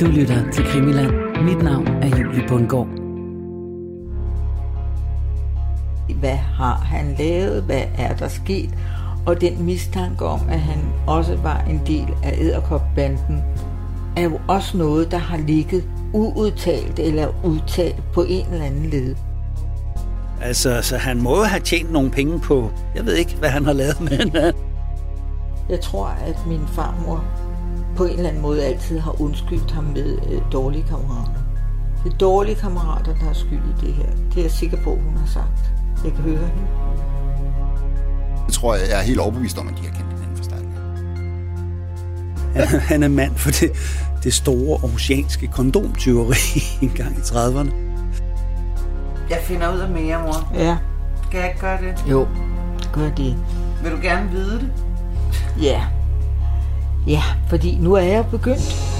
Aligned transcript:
Du 0.00 0.06
lytter 0.06 0.50
til 0.50 0.64
Krimiland. 0.64 1.12
Mit 1.44 1.62
navn 1.62 1.86
er 1.86 2.18
Julie 2.18 2.48
Bundgaard. 2.48 2.86
Hvad 6.20 6.36
har 6.36 6.74
han 6.74 7.14
lavet? 7.18 7.62
Hvad 7.62 7.82
er 7.98 8.16
der 8.16 8.28
sket? 8.28 8.70
Og 9.26 9.40
den 9.40 9.64
mistanke 9.64 10.24
om, 10.24 10.40
at 10.48 10.60
han 10.60 10.78
også 11.06 11.36
var 11.36 11.60
en 11.60 11.80
del 11.86 12.06
af 12.24 12.34
æderkopbanden, 12.38 13.42
er 14.16 14.22
jo 14.22 14.40
også 14.48 14.76
noget, 14.76 15.10
der 15.10 15.18
har 15.18 15.36
ligget 15.36 15.84
uudtalt 16.12 16.98
eller 16.98 17.28
udtalt 17.44 18.02
på 18.14 18.24
en 18.28 18.46
eller 18.52 18.64
anden 18.64 18.86
led. 18.86 19.14
Altså, 20.42 20.82
så 20.82 20.96
han 20.96 21.22
må 21.22 21.42
have 21.42 21.60
tjent 21.60 21.92
nogle 21.92 22.10
penge 22.10 22.40
på, 22.40 22.70
jeg 22.94 23.06
ved 23.06 23.14
ikke, 23.14 23.36
hvad 23.38 23.48
han 23.48 23.64
har 23.64 23.72
lavet, 23.72 24.00
men... 24.00 24.36
Jeg 25.68 25.80
tror, 25.80 26.06
at 26.06 26.46
min 26.46 26.60
farmor 26.66 27.24
på 27.96 28.04
en 28.04 28.10
eller 28.16 28.28
anden 28.28 28.42
måde 28.42 28.64
altid 28.64 28.98
har 28.98 29.20
undskyldt 29.20 29.70
ham 29.70 29.84
med 29.84 30.18
øh, 30.30 30.40
dårlige 30.52 30.82
kammerater. 30.88 31.40
Det 32.04 32.12
er 32.12 32.16
dårlige 32.16 32.54
kammerater, 32.54 33.14
der 33.14 33.28
er 33.28 33.32
skyld 33.32 33.58
i 33.58 33.86
det 33.86 33.94
her. 33.94 34.06
Det 34.30 34.38
er 34.38 34.42
jeg 34.42 34.50
sikker 34.50 34.76
på, 34.84 34.90
hun 34.90 35.16
har 35.16 35.26
sagt. 35.26 35.72
Jeg 36.04 36.12
kan 36.12 36.22
høre 36.22 36.36
hende. 36.38 36.68
Jeg 38.46 38.52
tror, 38.52 38.74
jeg 38.74 38.98
er 38.98 39.02
helt 39.02 39.20
overbevist 39.20 39.58
om, 39.58 39.68
at 39.68 39.74
de 39.78 39.82
har 39.82 39.94
kendt 39.94 40.08
hinanden 40.12 40.36
fra 40.36 40.42
starten. 40.44 40.72
Han, 42.54 42.80
han 42.80 43.02
er 43.02 43.08
mand 43.08 43.34
for 43.36 43.50
det, 43.50 43.70
det 44.24 44.34
store 44.34 44.80
oceanske 44.94 45.46
kondomtyveri 45.46 46.62
engang 46.88 47.16
i 47.16 47.20
30'erne. 47.20 47.70
Jeg 49.30 49.38
finder 49.42 49.74
ud 49.74 49.78
af 49.78 49.90
mere, 49.90 50.22
mor. 50.22 50.52
Ja, 50.54 50.76
Skal 51.28 51.38
jeg 51.38 51.48
ikke 51.48 51.60
gøre 51.60 51.78
det? 51.80 52.04
jo, 52.10 52.26
gør 52.92 53.10
det. 53.10 53.36
Vil 53.82 53.92
du 53.92 53.98
gerne 54.02 54.30
vide 54.30 54.54
det? 54.60 54.70
Ja. 55.62 55.82
Ja, 57.06 57.22
fordi 57.48 57.78
nu 57.80 57.92
er 57.92 58.02
jeg 58.02 58.26
begyndt. 58.30 58.90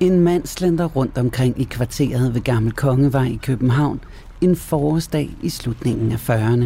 En 0.00 0.20
mand 0.20 0.46
slender 0.46 0.84
rundt 0.84 1.18
omkring 1.18 1.60
i 1.60 1.64
kvarteret 1.64 2.34
ved 2.34 2.40
Gammel 2.40 2.72
Kongevej 2.72 3.24
i 3.24 3.38
København 3.42 4.00
en 4.40 4.56
forårsdag 4.56 5.30
i 5.42 5.48
slutningen 5.48 6.12
af 6.12 6.30
40'erne. 6.30 6.64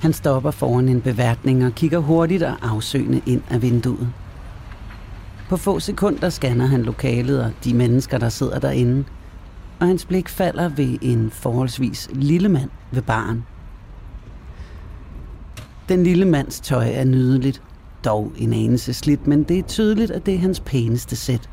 Han 0.00 0.12
stopper 0.12 0.50
foran 0.50 0.88
en 0.88 1.00
beværtning 1.00 1.66
og 1.66 1.72
kigger 1.72 1.98
hurtigt 1.98 2.42
og 2.42 2.56
afsøgende 2.62 3.20
ind 3.26 3.42
af 3.50 3.62
vinduet. 3.62 4.08
På 5.48 5.56
få 5.56 5.80
sekunder 5.80 6.30
scanner 6.30 6.66
han 6.66 6.82
lokalet 6.82 7.44
og 7.44 7.52
de 7.64 7.74
mennesker, 7.74 8.18
der 8.18 8.28
sidder 8.28 8.58
derinde, 8.58 9.04
og 9.80 9.86
hans 9.86 10.04
blik 10.04 10.28
falder 10.28 10.68
ved 10.68 10.98
en 11.02 11.30
forholdsvis 11.30 12.08
lille 12.12 12.48
mand 12.48 12.70
ved 12.90 13.02
baren. 13.02 13.44
Den 15.88 16.04
lille 16.04 16.24
mands 16.24 16.60
tøj 16.60 16.88
er 16.92 17.04
nydeligt, 17.04 17.62
dog 18.04 18.32
en 18.36 18.52
anelse 18.52 18.94
slidt, 18.94 19.26
men 19.26 19.42
det 19.42 19.58
er 19.58 19.62
tydeligt, 19.62 20.10
at 20.10 20.26
det 20.26 20.34
er 20.34 20.38
hans 20.38 20.60
pæneste 20.60 21.16
sæt. 21.16 21.50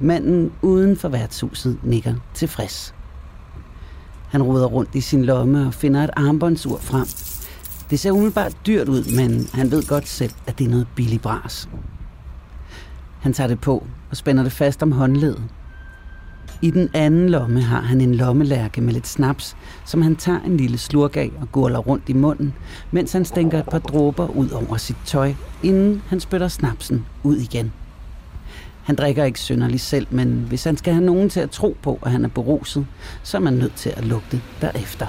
Manden 0.00 0.52
uden 0.62 0.96
for 0.96 1.08
værtshuset 1.08 1.78
nikker 1.82 2.14
tilfreds. 2.34 2.94
Han 4.28 4.42
ruder 4.42 4.66
rundt 4.66 4.94
i 4.94 5.00
sin 5.00 5.24
lomme 5.24 5.66
og 5.66 5.74
finder 5.74 6.04
et 6.04 6.10
armbåndsur 6.16 6.78
frem. 6.78 7.06
Det 7.90 8.00
ser 8.00 8.10
umiddelbart 8.10 8.56
dyrt 8.66 8.88
ud, 8.88 9.16
men 9.16 9.46
han 9.52 9.70
ved 9.70 9.82
godt 9.82 10.08
selv, 10.08 10.32
at 10.46 10.58
det 10.58 10.64
er 10.64 10.70
noget 10.70 10.88
billig 10.96 11.20
bras. 11.20 11.68
Han 13.26 13.32
tager 13.32 13.48
det 13.48 13.60
på 13.60 13.86
og 14.10 14.16
spænder 14.16 14.42
det 14.42 14.52
fast 14.52 14.82
om 14.82 14.92
håndledet. 14.92 15.42
I 16.62 16.70
den 16.70 16.88
anden 16.94 17.28
lomme 17.28 17.62
har 17.62 17.80
han 17.80 18.00
en 18.00 18.14
lommelærke 18.14 18.80
med 18.80 18.92
lidt 18.92 19.06
snaps, 19.06 19.56
som 19.84 20.02
han 20.02 20.16
tager 20.16 20.40
en 20.40 20.56
lille 20.56 20.78
slurk 20.78 21.16
af 21.16 21.32
og 21.40 21.52
gurler 21.52 21.78
rundt 21.78 22.08
i 22.08 22.12
munden, 22.12 22.54
mens 22.90 23.12
han 23.12 23.24
stænker 23.24 23.58
et 23.58 23.68
par 23.68 23.78
dråber 23.78 24.26
ud 24.26 24.50
over 24.50 24.76
sit 24.76 24.96
tøj, 25.04 25.34
inden 25.62 26.02
han 26.08 26.20
spytter 26.20 26.48
snapsen 26.48 27.06
ud 27.22 27.36
igen. 27.36 27.72
Han 28.82 28.96
drikker 28.96 29.24
ikke 29.24 29.40
synderligt 29.40 29.82
selv, 29.82 30.06
men 30.10 30.44
hvis 30.48 30.64
han 30.64 30.76
skal 30.76 30.94
have 30.94 31.06
nogen 31.06 31.28
til 31.28 31.40
at 31.40 31.50
tro 31.50 31.76
på, 31.82 31.98
at 32.02 32.10
han 32.10 32.24
er 32.24 32.28
beruset, 32.28 32.86
så 33.22 33.36
er 33.36 33.40
man 33.40 33.54
nødt 33.54 33.74
til 33.74 33.92
at 33.96 34.04
lugte 34.04 34.40
derefter. 34.60 35.06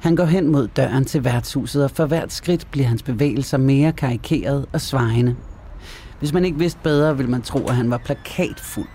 Han 0.00 0.16
går 0.16 0.24
hen 0.24 0.48
mod 0.48 0.68
døren 0.68 1.04
til 1.04 1.24
værtshuset, 1.24 1.84
og 1.84 1.90
for 1.90 2.06
hvert 2.06 2.32
skridt 2.32 2.66
bliver 2.70 2.86
hans 2.86 3.02
bevægelser 3.02 3.58
mere 3.58 3.92
karikeret 3.92 4.66
og 4.72 4.80
svejende. 4.80 5.36
Hvis 6.18 6.32
man 6.32 6.44
ikke 6.44 6.58
vidste 6.58 6.80
bedre, 6.82 7.16
ville 7.16 7.30
man 7.30 7.42
tro, 7.42 7.66
at 7.68 7.74
han 7.74 7.90
var 7.90 7.98
plakatfuld. 7.98 8.88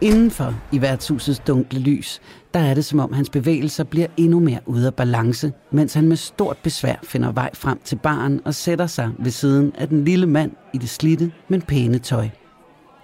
Indenfor 0.00 0.54
i 0.72 0.80
værtshusets 0.80 1.38
dunkle 1.38 1.80
lys, 1.80 2.20
der 2.54 2.60
er 2.60 2.74
det 2.74 2.84
som 2.84 3.00
om 3.00 3.12
hans 3.12 3.30
bevægelser 3.30 3.84
bliver 3.84 4.06
endnu 4.16 4.40
mere 4.40 4.60
ude 4.66 4.86
af 4.86 4.94
balance, 4.94 5.52
mens 5.70 5.94
han 5.94 6.08
med 6.08 6.16
stort 6.16 6.56
besvær 6.62 6.96
finder 7.02 7.32
vej 7.32 7.50
frem 7.54 7.80
til 7.84 7.96
baren 7.96 8.40
og 8.44 8.54
sætter 8.54 8.86
sig 8.86 9.10
ved 9.18 9.30
siden 9.30 9.72
af 9.78 9.88
den 9.88 10.04
lille 10.04 10.26
mand 10.26 10.52
i 10.72 10.78
det 10.78 10.88
slitte, 10.88 11.32
men 11.48 11.62
pæne 11.62 11.98
tøj. 11.98 12.28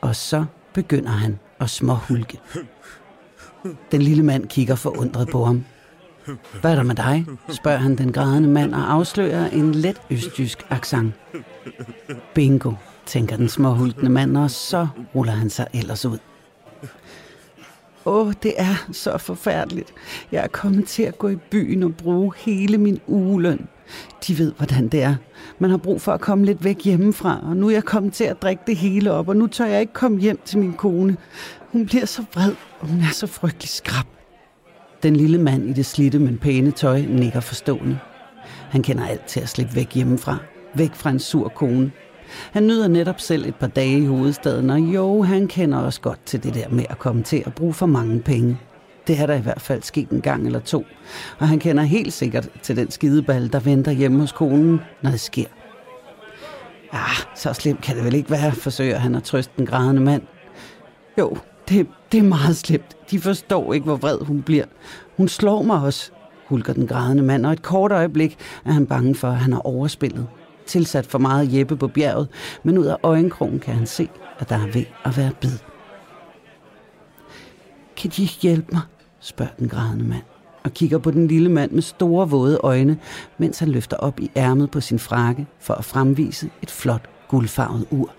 Og 0.01 0.17
så 0.17 0.45
begynder 0.75 1.11
han 1.11 1.39
at 1.61 1.71
småhulke. 1.71 2.39
Den 3.93 4.03
lille 4.03 4.23
mand 4.23 4.47
kigger 4.47 4.75
forundret 4.75 5.29
på 5.33 5.45
ham. 5.45 5.65
Hvad 6.61 6.71
er 6.71 6.77
der 6.77 6.83
med 6.83 6.95
dig? 6.95 7.27
spørger 7.49 7.79
han 7.79 7.97
den 7.97 8.13
grædende 8.13 8.49
mand 8.49 8.75
og 8.75 8.93
afslører 8.93 9.51
en 9.51 9.75
let 9.75 10.01
østjysk 10.11 10.67
accent. 10.71 11.15
Bingo, 12.35 12.73
tænker 13.07 13.37
den 13.37 13.49
småhultende 13.49 14.11
mand, 14.11 14.37
og 14.37 14.51
så 14.51 14.89
ruller 15.15 15.33
han 15.33 15.51
sig 15.51 15.67
ellers 15.75 16.07
ud. 16.07 16.19
Åh, 18.07 18.27
oh, 18.27 18.33
det 18.43 18.55
er 18.57 18.89
så 18.93 19.19
forfærdeligt. 19.19 19.93
Jeg 20.33 20.45
er 20.45 20.49
kommet 20.49 20.89
til 20.89 21.03
at 21.03 21.19
gå 21.19 21.29
i 21.29 21.37
byen 21.37 21.83
og 21.83 21.95
bruge 21.95 22.33
hele 22.37 22.79
min 22.79 23.01
ugeløn. 23.07 23.69
De 24.27 24.39
ved, 24.39 24.53
hvordan 24.53 24.89
det 24.89 25.03
er. 25.03 25.15
Man 25.59 25.71
har 25.71 25.77
brug 25.77 26.01
for 26.01 26.13
at 26.13 26.21
komme 26.21 26.47
lidt 26.47 26.65
væk 26.65 26.85
hjemmefra, 26.85 27.41
og 27.43 27.57
nu 27.57 27.67
er 27.67 27.71
jeg 27.71 27.85
kommet 27.85 28.13
til 28.13 28.25
at 28.25 28.43
drikke 28.43 28.63
det 28.67 28.77
hele 28.77 29.13
op, 29.13 29.29
og 29.29 29.37
nu 29.37 29.47
tør 29.47 29.65
jeg 29.65 29.81
ikke 29.81 29.93
komme 29.93 30.21
hjem 30.21 30.41
til 30.45 30.59
min 30.59 30.73
kone. 30.73 31.17
Hun 31.73 31.87
bliver 31.87 32.07
så 32.07 32.25
vred, 32.35 32.53
og 32.81 32.89
hun 32.89 33.01
er 33.01 33.13
så 33.13 33.27
frygtelig 33.27 33.69
skrab. 33.69 34.20
Den 35.03 35.17
lille 35.17 35.39
mand 35.39 35.69
i 35.69 35.73
det 35.73 35.87
slitte, 35.87 36.19
men 36.19 36.39
pæne 36.39 36.71
tøj 36.71 37.01
nikker 37.01 37.41
forstående. 37.41 37.99
Han 38.71 38.83
kender 38.83 39.07
alt 39.07 39.25
til 39.25 39.41
at 39.41 39.49
slippe 39.49 39.77
væk 39.77 39.95
hjemmefra. 39.95 40.37
Væk 40.75 40.95
fra 40.95 41.11
en 41.11 41.19
sur 41.19 41.49
kone. 41.49 41.91
Han 42.53 42.67
nyder 42.67 42.89
netop 42.89 43.21
selv 43.21 43.47
et 43.47 43.55
par 43.55 43.67
dage 43.67 43.99
i 43.99 44.07
hovedstaden, 44.07 44.71
og 44.71 44.79
jo, 44.79 45.23
han 45.23 45.49
kender 45.49 45.79
også 45.79 46.01
godt 46.01 46.27
til 46.27 46.43
det 46.43 46.55
der 46.55 46.69
med 46.69 46.85
at 46.91 46.99
komme 46.99 47.23
til 47.23 47.43
at 47.47 47.55
bruge 47.55 47.75
for 47.75 47.87
mange 47.87 48.21
penge. 48.21 48.59
Det 49.07 49.21
er 49.21 49.27
der 49.27 49.35
i 49.35 49.41
hvert 49.41 49.61
fald 49.61 49.83
sket 49.83 50.09
en 50.09 50.21
gang 50.21 50.47
eller 50.47 50.61
to, 50.61 50.85
og 51.39 51.49
han 51.49 51.59
kender 51.59 51.83
helt 51.83 52.13
sikkert 52.13 52.49
til 52.63 52.77
den 52.77 52.91
skideball, 52.91 53.53
der 53.53 53.61
venter 53.61 53.93
hjemme 53.93 54.21
hos 54.21 54.33
konen, 54.33 54.81
når 55.03 55.11
det 55.11 55.21
sker. 55.21 55.47
Ah, 56.93 57.17
så 57.37 57.53
slemt 57.53 57.83
kan 57.83 57.97
det 57.97 58.05
vel 58.05 58.15
ikke 58.15 58.31
være, 58.31 58.53
forsøger 58.53 58.99
han 58.99 59.15
at 59.15 59.23
trøste 59.23 59.53
den 59.57 59.67
grædende 59.67 60.01
mand. 60.01 60.23
Jo, 61.19 61.37
det, 61.71 61.87
det 62.13 62.19
er 62.19 62.23
meget 62.23 62.57
slemt. 62.57 62.97
De 63.11 63.21
forstår 63.21 63.73
ikke, 63.73 63.85
hvor 63.85 63.97
vred 63.97 64.19
hun 64.19 64.43
bliver. 64.43 64.65
Hun 65.17 65.29
slår 65.29 65.63
mig 65.63 65.83
også, 65.83 66.11
hulker 66.47 66.73
den 66.73 66.87
grædende 66.87 67.23
mand, 67.23 67.47
og 67.47 67.53
et 67.53 67.63
kort 67.63 67.93
øjeblik 67.93 68.39
er 68.65 68.73
han 68.73 68.87
bange 68.87 69.15
for, 69.15 69.29
at 69.29 69.37
han 69.37 69.53
har 69.53 69.61
overspillet. 69.61 70.27
Tilsat 70.67 71.07
for 71.07 71.19
meget 71.19 71.59
Jeppe 71.59 71.77
på 71.77 71.89
bjerget, 71.89 72.29
men 72.63 72.79
ud 72.79 72.85
af 72.87 72.97
øjenkrogen 73.03 73.61
kan 73.61 73.75
han 73.75 73.87
se, 73.87 74.09
at 74.39 74.49
der 74.49 74.57
er 74.57 74.67
ved 74.67 74.85
at 75.05 75.17
være 75.17 75.31
bid. 75.41 75.59
Kan 77.97 78.11
de 78.17 78.23
ikke 78.23 78.39
hjælpe 78.41 78.69
mig? 78.73 78.83
spørger 79.21 79.53
den 79.59 79.69
grædende 79.69 80.05
mand 80.05 80.23
og 80.65 80.75
kigger 80.75 80.99
på 80.99 81.11
den 81.11 81.27
lille 81.27 81.49
mand 81.49 81.71
med 81.71 81.83
store 81.83 82.29
våde 82.29 82.59
øjne, 82.63 82.99
mens 83.39 83.59
han 83.59 83.69
løfter 83.69 83.97
op 83.97 84.21
i 84.21 84.31
ærmet 84.37 84.71
på 84.71 84.81
sin 84.81 84.99
frakke 84.99 85.47
for 85.59 85.75
at 85.75 85.85
fremvise 85.85 86.51
et 86.63 86.71
flot 86.71 87.09
guldfarvet 87.29 87.87
ur. 87.91 88.11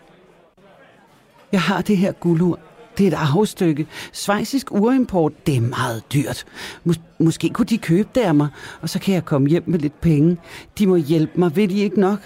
Jeg 1.51 1.62
har 1.62 1.81
det 1.81 1.97
her 1.97 2.12
guldur. 2.12 2.59
Det 3.01 3.13
er 3.13 3.18
et 3.18 3.30
arvestykke. 3.31 3.88
Svejsisk 4.13 4.71
urimport, 4.71 5.48
det 5.48 5.57
er 5.57 5.62
meget 5.62 6.03
dyrt. 6.13 6.45
Mås- 6.86 7.00
måske 7.19 7.50
kunne 7.50 7.65
de 7.65 7.77
købe 7.77 8.09
det 8.15 8.21
af 8.21 8.36
mig, 8.36 8.48
og 8.81 8.89
så 8.89 9.00
kan 9.00 9.13
jeg 9.13 9.25
komme 9.25 9.48
hjem 9.50 9.63
med 9.65 9.80
lidt 9.80 10.01
penge. 10.01 10.38
De 10.77 10.88
må 10.88 10.95
hjælpe 10.95 11.39
mig, 11.39 11.56
ved 11.56 11.68
de 11.68 11.80
ikke 11.80 12.00
nok? 12.00 12.19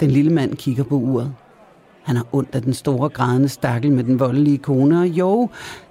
Den 0.00 0.10
lille 0.10 0.32
mand 0.32 0.56
kigger 0.56 0.84
på 0.84 0.94
uret. 0.94 1.34
Han 2.02 2.16
har 2.16 2.26
ondt 2.32 2.54
af 2.54 2.62
den 2.62 2.74
store 2.74 3.08
grædende 3.08 3.48
stakkel 3.48 3.92
med 3.92 4.04
den 4.04 4.20
voldelige 4.20 4.58
kone, 4.58 5.00
og 5.00 5.06
jo, 5.06 5.48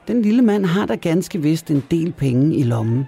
den 0.07 0.21
lille 0.21 0.41
mand 0.41 0.65
har 0.65 0.85
da 0.85 0.95
ganske 0.95 1.41
vist 1.41 1.71
en 1.71 1.83
del 1.91 2.11
penge 2.11 2.55
i 2.55 2.63
lommen. 2.63 3.05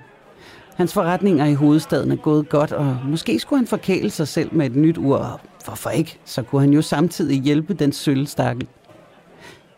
Hans 0.75 0.93
forretninger 0.93 1.45
i 1.45 1.53
hovedstaden 1.53 2.11
er 2.11 2.15
gået 2.15 2.49
godt, 2.49 2.71
og 2.71 2.97
måske 3.05 3.39
skulle 3.39 3.59
han 3.59 3.67
forkæle 3.67 4.09
sig 4.09 4.27
selv 4.27 4.49
med 4.51 4.65
et 4.65 4.75
nyt 4.75 4.97
ur, 4.97 5.17
og 5.17 5.39
hvorfor 5.65 5.89
ikke? 5.89 6.19
Så 6.25 6.43
kunne 6.43 6.61
han 6.61 6.73
jo 6.73 6.81
samtidig 6.81 7.41
hjælpe 7.41 7.73
den 7.73 7.91
sølvstakkel. 7.91 8.67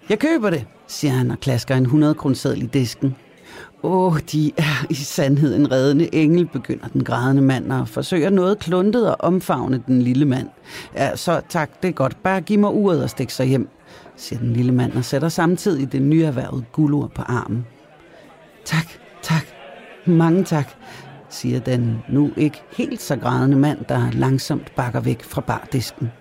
Jeg 0.10 0.20
køber 0.20 0.50
det, 0.50 0.66
siger 0.88 1.12
han 1.12 1.32
og 1.32 1.40
klasker 1.40 1.76
en 1.76 1.84
100 1.84 2.14
kroner 2.14 2.54
i 2.56 2.66
disken. 2.66 3.16
Åh, 3.84 4.20
de 4.32 4.52
er 4.58 4.86
i 4.90 4.94
sandhed 4.94 5.56
en 5.56 5.72
reddende 5.72 6.16
engel, 6.16 6.46
begynder 6.46 6.88
den 6.88 7.04
grædende 7.04 7.42
mand 7.42 7.72
og 7.72 7.88
forsøger 7.88 8.30
noget 8.30 8.60
kluntet 8.60 9.08
at 9.08 9.16
omfavne 9.20 9.84
den 9.88 10.02
lille 10.02 10.26
mand. 10.26 10.48
Ja, 10.96 11.16
så 11.16 11.42
tak, 11.50 11.82
det 11.82 11.88
er 11.88 11.92
godt. 11.92 12.24
Bare 12.24 12.42
giv 12.42 12.60
mig 12.60 12.70
uret 12.74 13.04
og 13.04 13.10
stik 13.10 13.30
sig 13.30 13.46
hjem, 13.46 13.70
siger 14.16 14.40
den 14.40 14.54
lille 14.54 14.72
mand 14.72 14.94
og 14.94 15.06
sætter 15.06 15.30
samtidig 15.30 15.92
det 15.92 16.02
nyerhvervede 16.02 16.66
guldur 16.72 17.08
på 17.08 17.22
armen. 17.22 17.66
Tak, 18.66 18.88
tak, 19.22 19.46
mange 20.06 20.44
tak, 20.44 20.70
siger 21.30 21.60
den 21.60 22.04
nu 22.10 22.32
ikke 22.38 22.62
helt 22.78 23.02
så 23.02 23.16
grædende 23.16 23.58
mand, 23.58 23.86
der 23.90 24.12
langsomt 24.12 24.76
bakker 24.76 25.00
væk 25.00 25.24
fra 25.24 25.42
bardisken. 25.42 26.12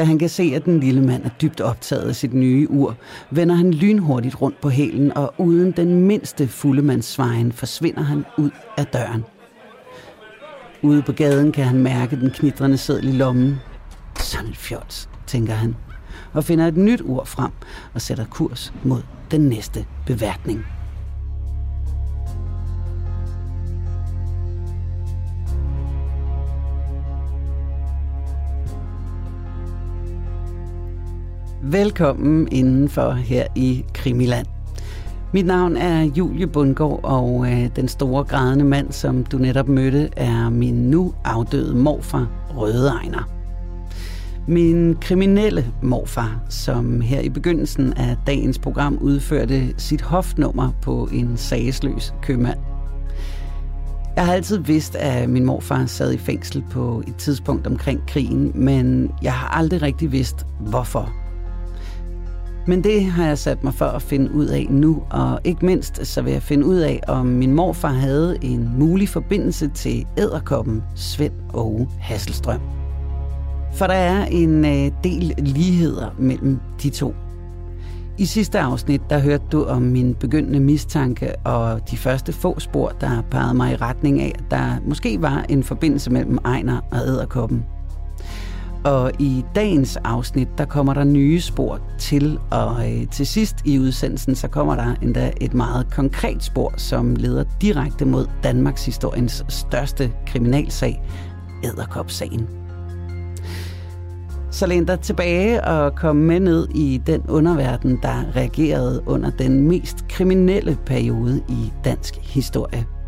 Da 0.00 0.04
han 0.04 0.18
kan 0.18 0.28
se, 0.28 0.52
at 0.54 0.64
den 0.64 0.80
lille 0.80 1.02
mand 1.02 1.24
er 1.24 1.28
dybt 1.28 1.60
optaget 1.60 2.08
af 2.08 2.16
sit 2.16 2.34
nye 2.34 2.70
ur, 2.70 2.96
vender 3.30 3.54
han 3.54 3.70
lynhurtigt 3.70 4.40
rundt 4.42 4.60
på 4.60 4.68
hælen, 4.68 5.16
og 5.16 5.34
uden 5.38 5.72
den 5.72 6.06
mindste 6.06 6.48
fuldemandsvejen 6.48 7.52
forsvinder 7.52 8.02
han 8.02 8.24
ud 8.38 8.50
af 8.78 8.86
døren. 8.86 9.24
Ude 10.82 11.02
på 11.02 11.12
gaden 11.12 11.52
kan 11.52 11.64
han 11.64 11.78
mærke 11.82 12.16
den 12.16 12.30
knitrende 12.30 12.76
sædel 12.76 13.08
i 13.08 13.12
lommen. 13.12 13.56
Sådan 14.20 14.50
et 14.50 14.56
fjols, 14.56 15.08
tænker 15.26 15.54
han, 15.54 15.76
og 16.32 16.44
finder 16.44 16.66
et 16.66 16.76
nyt 16.76 17.00
ur 17.04 17.24
frem 17.24 17.52
og 17.94 18.00
sætter 18.00 18.24
kurs 18.24 18.72
mod 18.84 19.02
den 19.30 19.40
næste 19.40 19.84
beværtning. 20.06 20.66
Velkommen 31.62 32.48
indenfor 32.52 33.10
her 33.10 33.46
i 33.56 33.84
Krimiland. 33.94 34.46
Mit 35.32 35.46
navn 35.46 35.76
er 35.76 36.02
Julie 36.02 36.46
Bundgaard, 36.46 37.00
og 37.02 37.52
øh, 37.52 37.76
den 37.76 37.88
store 37.88 38.24
grædende 38.24 38.64
mand, 38.64 38.92
som 38.92 39.24
du 39.24 39.38
netop 39.38 39.68
mødte, 39.68 40.10
er 40.16 40.50
min 40.50 40.74
nu 40.74 41.14
afdøde 41.24 41.74
morfar, 41.74 42.28
Røde 42.56 42.88
Ejner. 42.88 43.28
Min 44.48 44.96
kriminelle 45.00 45.66
morfar, 45.82 46.40
som 46.48 47.00
her 47.00 47.20
i 47.20 47.28
begyndelsen 47.28 47.92
af 47.92 48.16
dagens 48.26 48.58
program 48.58 48.98
udførte 49.00 49.74
sit 49.78 50.02
hofnummer 50.02 50.70
på 50.82 51.08
en 51.12 51.36
sagsløs 51.36 52.14
købmand. 52.22 52.58
Jeg 54.16 54.26
har 54.26 54.32
altid 54.32 54.58
vidst, 54.58 54.96
at 54.96 55.30
min 55.30 55.44
morfar 55.44 55.86
sad 55.86 56.12
i 56.12 56.18
fængsel 56.18 56.64
på 56.70 57.02
et 57.06 57.16
tidspunkt 57.16 57.66
omkring 57.66 58.06
krigen, 58.06 58.52
men 58.54 59.10
jeg 59.22 59.32
har 59.32 59.48
aldrig 59.48 59.82
rigtig 59.82 60.12
vidst, 60.12 60.46
hvorfor. 60.60 61.19
Men 62.66 62.84
det 62.84 63.04
har 63.04 63.26
jeg 63.26 63.38
sat 63.38 63.64
mig 63.64 63.74
for 63.74 63.84
at 63.84 64.02
finde 64.02 64.32
ud 64.32 64.46
af 64.46 64.66
nu, 64.70 65.02
og 65.10 65.40
ikke 65.44 65.66
mindst 65.66 66.06
så 66.06 66.22
vil 66.22 66.32
jeg 66.32 66.42
finde 66.42 66.66
ud 66.66 66.76
af, 66.76 67.00
om 67.08 67.26
min 67.26 67.54
morfar 67.54 67.88
havde 67.88 68.38
en 68.42 68.70
mulig 68.78 69.08
forbindelse 69.08 69.68
til 69.68 70.06
æderkoppen 70.18 70.82
Svend 70.94 71.32
Åge 71.54 71.88
Hasselstrøm. 72.00 72.60
For 73.72 73.86
der 73.86 73.94
er 73.94 74.24
en 74.24 74.64
øh, 74.64 74.92
del 75.04 75.34
ligheder 75.38 76.14
mellem 76.18 76.58
de 76.82 76.90
to. 76.90 77.14
I 78.18 78.24
sidste 78.24 78.58
afsnit, 78.58 79.00
der 79.10 79.18
hørte 79.18 79.44
du 79.52 79.64
om 79.64 79.82
min 79.82 80.14
begyndende 80.14 80.60
mistanke 80.60 81.36
og 81.44 81.90
de 81.90 81.96
første 81.96 82.32
få 82.32 82.60
spor, 82.60 82.88
der 82.88 83.22
pegede 83.30 83.54
mig 83.54 83.72
i 83.72 83.76
retning 83.76 84.20
af, 84.20 84.32
at 84.38 84.44
der 84.50 84.76
måske 84.86 85.22
var 85.22 85.44
en 85.48 85.62
forbindelse 85.62 86.10
mellem 86.10 86.38
Ejner 86.44 86.80
og 86.90 86.98
æderkoppen. 87.06 87.64
Og 88.84 89.12
i 89.18 89.44
dagens 89.54 89.96
afsnit, 89.96 90.48
der 90.58 90.64
kommer 90.64 90.94
der 90.94 91.04
nye 91.04 91.40
spor 91.40 91.80
til, 91.98 92.38
og 92.50 92.92
øh, 92.92 93.08
til 93.08 93.26
sidst 93.26 93.56
i 93.64 93.78
udsendelsen, 93.78 94.34
så 94.34 94.48
kommer 94.48 94.76
der 94.76 94.94
endda 95.02 95.32
et 95.40 95.54
meget 95.54 95.94
konkret 95.94 96.44
spor, 96.44 96.72
som 96.76 97.16
leder 97.16 97.44
direkte 97.62 98.04
mod 98.04 98.26
Danmarks 98.42 98.86
historiens 98.86 99.44
største 99.48 100.12
kriminalsag, 100.26 101.02
Æderkop-sagen. 101.64 102.48
Så 104.50 104.66
læn 104.66 104.84
dig 104.84 105.00
tilbage 105.00 105.64
og 105.64 105.94
kom 105.94 106.16
med 106.16 106.40
ned 106.40 106.68
i 106.74 107.00
den 107.06 107.22
underverden, 107.28 107.98
der 108.02 108.36
reagerede 108.36 109.02
under 109.06 109.30
den 109.30 109.68
mest 109.68 110.08
kriminelle 110.08 110.78
periode 110.86 111.42
i 111.48 111.72
dansk 111.84 112.14
historie. 112.16 112.99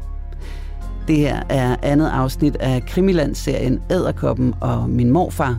Det 1.08 1.16
her 1.16 1.42
er 1.48 1.76
andet 1.82 2.08
afsnit 2.08 2.56
af 2.56 2.82
Krimiland-serien 2.82 3.80
Æderkoppen 3.90 4.54
og 4.60 4.90
min 4.90 5.10
morfar. 5.10 5.58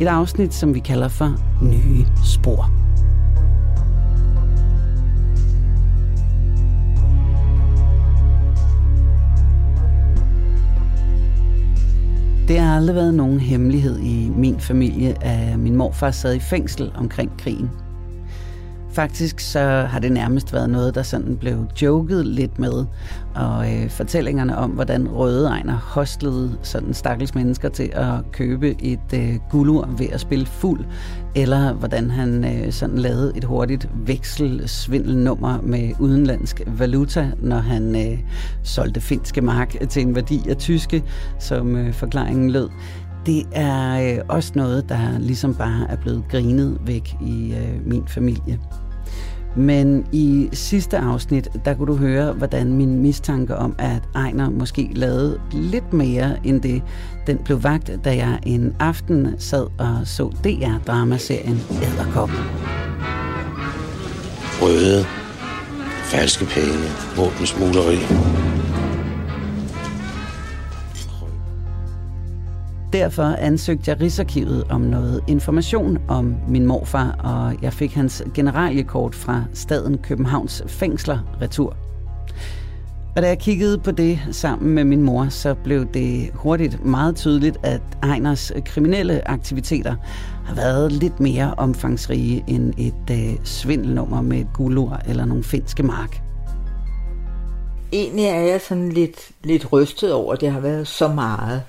Et 0.00 0.06
afsnit, 0.06 0.54
som 0.54 0.74
vi 0.74 0.80
kalder 0.80 1.08
for 1.08 1.34
Nye 1.62 2.06
Spor. 2.24 2.70
Det 12.48 12.58
har 12.58 12.76
aldrig 12.76 12.96
været 12.96 13.14
nogen 13.14 13.40
hemmelighed 13.40 13.98
i 13.98 14.30
min 14.36 14.60
familie, 14.60 15.24
at 15.24 15.58
min 15.58 15.76
morfar 15.76 16.10
sad 16.10 16.34
i 16.34 16.40
fængsel 16.40 16.92
omkring 16.94 17.32
krigen. 17.38 17.70
Faktisk 18.96 19.40
så 19.40 19.60
har 19.60 19.98
det 19.98 20.12
nærmest 20.12 20.52
været 20.52 20.70
noget, 20.70 20.94
der 20.94 21.02
sådan 21.02 21.36
blev 21.36 21.66
joket 21.82 22.26
lidt 22.26 22.58
med. 22.58 22.84
Og 23.34 23.74
øh, 23.74 23.90
fortællingerne 23.90 24.58
om, 24.58 24.70
hvordan 24.70 25.08
Røde 25.08 25.48
Ejner 25.48 25.76
hostlede 25.76 26.58
sådan 26.62 26.94
stakkels 26.94 27.34
mennesker 27.34 27.68
til 27.68 27.90
at 27.92 28.32
købe 28.32 28.82
et 28.82 29.12
øh, 29.14 29.34
guldur 29.50 29.88
ved 29.98 30.06
at 30.12 30.20
spille 30.20 30.46
fuld, 30.46 30.84
eller 31.34 31.72
hvordan 31.72 32.10
han 32.10 32.44
øh, 32.44 32.72
sådan 32.72 32.98
lavede 32.98 33.32
et 33.36 33.44
hurtigt 33.44 33.88
vekselsvindelnummer 33.94 35.60
med 35.62 35.92
udenlandsk 35.98 36.60
valuta, 36.66 37.30
når 37.38 37.58
han 37.58 37.96
øh, 37.96 38.18
solgte 38.62 39.00
finske 39.00 39.40
mark 39.40 39.76
til 39.88 40.02
en 40.02 40.14
værdi 40.14 40.48
af 40.48 40.56
tyske, 40.56 41.02
som 41.38 41.76
øh, 41.76 41.92
forklaringen 41.92 42.50
lød 42.50 42.68
det 43.26 43.46
er 43.52 44.16
øh, 44.18 44.24
også 44.28 44.52
noget, 44.54 44.88
der 44.88 45.18
ligesom 45.18 45.54
bare 45.54 45.86
er 45.90 45.96
blevet 45.96 46.24
grinet 46.30 46.78
væk 46.86 47.16
i 47.20 47.54
øh, 47.54 47.86
min 47.86 48.08
familie. 48.08 48.58
Men 49.56 50.06
i 50.12 50.48
sidste 50.52 50.98
afsnit, 50.98 51.48
der 51.64 51.74
kunne 51.74 51.86
du 51.86 51.96
høre, 51.96 52.32
hvordan 52.32 52.72
min 52.72 53.02
mistanke 53.02 53.56
om, 53.56 53.74
at 53.78 54.02
Ejner 54.14 54.50
måske 54.50 54.90
lavede 54.94 55.40
lidt 55.52 55.92
mere 55.92 56.36
end 56.44 56.60
det, 56.60 56.82
den 57.26 57.38
blev 57.38 57.62
vagt, 57.62 57.90
da 58.04 58.16
jeg 58.16 58.38
en 58.46 58.76
aften 58.80 59.34
sad 59.38 59.66
og 59.78 60.00
så 60.04 60.30
DR-dramaserien 60.44 61.58
Æderkop. 61.82 62.30
Røde, 64.62 65.04
falske 66.04 66.44
penge, 66.44 66.88
våbensmugleri. 67.16 68.45
Derfor 72.96 73.22
ansøgte 73.22 73.90
jeg 73.90 74.00
Rigsarkivet 74.00 74.64
om 74.70 74.80
noget 74.80 75.24
information 75.26 75.98
om 76.08 76.36
min 76.48 76.66
morfar, 76.66 77.10
og 77.18 77.62
jeg 77.62 77.72
fik 77.72 77.94
hans 77.94 78.22
generaliekort 78.34 79.14
fra 79.14 79.44
staden 79.54 79.98
Københavns 79.98 80.62
fængsler 80.66 81.18
retur. 81.42 81.76
Og 83.16 83.22
da 83.22 83.28
jeg 83.28 83.38
kiggede 83.38 83.78
på 83.78 83.90
det 83.90 84.20
sammen 84.30 84.70
med 84.70 84.84
min 84.84 85.02
mor, 85.02 85.28
så 85.28 85.54
blev 85.54 85.86
det 85.94 86.30
hurtigt 86.34 86.84
meget 86.84 87.16
tydeligt, 87.16 87.56
at 87.62 87.80
Ejners 88.02 88.52
kriminelle 88.64 89.28
aktiviteter 89.28 89.94
har 90.44 90.54
været 90.54 90.92
lidt 90.92 91.20
mere 91.20 91.54
omfangsrige 91.56 92.44
end 92.46 92.74
et 92.78 93.10
øh, 93.10 93.44
svindelnummer 93.44 94.22
med 94.22 94.38
et 94.38 94.48
guldur 94.54 95.00
eller 95.08 95.24
nogle 95.24 95.44
finske 95.44 95.82
mark. 95.82 96.22
Egentlig 97.92 98.24
er 98.24 98.40
jeg 98.40 98.60
sådan 98.60 98.88
lidt, 98.88 99.30
lidt 99.44 99.72
rystet 99.72 100.12
over, 100.12 100.32
at 100.32 100.40
det 100.40 100.50
har 100.50 100.60
været 100.60 100.86
så 100.86 101.08
meget 101.08 101.62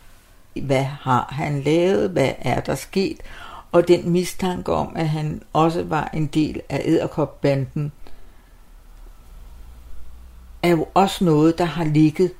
hvad 0.61 0.83
har 0.83 1.27
han 1.31 1.61
lavet, 1.61 2.09
hvad 2.09 2.31
er 2.39 2.59
der 2.59 2.75
sket, 2.75 3.17
og 3.71 3.87
den 3.87 4.09
mistanke 4.09 4.73
om, 4.73 4.93
at 4.95 5.09
han 5.09 5.41
også 5.53 5.83
var 5.83 6.09
en 6.13 6.27
del 6.27 6.61
af 6.69 6.81
æderkopbanden, 6.85 7.91
er 10.63 10.69
jo 10.69 10.87
også 10.93 11.25
noget, 11.25 11.57
der 11.57 11.65
har 11.65 11.83
ligget 11.83 12.31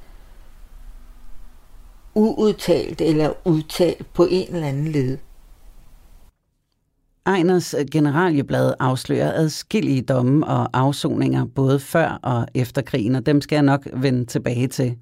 uudtalt 2.16 3.02
eller 3.02 3.34
udtalt 3.46 4.14
på 4.14 4.28
en 4.30 4.56
eller 4.56 4.68
anden 4.68 4.88
led. 4.88 5.18
Ejners 7.26 7.74
øh, 7.74 7.86
generalieblad 7.92 8.74
afslører 8.80 9.34
adskillige 9.34 10.02
domme 10.02 10.48
og 10.48 10.70
afsoninger 10.74 11.46
både 11.46 11.80
før 11.80 12.20
og 12.24 12.48
efter 12.54 12.82
krigen, 12.82 13.16
og 13.16 13.26
dem 13.26 13.42
skal 13.42 13.56
jeg 13.56 13.64
nok 13.64 13.88
vende 13.94 14.26
tilbage 14.26 14.68
til. 14.68 14.98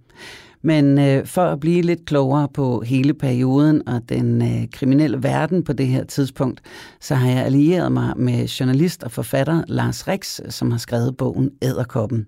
Men 0.65 0.99
øh, 0.99 1.25
for 1.25 1.41
at 1.41 1.59
blive 1.59 1.81
lidt 1.81 2.05
klogere 2.05 2.47
på 2.53 2.81
hele 2.81 3.13
perioden 3.13 3.87
og 3.87 4.01
den 4.09 4.41
øh, 4.41 4.67
kriminelle 4.71 5.23
verden 5.23 5.63
på 5.63 5.73
det 5.73 5.87
her 5.87 6.03
tidspunkt, 6.03 6.61
så 7.01 7.15
har 7.15 7.29
jeg 7.29 7.45
allieret 7.45 7.91
mig 7.91 8.13
med 8.17 8.47
journalist 8.47 9.03
og 9.03 9.11
forfatter 9.11 9.63
Lars 9.67 10.07
Rex, 10.07 10.39
som 10.49 10.71
har 10.71 10.77
skrevet 10.77 11.17
bogen 11.17 11.51
Æderkoppen. 11.61 12.25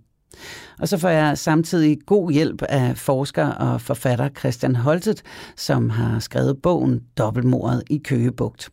Og 0.80 0.88
så 0.88 0.98
får 0.98 1.10
jeg 1.10 1.38
samtidig 1.38 1.98
god 2.06 2.32
hjælp 2.32 2.62
af 2.62 2.98
forsker 2.98 3.48
og 3.48 3.82
forfatter 3.82 4.30
Christian 4.40 4.76
Holtet, 4.76 5.22
som 5.56 5.90
har 5.90 6.20
skrevet 6.20 6.62
bogen 6.62 7.02
Dobbeltmordet 7.18 7.84
i 7.90 7.98
Køgebugt. 7.98 8.70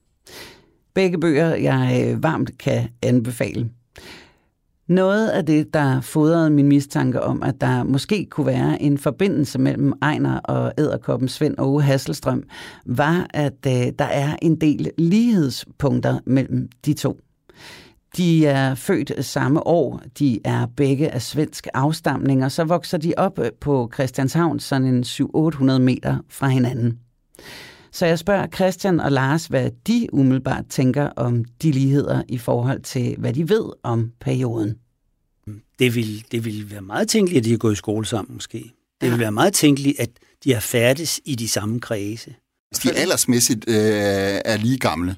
Begge 0.94 1.20
bøger, 1.20 1.54
jeg 1.54 2.06
øh, 2.06 2.22
varmt 2.22 2.58
kan 2.58 2.88
anbefale. 3.02 3.70
Noget 4.88 5.28
af 5.28 5.46
det, 5.46 5.74
der 5.74 6.00
fodrede 6.00 6.50
min 6.50 6.68
mistanke 6.68 7.22
om, 7.22 7.42
at 7.42 7.60
der 7.60 7.82
måske 7.82 8.26
kunne 8.30 8.46
være 8.46 8.82
en 8.82 8.98
forbindelse 8.98 9.58
mellem 9.58 9.92
Ejner 10.02 10.38
og 10.38 10.72
æderkoppen 10.78 11.28
Svend 11.28 11.54
Åge 11.58 11.82
Hasselstrøm, 11.82 12.42
var, 12.86 13.26
at 13.34 13.66
øh, 13.66 13.92
der 13.98 14.04
er 14.04 14.36
en 14.42 14.56
del 14.56 14.90
lighedspunkter 14.98 16.18
mellem 16.26 16.68
de 16.86 16.92
to. 16.94 17.18
De 18.16 18.46
er 18.46 18.74
født 18.74 19.24
samme 19.24 19.66
år, 19.66 20.02
de 20.18 20.40
er 20.44 20.66
begge 20.76 21.10
af 21.10 21.22
svensk 21.22 21.66
afstamning, 21.74 22.44
og 22.44 22.52
så 22.52 22.64
vokser 22.64 22.98
de 22.98 23.14
op 23.16 23.38
øh, 23.38 23.50
på 23.60 23.90
Christianshavn 23.94 24.60
sådan 24.60 24.86
en 24.86 25.02
700-800 25.02 25.78
meter 25.78 26.16
fra 26.28 26.48
hinanden. 26.48 26.98
Så 27.94 28.06
jeg 28.06 28.18
spørger 28.18 28.46
Christian 28.46 29.00
og 29.00 29.12
Lars, 29.12 29.46
hvad 29.46 29.70
de 29.86 30.08
umiddelbart 30.12 30.64
tænker 30.70 31.06
om 31.16 31.44
de 31.62 31.70
ligheder 31.70 32.22
i 32.28 32.38
forhold 32.38 32.82
til, 32.82 33.16
hvad 33.18 33.32
de 33.32 33.48
ved 33.48 33.64
om 33.82 34.12
perioden. 34.20 34.74
Det 35.78 35.94
vil, 35.94 36.24
det 36.32 36.44
vil 36.44 36.70
være 36.70 36.82
meget 36.82 37.08
tænkeligt, 37.08 37.38
at 37.38 37.44
de 37.44 37.50
har 37.50 37.58
gået 37.58 37.72
i 37.72 37.76
skole 37.76 38.06
sammen 38.06 38.34
måske. 38.34 38.72
Det 39.00 39.10
vil 39.10 39.18
være 39.18 39.32
meget 39.32 39.52
tænkeligt, 39.52 40.00
at 40.00 40.10
de 40.44 40.52
har 40.52 40.60
færdes 40.60 41.20
i 41.24 41.34
de 41.34 41.48
samme 41.48 41.80
kredse. 41.80 42.34
Hvis 42.70 42.78
de 42.78 42.92
aldersmæssigt 42.92 43.64
øh, 43.68 43.74
er 44.44 44.56
lige 44.56 44.78
gamle, 44.78 45.16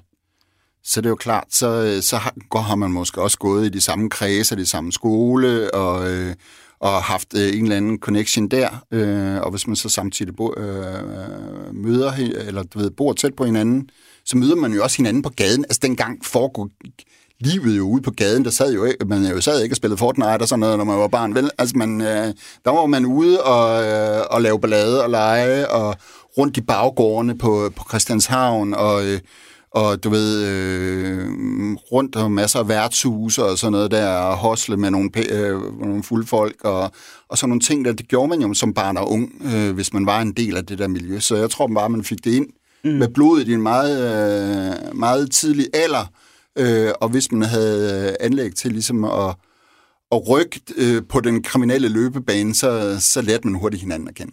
så 0.84 1.00
det 1.00 1.06
er 1.06 1.10
jo 1.10 1.16
klart, 1.16 1.44
så, 1.50 1.98
så 2.02 2.16
har, 2.16 2.60
har 2.60 2.74
man 2.74 2.90
måske 2.90 3.22
også 3.22 3.38
gået 3.38 3.66
i 3.66 3.68
de 3.68 3.80
samme 3.80 4.10
kredse, 4.10 4.56
de 4.56 4.66
samme 4.66 4.92
skole, 4.92 5.74
og, 5.74 6.10
øh, 6.10 6.34
og 6.80 7.02
haft 7.02 7.34
øh, 7.34 7.54
en 7.54 7.62
eller 7.62 7.76
anden 7.76 7.98
connection 7.98 8.48
der. 8.48 8.84
Øh, 8.92 9.40
og 9.40 9.50
hvis 9.50 9.66
man 9.66 9.76
så 9.76 9.88
samtidig 9.88 10.36
bo, 10.36 10.54
øh, 10.56 10.94
øh 10.94 11.74
møder, 11.74 12.12
eller 12.46 12.62
du 12.62 12.78
ved, 12.78 12.90
bor 12.90 13.12
tæt 13.12 13.34
på 13.34 13.44
hinanden, 13.44 13.90
så 14.24 14.36
møder 14.36 14.56
man 14.56 14.72
jo 14.72 14.82
også 14.82 14.96
hinanden 14.96 15.22
på 15.22 15.30
gaden. 15.36 15.64
Altså 15.64 15.80
dengang 15.82 16.24
foregik 16.24 17.04
livet 17.40 17.76
jo 17.76 17.88
ude 17.88 18.02
på 18.02 18.10
gaden, 18.10 18.44
der 18.44 18.50
sad 18.50 18.72
jo 18.72 18.84
ikke, 18.84 19.04
man 19.04 19.24
jo 19.24 19.40
sad 19.40 19.62
ikke 19.62 19.72
og 19.72 19.76
spillede 19.76 19.98
Fortnite 19.98 20.42
og 20.42 20.48
sådan 20.48 20.60
noget, 20.60 20.78
når 20.78 20.84
man 20.84 20.98
var 20.98 21.08
barn. 21.08 21.34
Vel? 21.34 21.50
Altså 21.58 21.78
man, 21.78 22.00
øh, 22.00 22.34
der 22.64 22.70
var 22.70 22.86
man 22.86 23.06
ude 23.06 23.42
og, 23.42 23.84
øh, 23.84 24.24
og 24.30 24.42
lave 24.42 24.60
ballade 24.60 25.04
og 25.04 25.10
lege, 25.10 25.70
og 25.70 25.96
rundt 26.38 26.56
i 26.56 26.60
baggårdene 26.60 27.38
på, 27.38 27.72
på 27.76 27.84
Christianshavn, 27.88 28.74
og... 28.74 29.04
Øh, 29.04 29.20
og 29.76 30.04
du 30.04 30.10
ved, 30.10 30.44
øh, 30.46 31.28
rundt 31.92 32.16
og 32.16 32.32
masser 32.32 32.58
af 32.58 32.68
værtshuse 32.68 33.44
og 33.44 33.58
sådan 33.58 33.72
noget 33.72 33.90
der, 33.90 34.08
og 34.08 34.36
hosle 34.36 34.76
med 34.76 34.90
nogle, 34.90 35.10
øh, 35.32 35.80
nogle 35.80 36.02
fulde 36.02 36.26
folk, 36.26 36.56
og, 36.64 36.90
og 37.28 37.38
sådan 37.38 37.48
nogle 37.48 37.60
ting 37.60 37.84
der, 37.84 37.92
det 37.92 38.08
gjorde 38.08 38.28
man 38.28 38.40
jo 38.40 38.54
som 38.54 38.74
barn 38.74 38.96
og 38.96 39.10
ung, 39.10 39.42
øh, 39.54 39.74
hvis 39.74 39.92
man 39.92 40.06
var 40.06 40.20
en 40.20 40.32
del 40.32 40.56
af 40.56 40.66
det 40.66 40.78
der 40.78 40.88
miljø. 40.88 41.20
Så 41.20 41.36
jeg 41.36 41.50
tror 41.50 41.66
bare, 41.66 41.88
man 41.88 42.04
fik 42.04 42.24
det 42.24 42.34
ind 42.34 42.46
mm. 42.84 42.90
med 42.90 43.08
blodet 43.08 43.48
i 43.48 43.52
en 43.52 43.62
meget, 43.62 43.98
øh, 44.00 44.96
meget 44.98 45.30
tidlig 45.30 45.66
alder, 45.74 46.12
øh, 46.58 46.92
og 47.00 47.08
hvis 47.08 47.32
man 47.32 47.42
havde 47.42 48.16
anlæg 48.20 48.54
til 48.54 48.72
ligesom 48.72 49.04
at, 49.04 49.34
at 50.12 50.28
rykke 50.28 50.60
øh, 50.76 51.02
på 51.08 51.20
den 51.20 51.42
kriminelle 51.42 51.88
løbebane, 51.88 52.54
så, 52.54 52.96
så 53.00 53.22
lærte 53.22 53.46
man 53.48 53.60
hurtigt 53.60 53.82
hinanden 53.82 54.08
at 54.08 54.14
kende. 54.14 54.32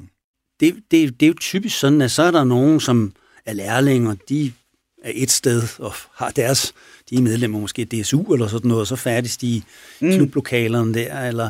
Det, 0.60 0.76
det, 0.92 1.20
det 1.20 1.26
er 1.26 1.28
jo 1.28 1.36
typisk 1.40 1.80
sådan, 1.80 2.02
at 2.02 2.12
så 2.12 2.24
er 2.24 2.32
der 2.32 2.44
nogen, 2.44 2.80
som 2.80 3.12
er 3.46 3.54
lærlinger, 3.54 4.16
de 4.30 4.52
er 5.04 5.12
et 5.16 5.32
sted 5.32 5.64
og 5.80 5.94
har 6.14 6.30
deres, 6.30 6.74
de 7.10 7.16
er 7.16 7.22
medlemmer 7.22 7.60
måske 7.60 7.86
DSU 7.86 8.34
eller 8.34 8.48
sådan 8.48 8.68
noget, 8.68 8.82
og 8.82 8.88
så 8.88 8.96
færdes 8.96 9.38
de 9.38 9.48
i 9.48 9.64
mm. 10.00 10.12
klublokalerne 10.12 10.94
der, 10.94 11.20
eller, 11.20 11.50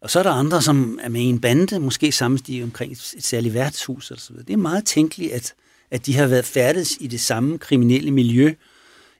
og 0.00 0.10
så 0.10 0.18
er 0.18 0.22
der 0.22 0.30
andre, 0.30 0.62
som 0.62 0.98
er 1.02 1.08
med 1.08 1.20
i 1.20 1.24
en 1.24 1.40
bande, 1.40 1.80
måske 1.80 2.12
samles 2.12 2.42
de 2.42 2.62
omkring 2.62 2.92
et, 2.92 3.14
et 3.16 3.24
særligt 3.24 3.54
værtshus 3.54 4.10
eller 4.10 4.20
så 4.20 4.32
videre. 4.32 4.46
Det 4.46 4.52
er 4.52 4.56
meget 4.56 4.86
tænkeligt, 4.86 5.32
at, 5.32 5.54
at 5.90 6.06
de 6.06 6.14
har 6.14 6.26
været 6.26 6.44
færdes 6.44 6.96
i 7.00 7.06
det 7.06 7.20
samme 7.20 7.58
kriminelle 7.58 8.10
miljø, 8.10 8.54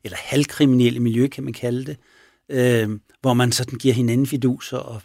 eller 0.05 0.17
halvkriminelle 0.21 1.01
miljø, 1.01 1.27
kan 1.27 1.45
man 1.45 1.53
kalde 1.53 1.85
det, 1.85 1.97
øh, 2.49 2.99
hvor 3.21 3.35
man 3.35 3.53
sådan 3.53 3.79
giver 3.79 3.95
hinanden 3.95 4.27
fiduser 4.27 4.77
og 4.77 5.01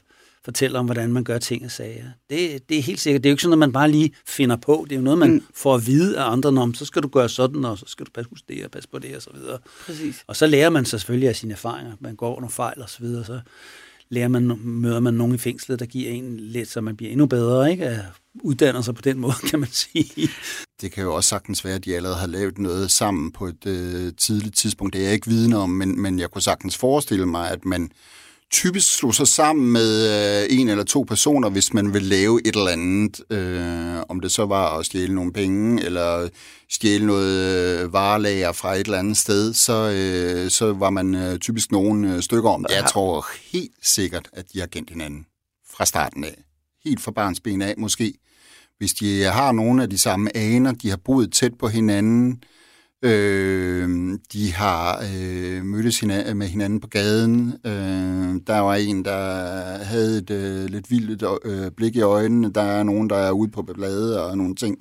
fortæller 0.48 0.80
om, 0.80 0.86
hvordan 0.86 1.14
man 1.14 1.24
gør 1.24 1.38
ting 1.38 1.66
og 1.66 1.72
sager. 1.72 2.04
Det, 2.30 2.70
det 2.70 2.78
er 2.78 2.82
helt 2.82 3.00
sikkert. 3.00 3.24
Det 3.24 3.30
er 3.30 3.32
jo 3.32 3.34
ikke 3.34 3.42
sådan, 3.42 3.54
at 3.54 3.60
man 3.60 3.72
bare 3.72 3.92
lige 3.92 4.12
finder 4.28 4.56
på. 4.56 4.86
Det 4.90 4.96
er 4.96 5.00
jo 5.00 5.04
noget, 5.04 5.20
man 5.20 5.32
mm. 5.32 5.44
får 5.54 5.76
at 5.76 5.88
vide 5.88 6.20
af 6.20 6.32
andre, 6.32 6.50
om 6.62 6.74
så 6.74 6.86
skal 6.86 7.04
du 7.04 7.08
gøre 7.08 7.30
sådan, 7.30 7.66
og 7.66 7.78
så 7.78 7.86
skal 7.88 8.06
du 8.06 8.12
passe 8.12 8.30
på 8.30 8.36
det 8.50 8.66
og 8.66 8.72
passe 8.72 8.90
på 8.90 9.00
det 9.00 9.16
og 9.16 9.22
så 9.22 9.30
videre. 9.34 9.58
Præcis. 9.86 10.24
Og 10.28 10.36
så 10.36 10.48
lærer 10.48 10.70
man 10.70 10.86
sig 10.86 11.00
selvfølgelig 11.00 11.30
af 11.30 11.36
sine 11.36 11.54
erfaringer. 11.54 11.94
Man 12.00 12.16
går 12.16 12.36
under 12.36 12.50
fejl 12.50 12.82
og 12.82 12.90
så 12.90 12.98
videre, 13.00 13.26
så 13.26 13.40
lærer 14.10 14.28
man, 14.28 14.60
møder 14.64 15.00
man 15.00 15.14
nogen 15.14 15.36
i 15.36 15.38
fængslet, 15.38 15.80
der 15.80 15.86
giver 15.86 16.12
en 16.12 16.38
lidt, 16.38 16.70
så 16.70 16.82
man 16.82 16.98
bliver 16.98 17.12
endnu 17.12 17.26
bedre, 17.26 17.72
ikke? 17.72 17.86
At 17.86 18.00
uddanner 18.44 18.82
sig 18.82 18.96
på 18.96 19.02
den 19.02 19.20
måde, 19.24 19.36
kan 19.50 19.60
man 19.60 19.70
sige. 19.72 20.30
Det 20.82 20.92
kan 20.92 21.04
jo 21.04 21.16
også 21.16 21.30
sagtens 21.30 21.66
være, 21.66 21.76
at 21.76 21.86
de 21.86 21.96
allerede 21.96 22.18
har 22.18 22.28
lavet 22.28 22.58
noget 22.58 22.92
sammen 22.92 23.32
på 23.32 23.46
et 23.46 23.66
øh, 23.66 24.14
tidligt 24.18 24.56
tidspunkt. 24.56 24.94
Det 24.94 25.00
er 25.00 25.06
jeg 25.06 25.14
ikke 25.14 25.28
vidne 25.28 25.58
om, 25.58 25.70
men, 25.70 26.02
men 26.02 26.20
jeg 26.20 26.32
kunne 26.32 26.42
sagtens 26.42 26.78
forestille 26.78 27.26
mig, 27.26 27.52
at 27.52 27.66
man 27.66 27.92
typisk 28.52 28.96
slå 28.96 29.12
sig 29.12 29.28
sammen 29.28 29.72
med 29.72 30.08
øh, 30.42 30.60
en 30.60 30.70
eller 30.70 30.84
to 30.84 31.04
personer, 31.08 31.50
hvis 31.50 31.74
man 31.74 31.94
vil 31.94 32.02
lave 32.02 32.42
et 32.46 32.56
eller 32.56 32.72
andet. 32.72 33.22
Øh, 33.32 34.04
om 34.10 34.20
det 34.20 34.32
så 34.32 34.46
var 34.46 34.78
at 34.78 34.86
stjæle 34.86 35.16
nogle 35.16 35.34
penge, 35.34 35.86
eller 35.86 36.30
stjæle 36.70 37.06
noget 37.06 37.80
øh, 37.80 37.94
varelager 37.94 38.52
fra 38.52 38.76
et 38.76 38.86
eller 38.86 39.00
andet 39.00 39.18
sted, 39.18 39.54
så, 39.54 39.92
øh, 39.92 40.50
så 40.50 40.74
var 40.74 40.90
man 40.90 41.16
øh, 41.16 41.40
typisk 41.40 41.72
nogle 41.72 42.16
øh, 42.16 42.22
stykker 42.22 42.50
om 42.50 42.66
det. 42.70 42.76
Jeg 42.76 42.86
tror 42.90 43.26
helt 43.52 43.76
sikkert, 43.82 44.30
at 44.34 44.46
de 44.54 44.60
har 44.60 44.68
kendt 44.68 44.90
hinanden 44.90 45.26
fra 45.70 45.86
starten 45.86 46.24
af. 46.24 46.44
Helt 46.86 47.02
fra 47.02 47.12
barns 47.12 47.40
ben 47.40 47.62
af 47.62 47.74
måske. 47.78 48.14
Hvis 48.78 48.94
de 48.94 49.24
har 49.24 49.52
nogle 49.52 49.84
af 49.84 49.90
de 49.90 49.98
samme 49.98 50.38
aner, 50.38 50.72
de 50.72 50.90
har 50.90 50.98
boet 51.06 51.34
tæt 51.34 51.52
på 51.60 51.68
hinanden, 51.68 52.32
øh, 52.32 52.57
Øh, 53.02 54.20
de 54.34 54.54
har 54.54 55.06
øh, 55.14 55.64
mødtes 55.64 56.00
hinanden, 56.00 56.38
med 56.38 56.48
hinanden 56.48 56.80
på 56.80 56.88
gaden. 56.88 57.54
Øh, 57.66 58.42
der 58.48 58.60
var 58.60 58.76
en, 58.76 59.06
der 59.06 59.84
havde 59.84 60.18
et 60.18 60.30
øh, 60.30 60.66
lidt 60.66 60.92
vildt 60.92 61.24
øh, 61.46 61.72
blik 61.72 61.96
i 61.96 62.02
øjnene. 62.02 62.54
Der 62.54 62.62
er 62.62 62.84
nogen, 62.84 63.10
der 63.10 63.16
er 63.18 63.32
ude 63.32 63.52
på 63.52 63.62
bladet 63.62 64.20
og 64.20 64.38
nogle 64.38 64.56
ting. 64.56 64.78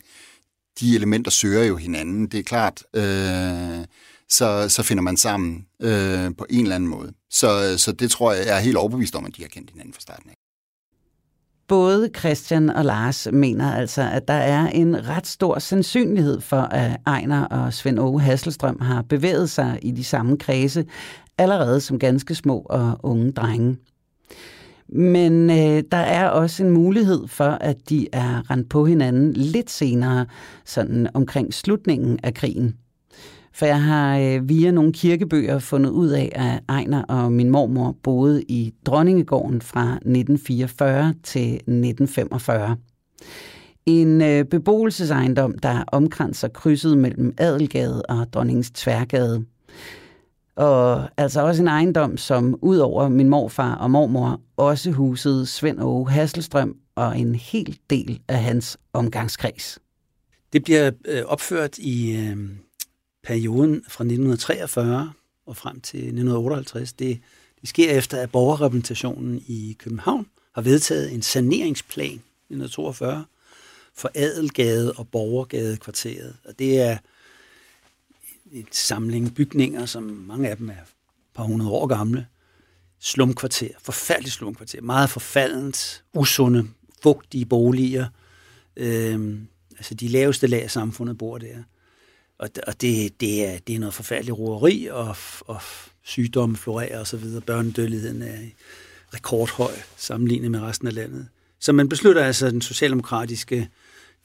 De 0.81 0.95
elementer 0.95 1.31
søger 1.31 1.65
jo 1.65 1.77
hinanden, 1.77 2.27
det 2.27 2.41
er 2.41 2.45
klart. 2.45 2.85
Øh, 2.95 3.85
så, 4.29 4.69
så 4.69 4.83
finder 4.83 5.03
man 5.03 5.17
sammen 5.17 5.67
øh, 5.83 6.31
på 6.39 6.47
en 6.51 6.63
eller 6.63 6.75
anden 6.75 6.91
måde. 6.91 7.13
Så, 7.31 7.79
så 7.79 7.93
det 7.93 8.11
tror 8.11 8.33
jeg, 8.33 8.47
jeg 8.47 8.57
er 8.57 8.61
helt 8.61 8.77
overbevist 8.77 9.15
om, 9.15 9.27
at 9.27 9.37
de 9.37 9.43
har 9.43 9.49
kendt 9.49 9.71
hinanden 9.71 9.95
fra 9.95 10.01
starten 10.01 10.31
af. 10.31 10.36
Både 11.69 12.11
Christian 12.19 12.71
og 12.71 12.85
Lars 12.85 13.29
mener 13.33 13.73
altså, 13.73 14.03
at 14.13 14.29
der 14.29 14.35
er 14.35 14.69
en 14.69 15.09
ret 15.09 15.27
stor 15.27 15.59
sandsynlighed 15.59 16.41
for, 16.41 16.61
at 16.61 17.01
Ejner 17.07 17.45
og 17.45 17.73
Svend 17.73 17.99
Åge 17.99 18.21
Hasselstrøm 18.21 18.81
har 18.81 19.03
bevæget 19.03 19.51
sig 19.51 19.79
i 19.83 19.91
de 19.91 20.05
samme 20.05 20.39
kredse, 20.39 20.85
allerede 21.39 21.81
som 21.81 21.99
ganske 21.99 22.35
små 22.35 22.59
og 22.59 23.01
unge 23.03 23.33
drenge. 23.33 23.77
Men 24.89 25.51
øh, 25.51 25.83
der 25.93 25.97
er 25.97 26.29
også 26.29 26.65
en 26.65 26.71
mulighed 26.71 27.29
for, 27.29 27.59
at 27.61 27.77
de 27.89 28.09
er 28.13 28.51
rendt 28.51 28.69
på 28.69 28.87
hinanden 28.87 29.33
lidt 29.33 29.71
senere, 29.71 30.27
sådan 30.65 31.09
omkring 31.15 31.55
slutningen 31.55 32.19
af 32.23 32.35
krigen. 32.35 32.75
For 33.57 33.67
jeg 33.67 33.83
har 33.83 34.19
øh, 34.19 34.49
via 34.49 34.71
nogle 34.71 34.93
kirkebøger 34.93 35.59
fundet 35.59 35.91
ud 35.91 36.09
af, 36.09 36.33
at 36.35 36.63
Ejner 36.69 37.03
og 37.03 37.33
min 37.33 37.51
mormor 37.51 37.97
boede 38.03 38.43
i 38.43 38.75
Dronningegården 38.87 39.63
fra 39.63 39.93
1944 39.93 41.15
til 41.23 41.55
1945. 41.55 42.77
En 43.87 44.23
øh, 44.23 44.45
beboelsesejendom, 44.45 45.59
der 45.59 45.85
omkranser 45.87 46.49
krydset 46.49 46.99
mellem 46.99 47.35
Adelgade 47.39 48.03
og 48.03 48.33
Dronningens 48.33 48.71
Tværgade. 48.71 49.45
Og 50.57 51.09
altså 51.17 51.43
også 51.47 51.63
en 51.63 51.69
ejendom, 51.69 52.17
som 52.17 52.59
ud 52.63 52.77
over 52.77 53.09
min 53.09 53.29
morfar 53.29 53.75
og 53.75 53.91
mormor 53.91 54.41
også 54.57 54.91
husede 54.91 55.47
Svend 55.47 55.81
Åge 55.81 56.11
Hasselstrøm 56.11 56.77
og 56.95 57.19
en 57.19 57.35
hel 57.35 57.79
del 57.91 58.21
af 58.29 58.39
hans 58.39 58.79
omgangskreds. 58.93 59.79
Det 60.53 60.65
bliver 60.65 60.91
øh, 61.09 61.23
opført 61.27 61.79
i 61.79 62.17
øh, 62.17 62.37
perioden 63.27 63.85
fra 63.89 64.05
1943 64.05 65.13
og 65.47 65.57
frem 65.57 65.81
til 65.81 65.99
1958, 65.99 66.93
det, 66.93 67.21
det 67.61 67.69
sker 67.69 67.91
efter, 67.91 68.23
at 68.23 68.31
borgerrepræsentationen 68.31 69.43
i 69.47 69.77
København 69.79 70.27
har 70.55 70.63
vedtaget 70.63 71.13
en 71.13 71.23
saneringsplan 71.23 72.07
i 72.07 72.55
1942 72.55 73.25
for 73.95 74.11
Adelgade 74.15 74.93
og 74.93 75.09
Borgergade 75.09 75.77
kvarteret. 75.77 76.37
Og 76.45 76.59
det 76.59 76.81
er 76.81 76.99
et 78.53 78.75
samling 78.75 79.35
bygninger, 79.35 79.87
som 79.87 80.03
mange 80.03 80.49
af 80.49 80.57
dem 80.57 80.69
er 80.69 80.73
et 80.73 80.95
par 81.35 81.45
hundrede 81.45 81.71
år 81.71 81.87
gamle. 81.87 82.27
Slumkvarter, 83.01 83.71
forfærdeligt 83.83 84.35
slumkvarter, 84.35 84.81
meget 84.83 85.11
forfaldent, 85.11 86.05
usunde, 86.15 86.69
fugtige 87.03 87.47
boliger. 87.47 88.07
Øhm, 88.77 89.47
altså 89.77 89.95
de 89.95 90.09
laveste 90.09 90.47
lag 90.47 90.63
af 90.63 90.71
samfundet 90.71 91.19
bor 91.19 91.39
der. 91.39 91.57
Og, 92.39 92.49
og 92.67 92.81
det, 92.81 93.21
det, 93.21 93.47
er, 93.47 93.59
det 93.59 93.75
er 93.75 93.79
noget 93.79 93.95
forfærdeligt 93.95 94.39
roeri, 94.39 94.87
og, 94.91 95.17
og 95.41 95.61
sygdomme 96.03 96.57
florerer 96.57 97.01
osv. 97.01 97.25
Børnedødeligheden 97.47 98.23
er 98.23 98.39
rekordhøj 99.15 99.73
sammenlignet 99.97 100.51
med 100.51 100.61
resten 100.61 100.89
af 100.89 100.95
landet. 100.95 101.29
Så 101.61 101.73
man 101.73 101.89
beslutter 101.89 102.25
altså, 102.25 102.51
den 102.51 102.63
socialdemokratiske 102.63 103.69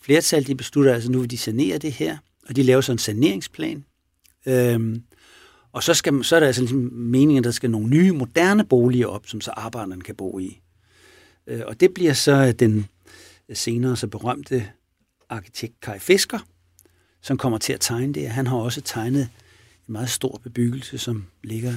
flertal, 0.01 0.47
de 0.47 0.55
beslutter 0.55 0.93
altså, 0.93 1.11
nu 1.11 1.19
vil 1.19 1.31
de 1.31 1.37
sanere 1.37 1.77
det 1.77 1.91
her, 1.91 2.17
og 2.49 2.55
de 2.55 2.63
laver 2.63 2.81
så 2.81 2.91
en 2.91 2.97
saneringsplan. 2.97 3.85
Øhm, 4.45 5.03
Og 5.73 5.83
så, 5.83 5.93
skal, 5.93 6.23
så 6.23 6.35
er 6.35 6.39
der 6.39 6.47
altså 6.47 6.61
ligesom 6.61 6.89
meningen, 6.93 7.37
at 7.37 7.43
der 7.43 7.51
skal 7.51 7.71
nogle 7.71 7.89
nye, 7.89 8.11
moderne 8.11 8.65
boliger 8.65 9.07
op, 9.07 9.27
som 9.27 9.41
så 9.41 9.51
arbejderne 9.51 10.01
kan 10.01 10.15
bo 10.15 10.39
i. 10.39 10.61
Øh, 11.47 11.61
og 11.67 11.79
det 11.79 11.93
bliver 11.93 12.13
så 12.13 12.51
den 12.51 12.85
senere 13.53 13.97
så 13.97 14.07
berømte 14.07 14.67
arkitekt 15.29 15.79
Kai 15.81 15.99
Fisker, 15.99 16.39
som 17.21 17.37
kommer 17.37 17.57
til 17.57 17.73
at 17.73 17.79
tegne 17.79 18.13
det. 18.13 18.29
Han 18.29 18.47
har 18.47 18.57
også 18.57 18.81
tegnet 18.81 19.29
en 19.87 19.91
meget 19.93 20.09
stor 20.09 20.39
bebyggelse, 20.43 20.97
som 20.97 21.25
ligger 21.43 21.73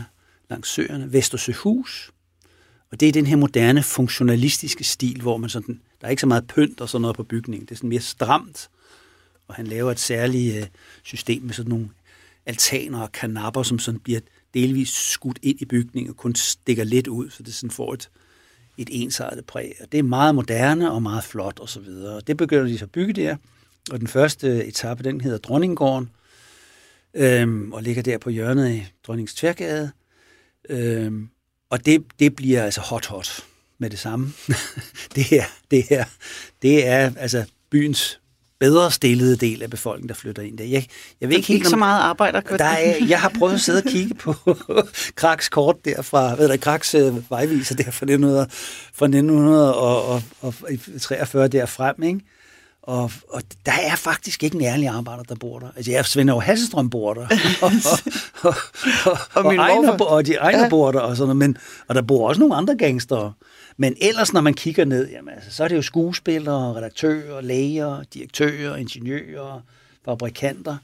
langs 0.50 0.68
søerne, 0.68 1.12
Vestersøhus. 1.12 2.10
Og 2.90 3.00
det 3.00 3.08
er 3.08 3.12
den 3.12 3.26
her 3.26 3.36
moderne 3.36 3.82
funktionalistiske 3.82 4.84
stil, 4.84 5.20
hvor 5.20 5.36
man 5.36 5.50
sådan, 5.50 5.80
der 6.00 6.06
er 6.06 6.10
ikke 6.10 6.20
så 6.20 6.26
meget 6.26 6.46
pynt 6.46 6.80
og 6.80 6.88
sådan 6.88 7.02
noget 7.02 7.16
på 7.16 7.22
bygningen. 7.22 7.66
Det 7.66 7.72
er 7.72 7.76
sådan 7.76 7.88
mere 7.88 8.00
stramt, 8.00 8.70
og 9.48 9.54
han 9.54 9.66
laver 9.66 9.90
et 9.90 10.00
særligt 10.00 10.56
øh, 10.56 10.66
system 11.02 11.42
med 11.42 11.54
sådan 11.54 11.70
nogle 11.70 11.88
altaner 12.46 13.00
og 13.00 13.12
kanapper, 13.12 13.62
som 13.62 13.78
sådan 13.78 14.00
bliver 14.00 14.20
delvis 14.54 14.88
skudt 14.88 15.38
ind 15.42 15.60
i 15.60 15.64
bygningen 15.64 16.10
og 16.10 16.16
kun 16.16 16.34
stikker 16.34 16.84
lidt 16.84 17.06
ud, 17.06 17.30
så 17.30 17.42
det 17.42 17.54
sådan 17.54 17.70
får 17.70 17.94
et, 17.94 18.10
et 18.78 18.88
ensartet 18.92 19.44
præg. 19.44 19.72
Og 19.80 19.92
det 19.92 19.98
er 19.98 20.02
meget 20.02 20.34
moderne 20.34 20.92
og 20.92 21.02
meget 21.02 21.24
flot 21.24 21.58
og 21.58 21.68
så 21.68 21.80
videre. 21.80 22.16
Og 22.16 22.26
det 22.26 22.36
begynder 22.36 22.64
de 22.64 22.78
så 22.78 22.84
at 22.84 22.90
bygge 22.90 23.12
der. 23.12 23.36
Og 23.90 24.00
den 24.00 24.08
første 24.08 24.64
etape, 24.64 25.02
den 25.02 25.20
hedder 25.20 25.38
Dronninggården, 25.38 26.10
øhm, 27.14 27.72
og 27.72 27.82
ligger 27.82 28.02
der 28.02 28.18
på 28.18 28.30
hjørnet 28.30 28.64
af 28.64 28.92
Dronnings 29.06 29.34
Tværgade. 29.34 29.90
Øhm, 30.68 31.28
og 31.70 31.86
det, 31.86 32.04
det 32.18 32.36
bliver 32.36 32.62
altså 32.62 32.80
hot 32.80 33.06
hot 33.06 33.44
med 33.78 33.90
det 33.90 33.98
samme. 33.98 34.32
det 35.14 35.24
her, 35.24 35.44
det 35.70 35.84
her, 35.88 36.04
det 36.62 36.86
er 36.86 37.12
altså 37.16 37.44
byens 37.70 38.20
bedre 38.58 38.90
stillede 38.90 39.36
del 39.36 39.62
af 39.62 39.70
befolkningen, 39.70 40.08
der 40.08 40.14
flytter 40.14 40.42
ind 40.42 40.58
der. 40.58 40.64
Jeg, 40.64 40.86
jeg 41.20 41.28
ved 41.28 41.36
ikke 41.36 41.48
helt, 41.48 41.58
ikke 41.58 41.68
så 41.68 41.76
meget 41.76 42.00
arbejder. 42.00 42.40
Der 42.40 42.64
er, 42.64 43.04
jeg 43.08 43.20
har 43.20 43.32
prøvet 43.38 43.54
at 43.54 43.60
sidde 43.60 43.78
og 43.78 43.84
kigge 43.90 44.14
på 44.14 44.34
Kraks 45.16 45.48
kort 45.48 45.84
der 45.84 46.02
fra, 46.02 46.36
ved 46.36 46.48
du, 46.48 46.56
Kraks 46.60 46.94
øh, 46.94 47.30
vejviser 47.30 47.74
der 47.74 47.84
fra 47.84 48.06
1900, 48.06 48.48
fra 48.94 49.06
1943 49.06 51.48
derfrem, 51.48 52.02
ikke? 52.02 52.20
Og, 52.86 53.10
og 53.28 53.42
der 53.66 53.72
er 53.72 53.96
faktisk 53.96 54.42
ikke 54.42 54.56
en 54.56 54.62
ærlig 54.64 54.88
arbejder, 54.88 55.22
der 55.22 55.34
bor 55.34 55.58
der. 55.58 55.68
Altså, 55.76 55.90
jeg 55.90 56.06
Svend 56.06 56.30
over 56.30 56.40
Hasselstrøm 56.40 56.90
bor 56.90 57.14
der. 57.14 57.20
og, 57.62 57.70
og, 58.42 58.54
og, 59.04 59.18
og, 59.34 59.44
og, 59.44 59.54
Ejner, 59.54 60.04
og 60.04 60.26
de 60.26 60.34
egne 60.34 60.62
ja. 60.62 60.68
bor 60.68 60.92
der, 60.92 61.00
og, 61.00 61.16
sådan 61.16 61.36
noget, 61.36 61.36
men, 61.36 61.56
og 61.88 61.94
der 61.94 62.02
bor 62.02 62.28
også 62.28 62.40
nogle 62.40 62.54
andre 62.54 62.76
gangster. 62.76 63.32
Men 63.76 63.96
ellers, 64.00 64.32
når 64.32 64.40
man 64.40 64.54
kigger 64.54 64.84
ned, 64.84 65.10
jamen, 65.10 65.34
altså, 65.34 65.50
så 65.50 65.64
er 65.64 65.68
det 65.68 65.76
jo 65.76 65.82
skuespillere, 65.82 66.74
redaktører, 66.74 67.40
læger, 67.40 68.02
direktører, 68.14 68.76
ingeniører, 68.76 69.60
fabrikanter. 70.04 70.76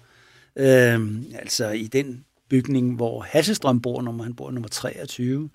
Øhm, 0.57 1.25
altså 1.38 1.69
i 1.69 1.87
den 1.87 2.25
bygning, 2.49 2.97
hvor 2.97 3.21
Hasselstrøm 3.21 3.80
bor, 3.80 4.02
når 4.02 4.23
han 4.23 4.35
bor 4.35 4.50
nummer 4.50 4.69
23, 4.69 5.50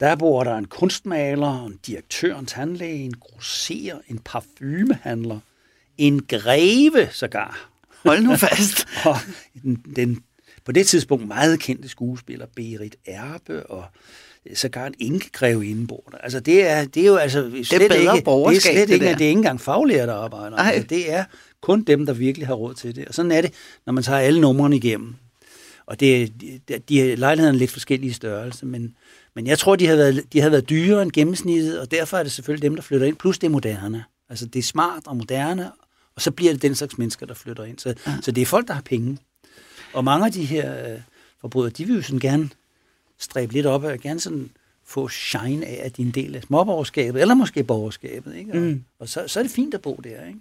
der 0.00 0.16
bor 0.16 0.44
der 0.44 0.56
en 0.56 0.64
kunstmaler, 0.64 1.66
en 1.66 1.78
direktør, 1.86 2.38
en 2.38 2.46
tandlæge, 2.46 3.04
en 3.04 3.14
grosser, 3.20 3.98
en 4.08 4.18
parfumehandler, 4.18 5.38
en 5.98 6.22
greve 6.22 7.08
sågar. 7.12 7.70
Hold 8.02 8.22
nu 8.22 8.36
fast. 8.36 8.86
og 9.04 9.16
den, 9.62 9.82
den 9.96 10.22
på 10.64 10.72
det 10.72 10.86
tidspunkt 10.86 11.26
meget 11.26 11.60
kendte 11.60 11.88
skuespiller 11.88 12.46
Berit 12.56 12.96
Erbe 13.06 13.66
og 13.66 13.84
sågar 14.54 14.86
en 14.86 14.94
enkegreve 14.98 15.66
indbord. 15.66 16.14
Altså 16.20 16.40
det 16.40 16.66
er, 16.68 16.84
det 16.84 17.02
er 17.02 17.06
jo 17.06 17.16
altså 17.16 17.50
slet 17.50 17.80
det 17.80 17.84
er 17.84 17.88
bedre 17.88 18.16
ikke, 18.16 18.30
det 18.30 18.56
er 18.56 18.60
slet 18.60 18.88
det 18.88 18.94
ikke, 18.94 19.06
der. 19.06 19.12
det 19.12 19.24
er 19.24 19.28
ikke 19.28 19.38
engang 19.38 19.60
faglærte 19.60 20.12
der 20.12 20.18
arbejder. 20.18 20.56
Altså, 20.56 20.86
det 20.88 21.12
er 21.12 21.24
kun 21.60 21.82
dem, 21.82 22.06
der 22.06 22.12
virkelig 22.12 22.46
har 22.46 22.54
råd 22.54 22.74
til 22.74 22.96
det. 22.96 23.08
Og 23.08 23.14
sådan 23.14 23.32
er 23.32 23.40
det, 23.40 23.52
når 23.86 23.92
man 23.92 24.04
tager 24.04 24.18
alle 24.20 24.40
numrene 24.40 24.76
igennem. 24.76 25.14
Og 25.86 26.00
det, 26.00 26.32
de, 26.40 26.78
de 26.88 27.16
lejlighederne 27.16 27.56
er 27.56 27.58
lidt 27.58 27.70
forskellige 27.70 28.14
størrelse, 28.14 28.66
men, 28.66 28.94
men 29.34 29.46
jeg 29.46 29.58
tror, 29.58 29.76
de 29.76 29.86
har, 29.86 29.96
været, 29.96 30.24
de 30.32 30.40
har 30.40 30.50
været 30.50 30.68
dyrere 30.70 31.02
end 31.02 31.12
gennemsnittet, 31.12 31.80
og 31.80 31.90
derfor 31.90 32.16
er 32.16 32.22
det 32.22 32.32
selvfølgelig 32.32 32.62
dem, 32.62 32.74
der 32.74 32.82
flytter 32.82 33.06
ind, 33.06 33.16
plus 33.16 33.38
det 33.38 33.46
er 33.46 33.50
moderne. 33.50 34.04
Altså 34.30 34.46
det 34.46 34.58
er 34.58 34.62
smart 34.62 35.02
og 35.06 35.16
moderne, 35.16 35.70
og 36.18 36.22
så 36.22 36.30
bliver 36.30 36.52
det 36.52 36.62
den 36.62 36.74
slags 36.74 36.98
mennesker, 36.98 37.26
der 37.26 37.34
flytter 37.34 37.64
ind. 37.64 37.78
Så, 37.78 37.94
ja. 38.06 38.16
så 38.22 38.30
det 38.32 38.42
er 38.42 38.46
folk, 38.46 38.68
der 38.68 38.74
har 38.74 38.80
penge. 38.82 39.18
Og 39.92 40.04
mange 40.04 40.26
af 40.26 40.32
de 40.32 40.44
her 40.44 40.92
øh, 40.92 41.00
forbrydere, 41.40 41.70
de 41.70 41.84
vil 41.84 41.96
jo 41.96 42.02
sådan 42.02 42.18
gerne 42.18 42.48
stræbe 43.18 43.52
lidt 43.52 43.66
op 43.66 43.84
og 43.84 43.98
gerne 43.98 44.20
sådan 44.20 44.50
få 44.86 45.08
shine 45.08 45.66
af, 45.66 45.80
at 45.84 45.96
de 45.96 46.02
er 46.02 46.06
en 46.06 46.12
del 46.12 46.36
af 46.36 46.42
småborgerskabet, 46.42 47.20
eller 47.20 47.34
måske 47.34 47.64
borgerskabet. 47.64 48.36
Ikke? 48.36 48.52
Og, 48.52 48.58
Mm. 48.58 48.84
og 49.00 49.08
så, 49.08 49.24
så 49.26 49.38
er 49.38 49.42
det 49.44 49.52
fint 49.52 49.74
at 49.74 49.82
bo 49.82 50.00
der. 50.04 50.26
Ikke? 50.26 50.40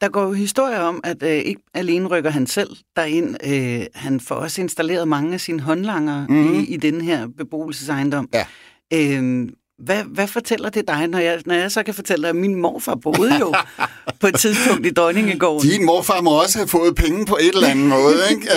Der 0.00 0.08
går 0.08 0.22
jo 0.22 0.32
historier 0.32 0.78
om, 0.80 1.00
at 1.04 1.22
øh, 1.22 1.30
ikke 1.30 1.60
alene 1.74 2.06
rykker 2.08 2.30
han 2.30 2.46
selv 2.46 2.70
derind, 2.96 3.36
øh, 3.46 3.86
han 3.94 4.20
får 4.20 4.34
også 4.34 4.60
installeret 4.60 5.08
mange 5.08 5.34
af 5.34 5.40
sine 5.40 5.60
håndlanger 5.60 6.26
mm. 6.28 6.54
i, 6.54 6.64
i 6.66 6.76
den 6.76 7.00
her 7.00 7.26
beboelsesejendom. 7.26 8.28
Ja. 8.34 8.46
Øh, 8.92 9.48
hvad, 9.78 10.02
hvad 10.04 10.26
fortæller 10.26 10.70
det 10.70 10.88
dig, 10.88 11.06
når 11.06 11.18
jeg, 11.18 11.42
når 11.46 11.54
jeg 11.54 11.72
så 11.72 11.82
kan 11.82 11.94
fortælle 11.94 12.22
dig, 12.22 12.28
at 12.28 12.36
min 12.36 12.54
morfar 12.54 12.94
boede 12.94 13.38
jo 13.38 13.54
på 14.20 14.26
et 14.26 14.34
tidspunkt 14.34 14.86
i 14.86 14.90
Dronningegården? 14.90 15.70
Din 15.70 15.84
morfar 15.84 16.20
må 16.20 16.42
også 16.42 16.58
have 16.58 16.68
fået 16.68 16.94
penge 16.94 17.26
på 17.26 17.36
et 17.40 17.54
eller 17.54 17.68
andet 17.68 17.88
måde, 17.88 18.16
ikke? 18.30 18.48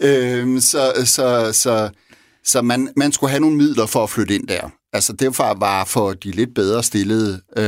Øh, 0.00 0.52
øh, 0.54 0.60
så 0.60 0.92
så, 1.04 1.52
så, 1.52 1.90
så 2.44 2.62
man, 2.62 2.88
man 2.96 3.12
skulle 3.12 3.30
have 3.30 3.40
nogle 3.40 3.56
midler 3.56 3.86
for 3.86 4.02
at 4.02 4.10
flytte 4.10 4.34
ind 4.34 4.48
der. 4.48 4.70
Altså, 4.92 5.12
det 5.12 5.38
var, 5.38 5.54
var 5.54 5.84
for 5.84 6.12
de 6.12 6.30
lidt 6.30 6.54
bedre 6.54 6.82
stillede. 6.82 7.40
Øh, 7.56 7.64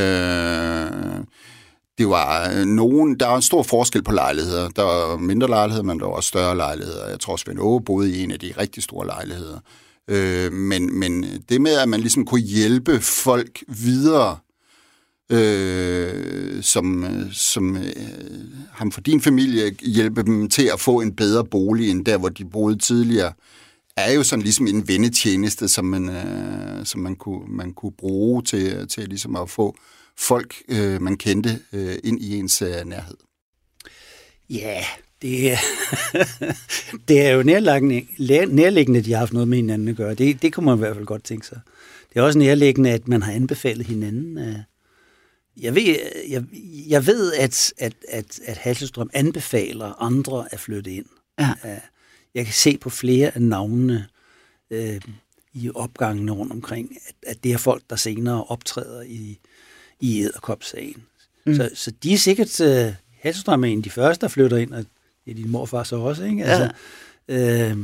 det 1.97 2.09
var 2.09 2.51
øh, 2.53 2.65
nogen, 2.65 3.19
der 3.19 3.27
er 3.27 3.35
en 3.35 3.41
stor 3.41 3.63
forskel 3.63 4.03
på 4.03 4.11
lejligheder. 4.11 4.69
Der 4.69 4.83
var 4.83 5.17
mindre 5.17 5.47
lejligheder, 5.47 5.83
men 5.83 5.99
der 5.99 6.05
var 6.05 6.13
også 6.13 6.27
større 6.27 6.57
lejligheder. 6.57 7.09
Jeg 7.09 7.19
tror, 7.19 7.35
Svend 7.35 7.59
Åge 7.59 7.81
boede 7.81 8.11
i 8.11 8.23
en 8.23 8.31
af 8.31 8.39
de 8.39 8.53
rigtig 8.57 8.83
store 8.83 9.07
lejligheder. 9.07 9.55
Øh, 9.55 9.86
Øh, 10.07 10.53
men, 10.53 10.99
men 10.99 11.25
det 11.49 11.61
med, 11.61 11.77
at 11.77 11.89
man 11.89 11.99
ligesom 11.99 12.25
kunne 12.25 12.41
hjælpe 12.41 12.99
folk 12.99 13.63
videre, 13.67 14.37
øh, 15.29 16.63
som, 16.63 17.05
som 17.31 17.77
øh, 17.77 17.83
ham 18.71 18.91
for 18.91 19.01
din 19.01 19.21
familie, 19.21 19.75
hjælpe 19.81 20.23
dem 20.23 20.49
til 20.49 20.69
at 20.73 20.79
få 20.79 21.01
en 21.01 21.15
bedre 21.15 21.45
bolig, 21.45 21.89
end 21.89 22.05
der, 22.05 22.17
hvor 22.17 22.29
de 22.29 22.45
boede 22.45 22.77
tidligere, 22.77 23.33
er 23.97 24.11
jo 24.11 24.23
sådan 24.23 24.43
ligesom 24.43 24.67
en 24.67 24.87
vennetjeneste, 24.87 25.67
som 25.67 25.85
man, 25.85 26.09
øh, 26.09 26.85
som 26.85 27.01
man, 27.01 27.15
kunne, 27.15 27.47
man 27.47 27.73
kunne 27.73 27.91
bruge 27.91 28.43
til, 28.43 28.87
til 28.87 29.07
ligesom 29.07 29.35
at 29.35 29.49
få 29.49 29.75
folk, 30.17 30.55
øh, 30.69 31.01
man 31.01 31.17
kendte, 31.17 31.59
øh, 31.73 31.95
ind 32.03 32.21
i 32.21 32.35
ens 32.35 32.61
øh, 32.61 32.85
nærhed. 32.85 33.17
Ja, 34.49 34.85
det 35.21 35.51
er, 35.51 35.57
det 37.07 37.21
er 37.21 37.29
jo 37.31 37.43
nærliggende, 37.43 38.05
nærliggende, 38.55 38.99
at 38.99 39.05
de 39.05 39.11
har 39.11 39.19
haft 39.19 39.33
noget 39.33 39.47
med 39.47 39.57
hinanden 39.57 39.87
at 39.87 39.95
gøre. 39.95 40.13
Det, 40.13 40.41
det 40.41 40.53
kunne 40.53 40.65
man 40.65 40.75
i 40.75 40.79
hvert 40.79 40.95
fald 40.95 41.05
godt 41.05 41.23
tænke 41.23 41.47
sig. 41.47 41.59
Det 42.13 42.19
er 42.19 42.23
også 42.23 42.39
nærliggende, 42.39 42.89
at 42.91 43.07
man 43.07 43.21
har 43.21 43.31
anbefalet 43.31 43.87
hinanden. 43.87 44.37
øh. 44.37 44.55
Jeg 45.61 45.75
ved, 45.75 45.95
jeg, 46.29 46.43
jeg 46.87 47.05
ved 47.05 47.33
at, 47.33 47.73
at, 47.77 47.93
at, 48.09 48.39
at 48.45 48.57
Hasselstrøm 48.57 49.09
anbefaler 49.13 50.01
andre 50.01 50.47
at 50.51 50.59
flytte 50.59 50.93
ind. 50.93 51.05
Ja. 51.39 51.49
Øh, 51.65 51.77
Jeg 52.35 52.45
kan 52.45 52.53
se 52.53 52.77
på 52.77 52.89
flere 52.89 53.35
af 53.35 53.41
navnene 53.41 54.07
øh, 54.71 55.01
i 55.53 55.69
opgangene 55.75 56.31
rundt 56.31 56.51
omkring, 56.51 56.97
at, 57.07 57.15
at 57.27 57.43
det 57.43 57.53
er 57.53 57.57
folk, 57.57 57.83
der 57.89 57.95
senere 57.95 58.43
optræder 58.43 59.01
i, 59.01 59.39
i 59.99 60.21
æderkopsagen. 60.21 61.03
Mm. 61.45 61.55
Så, 61.55 61.69
så 61.73 61.91
de 62.03 62.13
er 62.13 62.17
sikkert... 62.17 62.61
Øh, 62.61 62.93
Hasselstrøm 63.19 63.63
er 63.63 63.67
en 63.67 63.77
af 63.79 63.83
de 63.83 63.89
første, 63.89 64.21
der 64.21 64.27
flytter 64.27 64.57
ind, 64.57 64.73
og 64.73 64.85
det 65.27 65.31
er 65.31 65.35
din 65.43 65.51
morfar 65.51 65.83
så 65.83 65.95
også, 65.95 66.23
ikke? 66.23 66.43
Altså, 66.45 66.69
ja. 67.29 67.69
øh, 67.69 67.77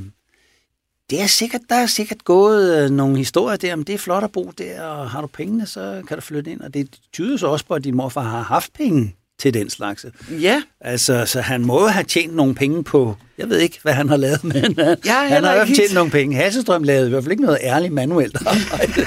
det 1.10 1.22
er 1.22 1.28
sikkert, 1.28 1.62
der 1.70 1.76
er 1.76 1.86
sikkert 1.86 2.24
gået 2.24 2.84
øh, 2.84 2.90
nogle 2.90 3.18
historier 3.18 3.58
der, 3.58 3.74
om 3.74 3.84
det 3.84 3.96
er 3.96 4.00
flot 4.00 4.24
at 4.24 4.32
bo 4.32 4.52
der, 4.58 4.82
og 4.82 5.10
har 5.10 5.22
du 5.22 5.28
pengene, 5.28 5.66
så 5.66 6.02
kan 6.08 6.18
du 6.18 6.22
flytte 6.22 6.52
ind. 6.52 6.62
Og 6.62 6.74
det 6.74 6.90
tyder 7.14 7.38
så 7.38 7.48
også 7.48 7.66
på, 7.66 7.74
at 7.74 7.84
din 7.84 7.96
morfar 7.96 8.22
har 8.22 8.42
haft 8.42 8.74
penge 8.74 9.16
til 9.40 9.54
den 9.54 9.70
slags. 9.70 10.06
Ja, 10.42 10.64
Altså, 10.82 11.26
så 11.26 11.42
han 11.42 11.66
må 11.66 11.82
jo 11.82 11.88
have 11.88 12.04
tjent 12.04 12.36
nogle 12.36 12.56
penge 12.56 12.84
på, 12.84 13.16
jeg 13.38 13.50
ved 13.50 13.60
ikke, 13.60 13.80
hvad 13.82 13.94
han 13.94 14.10
har 14.10 14.18
lavet, 14.18 14.44
men 14.54 14.56
øh, 14.66 14.78
Jeg 14.78 14.96
er 15.06 15.28
han 15.34 15.44
har 15.44 15.54
ikke 15.54 15.66
tjent 15.68 15.80
helt- 15.80 15.94
nogle 15.94 16.12
penge. 16.12 16.36
Hasselstrøm 16.36 16.84
lavede 16.84 17.08
i 17.08 17.10
hvert 17.10 17.24
fald 17.24 17.32
ikke 17.32 17.44
noget 17.44 17.60
ærligt 17.62 17.94
manuelt 17.94 18.38
arbejde. 18.48 19.02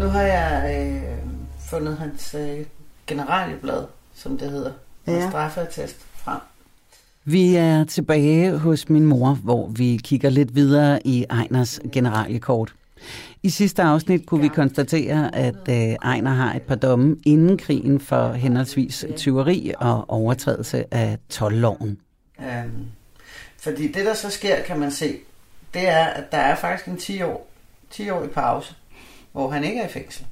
Nu 0.00 0.06
har 0.06 0.22
jeg 0.22 0.86
øh, 0.86 1.09
fundet 1.70 1.96
hans 1.96 2.34
øh, 2.34 2.66
generalieblad, 3.06 3.84
som 4.14 4.38
det 4.38 4.50
hedder, 4.50 4.72
og 5.06 5.12
Ja. 5.12 5.28
straffeattest 5.30 5.96
frem. 6.14 6.38
Vi 7.24 7.54
er 7.56 7.84
tilbage 7.84 8.58
hos 8.58 8.88
min 8.88 9.06
mor, 9.06 9.34
hvor 9.34 9.66
vi 9.68 10.00
kigger 10.04 10.30
lidt 10.30 10.54
videre 10.54 11.06
i 11.06 11.24
Ejners 11.30 11.80
generaliekort. 11.92 12.74
I 13.42 13.50
sidste 13.50 13.82
afsnit 13.82 14.26
kunne 14.26 14.40
vi 14.42 14.48
konstatere, 14.48 15.34
at 15.34 15.68
øh, 15.68 15.74
Ejner 16.02 16.30
har 16.30 16.54
et 16.54 16.62
par 16.62 16.74
domme 16.74 17.16
inden 17.26 17.58
krigen 17.58 18.00
for 18.00 18.32
henholdsvis 18.32 19.04
tyveri 19.16 19.72
og 19.78 20.04
overtrædelse 20.10 20.94
af 20.94 21.18
12-loven. 21.32 21.98
Øhm, 22.40 22.86
fordi 23.58 23.92
det, 23.92 24.06
der 24.06 24.14
så 24.14 24.30
sker, 24.30 24.62
kan 24.62 24.78
man 24.78 24.90
se, 24.90 25.16
det 25.74 25.88
er, 25.88 26.04
at 26.04 26.32
der 26.32 26.38
er 26.38 26.54
faktisk 26.54 26.88
en 26.88 26.96
10 26.96 27.22
år, 27.22 27.48
10 27.90 28.10
år 28.10 28.24
i 28.24 28.28
pause, 28.28 28.74
hvor 29.32 29.50
han 29.50 29.64
ikke 29.64 29.80
er 29.80 29.88
i 29.88 29.92
fængsel. 29.92 30.26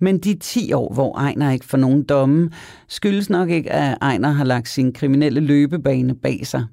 Men 0.00 0.18
de 0.18 0.34
10 0.34 0.72
år, 0.72 0.94
hvor 0.94 1.18
Ejner 1.18 1.50
ikke 1.50 1.66
får 1.66 1.78
nogen 1.78 2.02
domme, 2.02 2.50
skyldes 2.88 3.30
nok 3.30 3.50
ikke, 3.50 3.72
at 3.72 3.98
Ejner 4.02 4.30
har 4.30 4.44
lagt 4.44 4.68
sin 4.68 4.92
kriminelle 4.92 5.40
løbebane 5.40 6.14
bag 6.14 6.46
sig. 6.46 6.64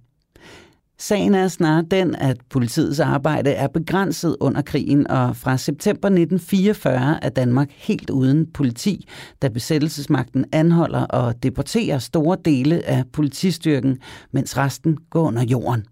Sagen 1.01 1.35
er 1.35 1.47
snarere 1.47 1.85
den, 1.91 2.15
at 2.15 2.37
politiets 2.49 2.99
arbejde 2.99 3.49
er 3.49 3.67
begrænset 3.67 4.37
under 4.39 4.61
krigen, 4.61 5.07
og 5.07 5.37
fra 5.37 5.57
september 5.57 6.07
1944 6.07 7.23
er 7.23 7.29
Danmark 7.29 7.71
helt 7.71 8.09
uden 8.09 8.51
politi, 8.51 9.07
da 9.41 9.47
besættelsesmagten 9.47 10.45
anholder 10.51 11.05
og 11.05 11.43
deporterer 11.43 11.99
store 11.99 12.37
dele 12.45 12.85
af 12.85 13.03
politistyrken, 13.13 13.99
mens 14.31 14.57
resten 14.57 14.97
går 15.09 15.27
under 15.27 15.43
jorden. 15.43 15.85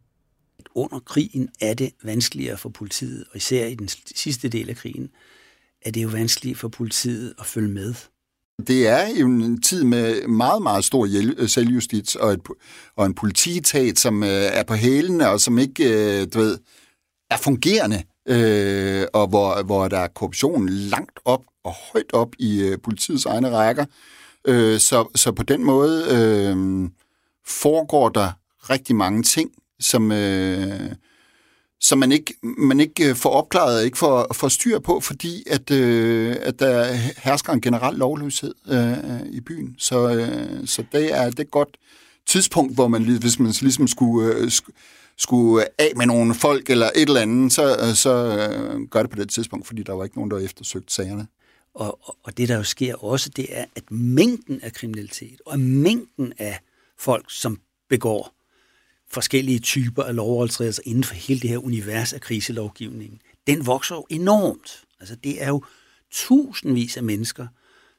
Under 0.75 0.99
krigen 0.99 1.49
er 1.61 1.73
det 1.73 1.89
vanskeligere 2.03 2.57
for 2.57 2.69
politiet, 2.69 3.23
og 3.31 3.37
især 3.37 3.65
i 3.65 3.75
den 3.75 3.87
sidste 4.15 4.49
del 4.49 4.69
af 4.69 4.75
krigen, 4.75 5.09
er 5.81 5.91
det 5.91 6.03
jo 6.03 6.07
vanskeligt 6.07 6.57
for 6.57 6.67
politiet 6.67 7.33
at 7.39 7.45
følge 7.45 7.69
med. 7.69 7.93
Det 8.67 8.87
er 8.87 9.07
jo 9.19 9.25
en 9.25 9.61
tid 9.61 9.83
med 9.83 10.27
meget, 10.27 10.61
meget 10.61 10.85
stor 10.85 11.07
øh, 11.37 11.49
selvjustits 11.49 12.15
og, 12.15 12.33
et, 12.33 12.39
og 12.95 13.05
en 13.05 13.13
politietat, 13.13 13.99
som 13.99 14.23
øh, 14.23 14.29
er 14.29 14.63
på 14.63 14.73
hælene 14.73 15.29
og 15.29 15.41
som 15.41 15.57
ikke 15.57 15.83
øh, 15.83 16.27
du 16.33 16.39
ved, 16.39 16.57
er 17.29 17.37
fungerende, 17.37 18.03
øh, 18.27 19.05
og 19.13 19.27
hvor, 19.27 19.63
hvor 19.63 19.87
der 19.87 19.97
er 19.99 20.07
korruption 20.07 20.69
langt 20.69 21.19
op 21.25 21.43
og 21.63 21.73
højt 21.93 22.13
op 22.13 22.29
i 22.39 22.61
øh, 22.61 22.77
politiets 22.83 23.25
egne 23.25 23.49
rækker. 23.49 23.85
Øh, 24.47 24.79
så, 24.79 25.07
så 25.15 25.31
på 25.31 25.43
den 25.43 25.63
måde 25.63 26.05
øh, 26.11 26.89
foregår 27.47 28.09
der 28.09 28.31
rigtig 28.69 28.95
mange 28.95 29.23
ting, 29.23 29.51
som... 29.79 30.11
Øh, 30.11 30.91
som 31.81 31.99
man 31.99 32.11
ikke, 32.11 32.33
man 32.41 32.79
ikke 32.79 33.09
øh, 33.09 33.15
får 33.15 33.29
opklaret, 33.29 33.85
ikke 33.85 33.97
får, 33.97 34.33
får 34.33 34.47
styr 34.47 34.79
på, 34.79 34.99
fordi 34.99 35.43
at, 35.47 35.71
øh, 35.71 36.35
at 36.41 36.59
der 36.59 36.93
hersker 37.17 37.53
en 37.53 37.61
generel 37.61 37.95
lovløshed 37.95 38.53
øh, 38.67 39.31
i 39.31 39.41
byen. 39.41 39.75
Så, 39.77 40.09
øh, 40.09 40.67
så 40.67 40.83
det, 40.91 41.17
er, 41.17 41.29
det 41.29 41.39
er 41.39 41.43
godt 41.43 41.77
tidspunkt, 42.25 42.75
hvor 42.75 42.87
man, 42.87 43.03
hvis 43.03 43.39
man 43.39 43.53
ligesom 43.61 43.87
skulle, 43.87 44.35
øh, 44.35 44.51
skulle 45.17 45.65
af 45.77 45.91
med 45.95 46.05
nogle 46.05 46.33
folk 46.33 46.69
eller 46.69 46.89
et 46.95 47.01
eller 47.01 47.21
andet, 47.21 47.53
så, 47.53 47.77
øh, 47.87 47.93
så 47.93 48.37
øh, 48.37 48.81
gør 48.81 49.01
det 49.01 49.09
på 49.09 49.15
det 49.15 49.29
tidspunkt, 49.29 49.67
fordi 49.67 49.83
der 49.83 49.93
var 49.93 50.03
ikke 50.03 50.17
nogen, 50.17 50.31
der 50.31 50.37
eftersøgte 50.37 50.93
sagerne. 50.93 51.27
Og, 51.73 51.99
og 52.23 52.37
det, 52.37 52.49
der 52.49 52.57
jo 52.57 52.63
sker 52.63 52.95
også, 52.95 53.29
det 53.29 53.45
er, 53.49 53.65
at 53.75 53.91
mængden 53.91 54.61
af 54.61 54.73
kriminalitet 54.73 55.41
og 55.45 55.59
mængden 55.59 56.33
af 56.37 56.59
folk, 56.97 57.25
som 57.29 57.59
begår 57.89 58.38
forskellige 59.11 59.59
typer 59.59 60.03
af 60.03 60.15
lovovertrædelser 60.15 60.81
inden 60.85 61.03
for 61.03 61.13
hele 61.13 61.39
det 61.39 61.49
her 61.49 61.57
univers 61.57 62.13
af 62.13 62.21
kriselovgivningen, 62.21 63.19
den 63.47 63.65
vokser 63.65 63.95
jo 63.95 64.05
enormt. 64.09 64.83
Altså 64.99 65.15
det 65.15 65.43
er 65.43 65.47
jo 65.47 65.63
tusindvis 66.11 66.97
af 66.97 67.03
mennesker, 67.03 67.47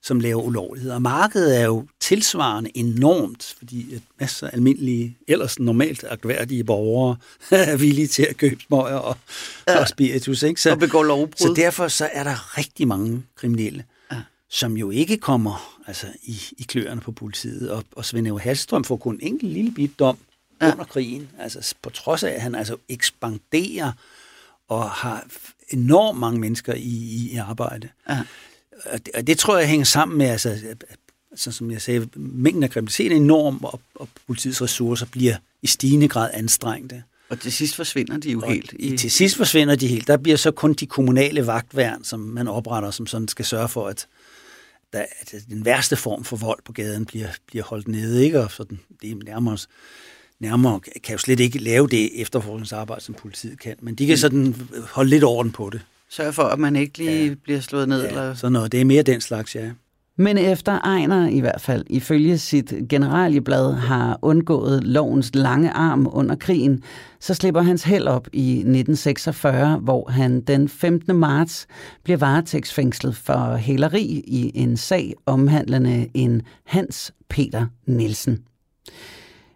som 0.03 0.21
laver 0.21 0.43
ulovligheder. 0.43 0.95
Og 0.95 1.03
markedet 1.03 1.61
er 1.61 1.65
jo 1.65 1.87
tilsvarende 2.01 2.71
enormt, 2.75 3.55
fordi 3.59 3.95
at 3.95 4.03
masser 4.21 4.47
af 4.47 4.51
almindelige, 4.53 5.19
ellers 5.29 5.59
normalt 5.59 6.05
akværdige 6.11 6.65
borgere 6.65 7.17
er 7.51 7.77
villige 7.77 8.07
til 8.07 8.27
at 8.31 8.37
købe 8.37 8.63
smøger 8.67 8.97
og, 8.97 9.17
ja. 9.69 9.81
og 9.81 9.89
spiritus. 9.89 10.43
Ikke? 10.43 10.61
Så, 10.61 10.71
og 10.71 10.79
begår 10.79 11.03
lovbrud. 11.03 11.37
Så 11.37 11.55
derfor 11.57 11.89
så 11.89 12.09
er 12.13 12.25
der 12.25 12.59
rigtig 12.59 12.89
mange 12.89 13.23
kriminelle, 13.35 13.85
ja. 14.13 14.17
som 14.51 14.77
jo 14.77 14.91
ikke 14.91 15.17
kommer 15.17 15.79
altså, 15.87 16.07
i, 16.23 16.39
i 16.59 16.63
kløerne 16.63 17.01
på 17.01 17.13
politiet. 17.13 17.71
Og, 17.71 17.85
og 17.93 18.05
Svend 18.05 18.29
Ove 18.29 18.41
Hallstrøm 18.41 18.85
får 18.85 18.97
kun 18.97 19.15
en 19.15 19.21
enkelt 19.23 19.53
lille 19.53 19.71
bit 19.71 19.99
dom 19.99 20.19
ja. 20.61 20.73
under 20.73 20.85
krigen. 20.85 21.29
Altså 21.39 21.75
på 21.83 21.91
trods 21.91 22.23
af, 22.23 22.31
at 22.31 22.41
han 22.41 22.55
altså 22.55 22.77
ekspanderer 22.89 23.93
og 24.69 24.91
har 24.91 25.27
enormt 25.69 26.19
mange 26.19 26.41
mennesker 26.41 26.75
i, 26.75 26.79
i, 26.79 27.31
i 27.33 27.37
arbejde. 27.37 27.89
Ja. 28.09 28.19
Og, 28.85 29.07
det, 29.07 29.15
og 29.15 29.27
det 29.27 29.39
tror 29.39 29.59
jeg 29.59 29.69
hænger 29.69 29.85
sammen 29.85 30.19
med, 30.19 30.27
altså, 30.27 30.59
altså 31.31 31.53
som 31.53 31.71
jeg 31.71 31.83
sagde, 31.83 32.09
mængden 32.17 32.63
af 32.63 32.71
kriminalitet 32.71 33.13
er 33.13 33.17
enorm, 33.17 33.65
og, 33.65 33.81
og 33.95 34.09
politiets 34.27 34.63
ressourcer 34.63 35.07
bliver 35.07 35.37
i 35.63 35.67
stigende 35.67 36.09
grad 36.09 36.31
anstrengte. 36.33 37.03
Og 37.29 37.41
til 37.41 37.53
sidst 37.53 37.77
forsvinder 37.77 38.19
de 38.19 38.31
jo 38.31 38.41
og 38.41 38.53
helt. 38.53 38.75
I... 38.79 38.97
Til 38.97 39.11
sidst 39.11 39.37
forsvinder 39.37 39.77
de 39.77 39.87
helt. 39.87 40.07
Der 40.07 40.17
bliver 40.17 40.37
så 40.37 40.51
kun 40.51 40.75
de 40.75 40.87
kommunale 40.87 41.47
vagtværn, 41.47 42.05
som 42.05 42.21
man 42.21 42.49
opretter, 42.49 42.91
som 42.91 43.07
sådan 43.07 43.29
skal 43.29 43.45
sørge 43.45 43.69
for, 43.69 43.89
at, 43.89 44.07
der, 44.93 45.05
at 45.21 45.35
den 45.49 45.65
værste 45.65 45.97
form 45.97 46.25
for 46.25 46.37
vold 46.37 46.59
på 46.65 46.73
gaden 46.73 47.07
bliver, 47.07 47.29
bliver 47.47 47.65
holdt 47.65 47.89
nede. 47.89 48.25
Ikke? 48.25 48.41
Og 48.41 48.51
sådan, 48.51 48.81
det 49.03 49.11
er 49.11 49.15
nærmere 49.25 49.59
nærmere 50.41 50.81
kan 50.81 51.13
jo 51.13 51.19
slet 51.19 51.41
ikke 51.41 51.59
lave 51.59 51.89
det 51.89 52.21
efterforskningsarbejde, 52.21 53.05
som 53.05 53.15
politiet 53.15 53.61
kan, 53.61 53.77
men 53.81 53.95
de 53.95 54.07
kan 54.07 54.13
mm. 54.13 54.17
sådan 54.17 54.55
holde 54.91 55.11
lidt 55.11 55.25
orden 55.25 55.53
på 55.53 55.71
det. 55.71 55.81
Sørge 56.09 56.33
for, 56.33 56.43
at 56.43 56.59
man 56.59 56.77
ikke 56.77 56.99
lige 56.99 57.27
ja. 57.27 57.35
bliver 57.43 57.61
slået 57.61 57.89
ned? 57.89 58.03
Ja, 58.03 58.09
eller? 58.09 58.35
sådan 58.35 58.53
noget. 58.53 58.73
Det 58.73 58.81
er 58.81 58.85
mere 58.85 59.03
den 59.03 59.21
slags, 59.21 59.57
ja. 59.57 59.71
Men 60.17 60.39
efter 60.39 60.79
Ejner 60.79 61.29
i 61.29 61.41
hvert 61.41 61.61
fald, 61.61 61.85
ifølge 61.91 62.39
sit 62.39 62.75
generalieblad, 62.89 63.73
har 63.73 64.19
undgået 64.23 64.85
lovens 64.85 65.31
lange 65.35 65.71
arm 65.71 66.09
under 66.13 66.35
krigen, 66.35 66.83
så 67.21 67.35
slipper 67.35 67.63
hans 67.63 67.83
held 67.83 68.07
op 68.07 68.29
i 68.33 68.51
1946, 68.51 69.77
hvor 69.77 70.11
han 70.11 70.41
den 70.41 70.69
15. 70.69 71.17
marts 71.17 71.67
bliver 72.05 72.17
varetægtsfængslet 72.17 73.17
for 73.17 73.57
hæleri 73.57 74.23
i 74.27 74.53
en 74.55 74.77
sag 74.77 75.15
omhandlende 75.27 76.09
en 76.15 76.43
Hans 76.65 77.13
Peter 77.29 77.67
Nielsen. 77.87 78.45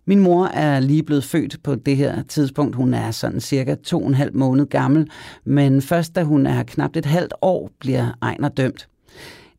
Min 0.06 0.20
mor 0.20 0.46
er 0.46 0.80
lige 0.80 1.02
blevet 1.02 1.24
født 1.24 1.62
på 1.62 1.74
det 1.74 1.96
her 1.96 2.22
tidspunkt. 2.22 2.76
Hun 2.76 2.94
er 2.94 3.10
sådan 3.10 3.40
cirka 3.40 3.74
to 3.74 4.00
og 4.00 4.08
en 4.08 4.14
halv 4.14 4.36
måned 4.36 4.66
gammel, 4.66 5.10
men 5.44 5.82
først 5.82 6.14
da 6.14 6.22
hun 6.22 6.46
er 6.46 6.62
knap 6.62 6.96
et 6.96 7.06
halvt 7.06 7.34
år, 7.42 7.70
bliver 7.80 8.06
Ejner 8.22 8.48
dømt. 8.48 8.88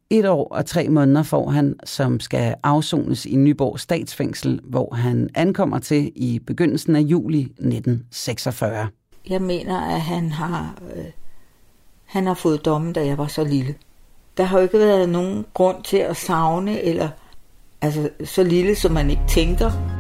Et 0.10 0.25
år 0.25 0.47
og 0.51 0.65
tre 0.65 0.89
måneder 0.89 1.23
får 1.23 1.49
han, 1.49 1.75
som 1.84 2.19
skal 2.19 2.55
afsones 2.63 3.25
i 3.25 3.36
Nyborg 3.36 3.79
statsfængsel, 3.79 4.60
hvor 4.63 4.95
han 4.95 5.29
ankommer 5.36 5.79
til 5.79 6.12
i 6.15 6.39
begyndelsen 6.47 6.95
af 6.95 7.01
juli 7.01 7.41
1946. 7.41 8.88
Jeg 9.29 9.41
mener, 9.41 9.81
at 9.81 10.01
han 10.01 10.31
har, 10.31 10.77
øh, 10.95 11.05
han 12.05 12.27
har 12.27 12.34
fået 12.34 12.65
dommen, 12.65 12.93
da 12.93 13.05
jeg 13.05 13.17
var 13.17 13.27
så 13.27 13.43
lille. 13.43 13.75
Der 14.38 14.43
har 14.43 14.58
jo 14.58 14.63
ikke 14.63 14.79
været 14.79 15.10
nogen 15.10 15.45
grund 15.53 15.84
til 15.84 15.97
at 15.97 16.17
savne, 16.17 16.81
eller 16.81 17.10
altså 17.81 18.10
så 18.23 18.43
lille, 18.43 18.75
som 18.75 18.91
man 18.91 19.10
ikke 19.10 19.23
tænker. 19.27 19.94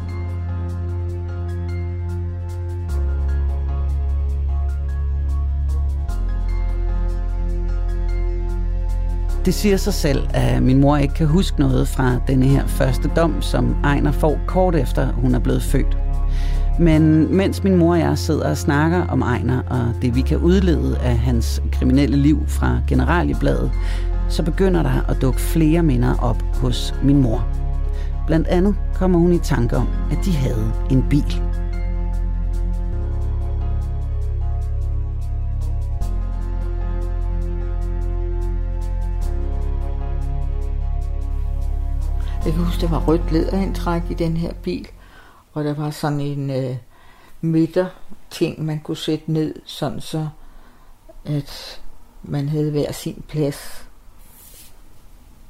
Det 9.45 9.53
siger 9.53 9.77
sig 9.77 9.93
selv, 9.93 10.27
at 10.33 10.63
min 10.63 10.81
mor 10.81 10.97
ikke 10.97 11.13
kan 11.13 11.27
huske 11.27 11.59
noget 11.59 11.87
fra 11.87 12.15
denne 12.27 12.45
her 12.45 12.67
første 12.67 13.11
dom, 13.15 13.41
som 13.41 13.75
Ejner 13.83 14.11
får 14.11 14.39
kort 14.47 14.75
efter 14.75 15.11
hun 15.11 15.35
er 15.35 15.39
blevet 15.39 15.63
født. 15.63 15.97
Men 16.79 17.35
mens 17.35 17.63
min 17.63 17.77
mor 17.77 17.93
og 17.93 17.99
jeg 17.99 18.17
sidder 18.17 18.49
og 18.49 18.57
snakker 18.57 19.07
om 19.07 19.21
Ejner 19.21 19.61
og 19.69 20.01
det 20.01 20.15
vi 20.15 20.21
kan 20.21 20.37
udlede 20.37 20.97
af 20.97 21.17
hans 21.17 21.61
kriminelle 21.71 22.17
liv 22.17 22.47
fra 22.47 22.79
Generalibladet, 22.87 23.71
så 24.29 24.43
begynder 24.43 24.83
der 24.83 25.09
at 25.09 25.21
dukke 25.21 25.39
flere 25.39 25.83
minder 25.83 26.15
op 26.19 26.41
hos 26.61 26.95
min 27.03 27.21
mor. 27.21 27.47
Blandt 28.27 28.47
andet 28.47 28.75
kommer 28.93 29.19
hun 29.19 29.33
i 29.33 29.39
tanke 29.39 29.77
om, 29.77 29.87
at 30.11 30.17
de 30.25 30.31
havde 30.31 30.71
en 30.91 31.05
bil. 31.09 31.41
Jeg 42.45 42.53
kan 42.53 42.63
huske, 42.63 42.81
der 42.81 42.89
var 42.89 43.05
rødt 43.07 43.31
læderindtræk 43.31 44.01
i 44.11 44.13
den 44.13 44.37
her 44.37 44.53
bil, 44.53 44.87
og 45.53 45.63
der 45.63 45.73
var 45.73 45.91
sådan 45.91 46.19
en 46.19 46.49
øh, 46.49 46.77
midterting, 47.41 48.65
man 48.65 48.79
kunne 48.79 48.97
sætte 48.97 49.31
ned, 49.31 49.55
sådan 49.65 50.01
så 50.01 50.29
at 51.25 51.81
man 52.23 52.49
havde 52.49 52.71
hver 52.71 52.91
sin 52.91 53.23
plads. 53.27 53.87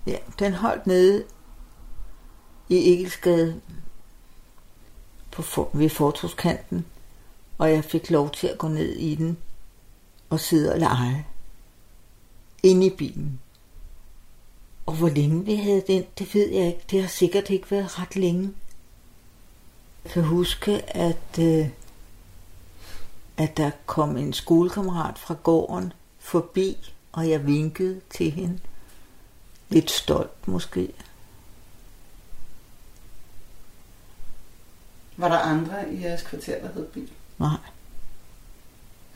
Ja, 0.07 0.17
den 0.39 0.53
holdt 0.53 0.87
nede 0.87 1.23
i 2.69 2.93
Egelsgade 2.93 3.61
på 5.31 5.41
for, 5.41 5.69
ved 5.73 5.89
fortruskanten, 5.89 6.85
og 7.57 7.71
jeg 7.71 7.83
fik 7.83 8.09
lov 8.09 8.29
til 8.29 8.47
at 8.47 8.57
gå 8.57 8.67
ned 8.67 8.95
i 8.95 9.15
den 9.15 9.37
og 10.29 10.39
sidde 10.39 10.73
og 10.73 10.79
lege 10.79 11.27
inde 12.63 12.85
i 12.85 12.95
bilen. 12.97 13.39
Og 14.85 14.93
hvor 14.93 15.09
længe 15.09 15.45
vi 15.45 15.55
havde 15.55 15.83
den, 15.87 16.03
det 16.19 16.35
ved 16.35 16.49
jeg 16.49 16.67
ikke. 16.67 16.85
Det 16.91 17.01
har 17.01 17.07
sikkert 17.07 17.49
ikke 17.49 17.71
været 17.71 17.99
ret 17.99 18.15
længe. 18.15 18.53
Jeg 20.03 20.11
kan 20.11 20.23
huske, 20.23 20.95
at, 20.97 21.39
øh, 21.39 21.69
at 23.37 23.57
der 23.57 23.71
kom 23.85 24.17
en 24.17 24.33
skolekammerat 24.33 25.19
fra 25.19 25.35
gården 25.43 25.93
forbi, 26.19 26.93
og 27.11 27.29
jeg 27.29 27.45
vinkede 27.45 28.01
til 28.09 28.31
hende. 28.31 28.59
Lidt 29.69 29.91
stolt 29.91 30.47
måske. 30.47 30.93
Var 35.17 35.27
der 35.27 35.37
andre 35.37 35.93
i 35.93 36.03
jeres 36.03 36.21
kvarter, 36.21 36.61
der 36.61 36.73
hed 36.73 36.87
bil? 36.87 37.11
Nej. 37.37 37.57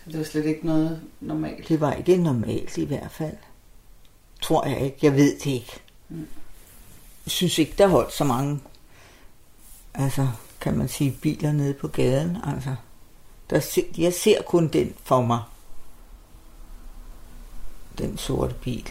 Så 0.03 0.11
det 0.11 0.17
var 0.17 0.25
slet 0.25 0.45
ikke 0.45 0.65
noget 0.65 1.01
normalt? 1.19 1.67
Det 1.67 1.81
var 1.81 1.93
ikke 1.93 2.17
normalt 2.17 2.77
i 2.77 2.85
hvert 2.85 3.11
fald 3.11 3.37
tror 4.41 4.65
jeg 4.67 4.81
ikke. 4.81 4.97
Jeg 5.01 5.13
ved 5.15 5.39
det 5.39 5.45
ikke. 5.45 5.79
Jeg 7.25 7.31
synes 7.31 7.57
ikke, 7.59 7.73
der 7.77 7.87
holdt 7.87 8.13
så 8.13 8.23
mange, 8.23 8.59
altså, 9.93 10.27
kan 10.61 10.77
man 10.77 10.87
sige, 10.87 11.17
biler 11.21 11.51
nede 11.51 11.73
på 11.73 11.87
gaden. 11.87 12.37
Altså, 12.43 12.75
der, 13.49 13.59
se- 13.59 13.93
jeg 13.97 14.13
ser 14.13 14.41
kun 14.41 14.67
den 14.67 14.93
for 15.03 15.21
mig. 15.21 15.39
Den 17.97 18.17
sorte 18.17 18.53
bil. 18.61 18.89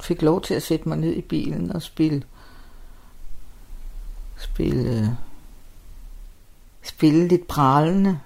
Fik 0.00 0.22
lov 0.22 0.40
til 0.42 0.54
at 0.54 0.62
sætte 0.62 0.88
mig 0.88 0.98
ned 0.98 1.12
i 1.12 1.20
bilen 1.20 1.72
og 1.72 1.82
spille, 1.82 2.22
spille, 4.38 5.18
spille 6.82 7.28
lidt 7.28 7.46
pralende, 7.48 8.20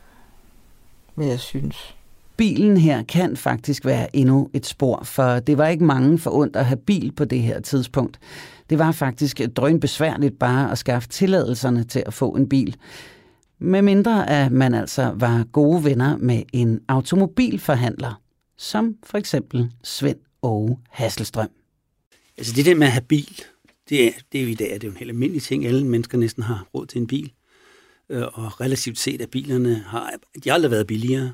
hvad 1.14 1.26
jeg 1.26 1.40
synes. 1.40 1.94
Bilen 2.38 2.76
her 2.76 3.02
kan 3.02 3.36
faktisk 3.36 3.84
være 3.84 4.16
endnu 4.16 4.50
et 4.54 4.66
spor, 4.66 5.02
for 5.04 5.38
det 5.38 5.58
var 5.58 5.68
ikke 5.68 5.84
mange 5.84 6.18
forundt 6.18 6.56
at 6.56 6.66
have 6.66 6.76
bil 6.76 7.12
på 7.12 7.24
det 7.24 7.42
her 7.42 7.60
tidspunkt. 7.60 8.18
Det 8.70 8.78
var 8.78 8.92
faktisk 8.92 9.40
drønbesværligt 9.56 10.38
bare 10.38 10.72
at 10.72 10.78
skaffe 10.78 11.08
tilladelserne 11.08 11.84
til 11.84 12.02
at 12.06 12.14
få 12.14 12.30
en 12.30 12.48
bil. 12.48 12.76
Med 13.58 13.82
mindre 13.82 14.30
at 14.30 14.52
man 14.52 14.74
altså 14.74 15.12
var 15.14 15.44
gode 15.52 15.84
venner 15.84 16.16
med 16.16 16.42
en 16.52 16.80
automobilforhandler, 16.88 18.20
som 18.56 18.96
for 19.04 19.18
eksempel 19.18 19.72
Svend 19.84 20.18
Åge 20.42 20.78
Hasselstrøm. 20.90 21.50
Altså 22.38 22.52
det 22.56 22.66
der 22.66 22.74
med 22.74 22.86
at 22.86 22.92
have 22.92 23.04
bil, 23.08 23.42
det 23.88 24.06
er, 24.06 24.10
det 24.32 24.40
er 24.40 24.42
jo 24.44 24.50
i 24.50 24.54
dag 24.54 24.74
det 24.74 24.84
er 24.84 24.88
jo 24.88 24.90
en 24.90 24.96
helt 24.96 25.10
almindelig 25.10 25.42
ting. 25.42 25.66
Alle 25.66 25.86
mennesker 25.86 26.18
næsten 26.18 26.42
har 26.42 26.66
råd 26.74 26.86
til 26.86 27.00
en 27.00 27.06
bil. 27.06 27.32
Øh, 28.10 28.22
og 28.22 28.60
relativt 28.60 28.98
set, 28.98 29.20
at 29.20 29.30
bilerne 29.30 29.84
har, 29.86 30.12
de 30.44 30.48
har 30.48 30.54
aldrig 30.54 30.70
været 30.70 30.86
billigere. 30.86 31.32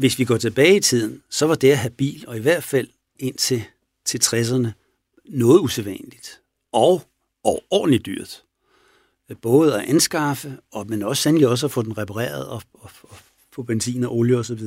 Hvis 0.00 0.18
vi 0.18 0.24
går 0.24 0.36
tilbage 0.36 0.76
i 0.76 0.80
tiden, 0.80 1.22
så 1.30 1.46
var 1.46 1.54
det 1.54 1.70
at 1.70 1.78
have 1.78 1.90
bil, 1.90 2.24
og 2.26 2.36
i 2.36 2.40
hvert 2.40 2.64
fald 2.64 2.88
indtil 3.18 3.62
til 4.04 4.20
60'erne, 4.24 4.68
noget 5.28 5.60
usædvanligt. 5.60 6.40
Og, 6.72 7.02
og 7.44 7.62
ordentligt 7.70 8.06
dyrt. 8.06 8.42
Både 9.42 9.74
at 9.74 9.88
anskaffe, 9.88 10.58
og, 10.72 10.86
men 10.88 11.02
også 11.02 11.22
sandelig 11.22 11.48
også 11.48 11.66
at 11.66 11.72
få 11.72 11.82
den 11.82 11.98
repareret 11.98 12.46
og, 12.46 12.62
og, 12.74 12.90
og 13.02 13.16
få 13.52 13.62
benzin 13.62 14.04
og 14.04 14.16
olie 14.16 14.36
osv. 14.36 14.60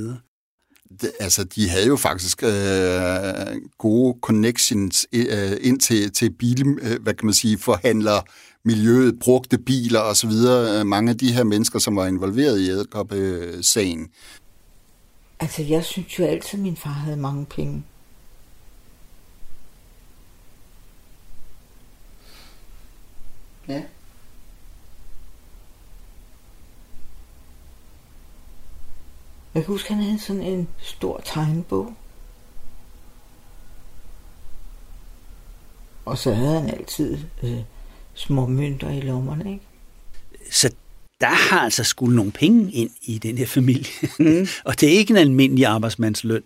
Det, 1.02 1.12
altså, 1.20 1.44
de 1.44 1.70
havde 1.70 1.88
jo 1.88 1.96
faktisk 1.96 2.44
øh, 2.44 2.50
gode 3.78 4.18
connections 4.22 5.08
øh, 5.14 5.58
ind 5.62 5.80
til, 5.80 6.12
til 6.12 6.32
bil, 6.32 6.68
øh, 6.82 7.02
hvad 7.02 7.14
kan 7.14 7.26
man 7.26 7.34
sige, 7.34 7.58
forhandler 7.58 8.22
miljøet, 8.66 9.20
brugte 9.20 9.58
biler 9.58 10.00
osv. 10.00 10.32
Øh, 10.32 10.86
mange 10.86 11.12
af 11.12 11.18
de 11.18 11.34
her 11.34 11.44
mennesker, 11.44 11.80
som 11.80 11.96
var 11.96 12.08
involveret 12.08 12.60
i 12.60 12.70
Edderkop-sagen. 12.70 14.10
Altså, 15.40 15.64
jeg 15.64 15.84
synes 15.84 16.20
jo 16.20 16.26
altid, 16.26 16.60
at 16.60 16.64
min 16.64 16.78
far 16.78 16.90
havde 16.90 17.18
mange 17.18 17.46
penge. 17.46 17.84
Ja. 23.68 23.84
Jeg 29.54 29.64
kan 29.64 29.74
huske, 29.74 29.90
at 29.90 29.96
han 29.96 30.04
havde 30.04 30.20
sådan 30.20 30.42
en 30.42 30.70
stor 30.80 31.22
tegnebog. 31.26 31.94
Og 36.06 36.18
så 36.18 36.34
havde 36.34 36.62
han 36.62 36.70
altid 36.70 37.18
øh, 37.44 37.60
små 38.14 38.48
mønter 38.48 38.90
i 38.90 39.02
lommerne, 39.02 39.54
ikke? 39.54 39.66
Så 40.52 40.76
der 41.24 41.30
har 41.30 41.60
altså 41.60 41.84
skulle 41.84 42.16
nogle 42.16 42.32
penge 42.32 42.72
ind 42.72 42.90
i 43.02 43.18
den 43.18 43.38
her 43.38 43.46
familie. 43.46 43.92
Mm. 44.20 44.48
og 44.66 44.80
det 44.82 44.94
er 44.94 44.98
ikke 44.98 45.12
en 45.12 45.18
almindelig 45.18 45.66
arbejdsmandsløn, 45.66 46.42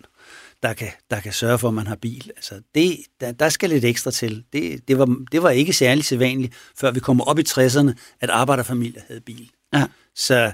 der 0.62 0.72
kan, 0.72 0.88
der 1.10 1.20
kan 1.20 1.32
sørge 1.32 1.58
for, 1.58 1.68
at 1.68 1.74
man 1.74 1.86
har 1.86 1.96
bil. 1.96 2.30
Altså 2.36 2.54
det, 2.74 2.98
der, 3.20 3.32
der 3.32 3.48
skal 3.48 3.70
lidt 3.70 3.84
ekstra 3.84 4.10
til. 4.10 4.44
Det, 4.52 4.88
det, 4.88 4.98
var, 4.98 5.16
det 5.32 5.42
var 5.42 5.50
ikke 5.50 5.72
særlig 5.72 6.04
sædvanligt, 6.04 6.54
før 6.76 6.90
vi 6.90 7.00
kommer 7.00 7.24
op 7.24 7.38
i 7.38 7.42
60'erne, 7.48 7.92
at 8.20 8.30
arbejderfamilier 8.30 9.02
havde 9.08 9.20
bil. 9.20 9.50
Ja. 9.74 9.86
Så, 10.14 10.52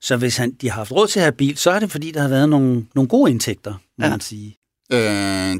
så 0.00 0.16
hvis 0.16 0.36
han, 0.36 0.52
de 0.52 0.70
har 0.70 0.76
haft 0.76 0.92
råd 0.92 1.08
til 1.08 1.20
at 1.20 1.24
have 1.24 1.32
bil, 1.32 1.56
så 1.56 1.70
er 1.70 1.78
det 1.78 1.90
fordi, 1.90 2.10
der 2.10 2.20
har 2.20 2.28
været 2.28 2.48
nogle, 2.48 2.86
nogle 2.94 3.08
gode 3.08 3.30
indtægter, 3.30 3.70
må 3.70 3.78
Ja. 3.98 4.04
ja. 4.04 4.10
man 4.10 4.20
sige. 4.20 4.56
Øh, 4.92 4.98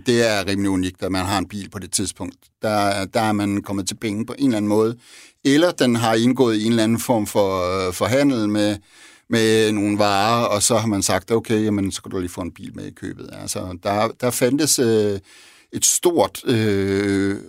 det 0.07 0.31
er 0.31 0.47
rimelig 0.49 0.71
unikt, 0.71 1.03
at 1.03 1.13
man 1.13 1.27
har 1.27 1.39
en 1.39 1.49
bil 1.49 1.71
på 1.71 1.79
det 1.79 1.93
tidspunkt. 1.93 2.37
Der, 2.63 3.05
der 3.05 3.21
er 3.21 3.33
man 3.33 3.63
kommet 3.63 3.89
til 3.89 3.95
penge 3.95 4.27
på 4.27 4.35
en 4.39 4.45
eller 4.45 4.57
anden 4.57 4.69
måde. 4.69 4.97
Eller 5.45 5.71
den 5.71 5.97
har 5.97 6.15
indgået 6.15 6.57
i 6.57 6.65
en 6.65 6.73
eller 6.73 6.85
anden 6.85 6.99
form 6.99 7.27
for 7.27 7.87
øh, 7.87 7.93
forhandel 7.93 8.49
med, 8.49 8.77
med 9.29 9.73
nogle 9.73 9.99
varer, 9.99 10.45
og 10.45 10.63
så 10.63 10.77
har 10.77 10.87
man 10.87 11.03
sagt, 11.03 11.31
okay, 11.31 11.65
jamen, 11.65 11.93
så 11.93 12.03
kan 12.03 12.11
du 12.11 12.19
lige 12.19 12.31
få 12.31 12.41
en 12.41 12.53
bil 12.53 12.77
med 12.77 12.87
i 12.87 12.91
købet. 12.91 13.31
Altså, 13.33 13.79
der, 13.83 14.09
der 14.21 14.31
fandtes 14.31 14.79
øh, 14.79 15.19
et 15.73 15.85
stort, 15.85 16.45
øh, 16.45 17.41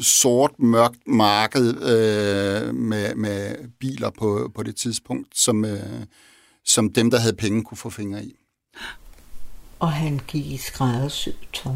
sort, 0.00 0.50
mørkt 0.58 1.06
marked 1.06 1.68
øh, 1.68 2.74
med, 2.74 3.14
med 3.14 3.68
biler 3.78 4.10
på, 4.10 4.52
på 4.54 4.62
det 4.62 4.76
tidspunkt, 4.76 5.38
som, 5.38 5.64
øh, 5.64 5.80
som 6.64 6.92
dem, 6.92 7.10
der 7.10 7.18
havde 7.18 7.36
penge, 7.36 7.64
kunne 7.64 7.78
få 7.78 7.90
fingre 7.90 8.24
i. 8.24 8.36
Og 9.78 9.92
han 9.92 10.20
gik 10.28 10.46
i 10.46 10.56
skræddersyet 10.56 11.34
tøj. 11.52 11.72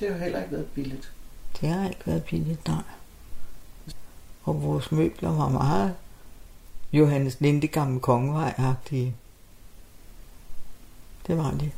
Det 0.00 0.08
har 0.08 0.16
jo 0.16 0.22
heller 0.22 0.38
ikke 0.38 0.52
været 0.52 0.66
billigt. 0.66 1.12
Det 1.60 1.68
har 1.68 1.88
ikke 1.88 2.06
været 2.06 2.24
billigt, 2.24 2.68
nej. 2.68 2.82
Og 4.44 4.62
vores 4.62 4.92
møbler 4.92 5.32
var 5.32 5.48
meget 5.48 5.94
Johannes 6.92 7.40
Linde 7.40 7.66
gamle 7.68 8.00
kongevej-agtige. 8.00 9.14
Det 11.26 11.36
var 11.38 11.50
det. 11.50 11.70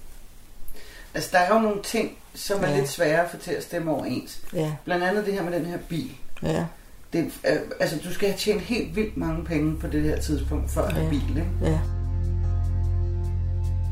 Altså, 1.14 1.28
der 1.32 1.38
er 1.38 1.54
jo 1.54 1.60
nogle 1.60 1.82
ting, 1.82 2.10
som 2.34 2.64
er 2.64 2.68
Ja. 2.70 2.76
lidt 2.78 2.88
svære 2.88 3.24
at 3.24 3.30
få 3.30 3.36
til 3.36 3.50
at 3.52 3.62
stemme 3.62 3.90
overens. 3.90 4.40
Ja, 4.52 4.72
Blandt 4.84 5.04
andet 5.04 5.26
det 5.26 5.34
her 5.34 5.42
med 5.42 5.52
den 5.52 5.66
her 5.66 5.78
bil. 5.88 6.10
ja, 6.42 6.66
Det, 7.12 7.32
er, 7.44 7.58
altså, 7.80 7.98
du 8.04 8.12
skal 8.12 8.28
have 8.28 8.38
tjent 8.38 8.60
helt 8.62 8.96
vildt 8.96 9.16
mange 9.16 9.44
penge 9.44 9.76
på 9.76 9.86
det 9.86 10.02
her 10.02 10.20
tidspunkt, 10.20 10.70
for 10.70 10.80
at 10.80 10.92
have 10.92 11.04
Ja. 11.04 11.10
bil, 11.10 11.28
ikke? 11.30 11.50
ja. 11.62 11.80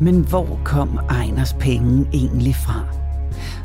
Men 0.00 0.20
hvor 0.20 0.60
kom 0.64 0.98
Ejners 1.10 1.52
penge 1.52 2.08
egentlig 2.12 2.56
fra? 2.56 2.84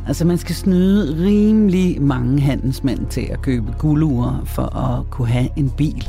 Altså 0.08 0.26
man 0.26 0.38
skal 0.38 0.56
snyde 0.56 1.26
rimelig 1.26 2.02
mange 2.02 2.42
handelsmænd 2.42 3.06
til 3.06 3.28
at 3.32 3.42
købe 3.42 3.74
guldure 3.80 4.42
for 4.46 4.76
at 4.76 5.10
kunne 5.10 5.28
have 5.28 5.50
en 5.56 5.70
bil. 5.70 6.08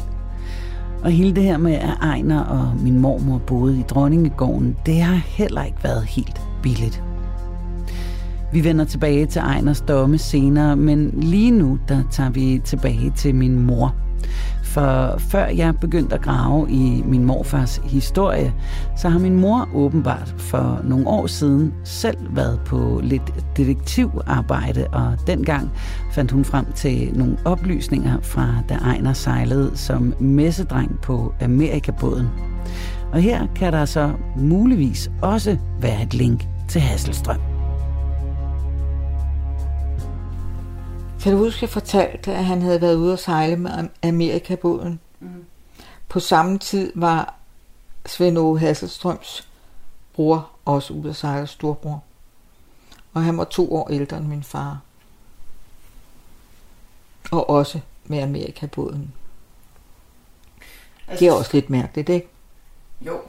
Og 1.02 1.10
hele 1.10 1.34
det 1.34 1.42
her 1.42 1.58
med, 1.58 1.72
at 1.72 1.98
Ejner 2.02 2.40
og 2.40 2.72
min 2.82 3.00
mormor 3.00 3.38
boede 3.38 3.78
i 3.78 3.82
Dronningegården, 3.82 4.76
det 4.86 5.00
har 5.00 5.14
heller 5.14 5.64
ikke 5.64 5.84
været 5.84 6.04
helt 6.04 6.40
billigt. 6.62 7.02
Vi 8.52 8.64
vender 8.64 8.84
tilbage 8.84 9.26
til 9.26 9.38
Ejners 9.38 9.80
domme 9.80 10.18
senere, 10.18 10.76
men 10.76 11.10
lige 11.16 11.50
nu 11.50 11.78
der 11.88 12.02
tager 12.10 12.30
vi 12.30 12.60
tilbage 12.64 13.12
til 13.16 13.34
min 13.34 13.66
mor. 13.66 13.94
For 14.76 15.18
før 15.18 15.46
jeg 15.46 15.76
begyndte 15.80 16.14
at 16.14 16.22
grave 16.22 16.70
i 16.70 17.02
min 17.04 17.24
morfars 17.24 17.80
historie, 17.84 18.54
så 18.96 19.08
har 19.08 19.18
min 19.18 19.40
mor 19.40 19.68
åbenbart 19.74 20.34
for 20.38 20.80
nogle 20.84 21.08
år 21.08 21.26
siden 21.26 21.74
selv 21.84 22.16
været 22.30 22.60
på 22.66 23.00
lidt 23.02 23.56
detektivarbejde, 23.56 24.86
og 24.92 25.16
dengang 25.26 25.70
fandt 26.12 26.32
hun 26.32 26.44
frem 26.44 26.72
til 26.72 27.10
nogle 27.14 27.38
oplysninger 27.44 28.20
fra 28.20 28.48
da 28.68 28.74
Ejner 28.74 29.12
sejlede 29.12 29.76
som 29.76 30.14
messedreng 30.20 30.98
på 31.02 31.34
Amerikabåden. 31.40 32.28
Og 33.12 33.20
her 33.20 33.46
kan 33.54 33.72
der 33.72 33.84
så 33.84 34.12
muligvis 34.36 35.10
også 35.22 35.56
være 35.80 36.02
et 36.02 36.14
link 36.14 36.46
til 36.68 36.80
Hasselstrøm. 36.80 37.55
Kan 41.26 41.32
du 41.34 41.38
huske, 41.38 41.62
jeg 41.62 41.70
fortalte, 41.70 42.32
at 42.34 42.44
han 42.44 42.62
havde 42.62 42.80
været 42.80 42.94
ude 42.96 43.12
at 43.12 43.18
sejle 43.18 43.56
med 43.56 43.70
Am- 43.70 44.08
Amerikabåden? 44.08 45.00
Mm. 45.20 45.44
På 46.08 46.20
samme 46.20 46.58
tid 46.58 46.92
var 46.94 47.34
Svend 48.06 48.38
Åge 48.38 48.58
Hasselstrøms 48.58 49.48
bror 50.14 50.50
også 50.64 50.92
ude 50.94 51.10
at 51.10 51.16
sejle 51.16 51.46
storbror. 51.46 52.02
Og 53.14 53.24
han 53.24 53.38
var 53.38 53.44
to 53.44 53.74
år 53.74 53.88
ældre 53.90 54.16
end 54.16 54.26
min 54.26 54.42
far. 54.42 54.80
Og 57.30 57.50
også 57.50 57.80
med 58.04 58.18
Amerikabåden. 58.18 59.12
Altså, 61.08 61.24
Det 61.24 61.28
er 61.28 61.32
også 61.32 61.50
lidt 61.52 61.70
mærkeligt, 61.70 62.08
ikke? 62.08 62.28
Jo. 63.00 63.20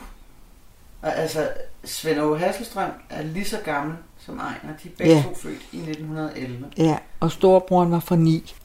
Og 1.02 1.16
altså, 1.16 1.50
Svend 1.88 2.20
Åge 2.20 2.40
Hasselstrøm 2.40 2.90
er 3.10 3.24
lige 3.24 3.46
så 3.46 3.58
gammel 3.66 3.96
som 4.26 4.38
Ejner. 4.38 4.78
De 4.84 4.88
er 4.90 4.92
begge 4.98 5.14
Ja. 5.16 5.24
to 5.24 5.36
født 5.36 5.62
i 5.72 5.78
1911. 5.78 6.66
Ja, 6.78 6.98
og 7.20 7.32
storebroren 7.32 7.92
var 7.92 8.00
fra 8.00 8.16
9. 8.16 8.56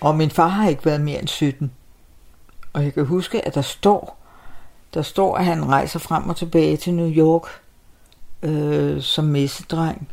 Og 0.00 0.16
min 0.16 0.30
far 0.30 0.48
har 0.48 0.68
ikke 0.68 0.84
været 0.84 1.00
mere 1.00 1.18
end 1.20 1.28
17. 1.28 1.72
Og 2.72 2.84
jeg 2.84 2.94
kan 2.94 3.06
huske, 3.06 3.46
at 3.46 3.54
der 3.54 3.62
står, 3.62 4.18
der 4.94 5.02
står, 5.02 5.36
at 5.36 5.44
han 5.44 5.68
rejser 5.68 5.98
frem 5.98 6.28
og 6.28 6.36
tilbage 6.36 6.76
til 6.76 6.94
New 6.94 7.08
York 7.10 7.42
øh, 8.42 9.02
som 9.02 9.24
messedreng. 9.24 10.08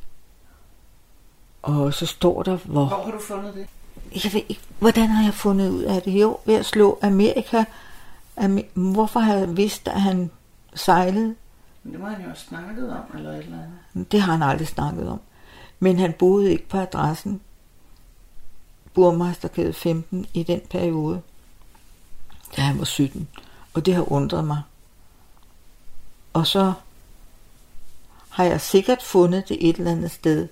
Og 1.62 1.94
så 1.94 2.06
står 2.06 2.44
der, 2.44 2.58
hvor... 2.66 2.86
Hvor 2.86 3.02
har 3.06 3.12
du 3.12 3.20
fundet 3.28 3.54
det? 3.54 3.68
Jeg 4.24 4.34
ved 4.34 4.42
ikke, 4.50 4.62
hvordan 4.80 5.08
har 5.08 5.24
jeg 5.24 5.34
fundet 5.34 5.70
ud 5.70 5.84
af 5.84 6.02
det? 6.02 6.12
Jo, 6.22 6.38
ved 6.46 6.56
at 6.56 6.66
slå 6.66 7.00
Amerika. 7.02 7.64
Amer- 8.38 8.74
Hvorfor 8.74 9.20
har 9.20 9.34
jeg 9.36 9.58
vidst, 9.58 9.88
at 9.88 10.02
han 10.02 10.32
sejlede 10.74 11.36
men 11.86 11.94
det 11.94 12.00
må 12.00 12.08
han 12.08 12.22
jo 12.22 12.28
have 12.28 12.36
snakket 12.36 12.90
om, 12.90 13.18
eller 13.18 13.32
et 13.32 13.44
eller 13.44 13.58
andet. 13.94 14.12
Det 14.12 14.22
har 14.22 14.32
han 14.32 14.44
aldrig 14.44 14.68
snakket 14.68 15.10
om. 15.10 15.20
Men 15.80 16.00
han 16.00 16.14
boede 16.14 16.52
ikke 16.52 16.68
på 16.68 16.78
adressen 16.78 17.42
Burmeistergade 18.94 19.74
15 19.74 20.26
i 20.34 20.44
den 20.44 20.62
periode, 20.70 21.22
da 22.56 22.62
han 22.62 22.80
var 22.80 22.86
17. 22.86 23.28
Og 23.74 23.86
det 23.86 23.96
har 23.96 24.12
undret 24.12 24.46
mig. 24.46 24.62
Og 26.34 26.48
så 26.48 26.74
har 28.30 28.44
jeg 28.44 28.62
sikkert 28.62 29.04
fundet 29.04 29.50
det 29.50 29.70
et 29.70 29.78
eller 29.78 29.92
andet 29.92 30.12
sted 30.12 30.48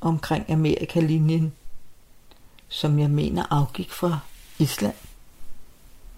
omkring 0.00 0.50
Amerikalinjen, 0.50 1.52
som 2.68 2.98
jeg 2.98 3.10
mener 3.10 3.44
afgik 3.50 3.92
fra 3.92 4.18
Island 4.58 4.94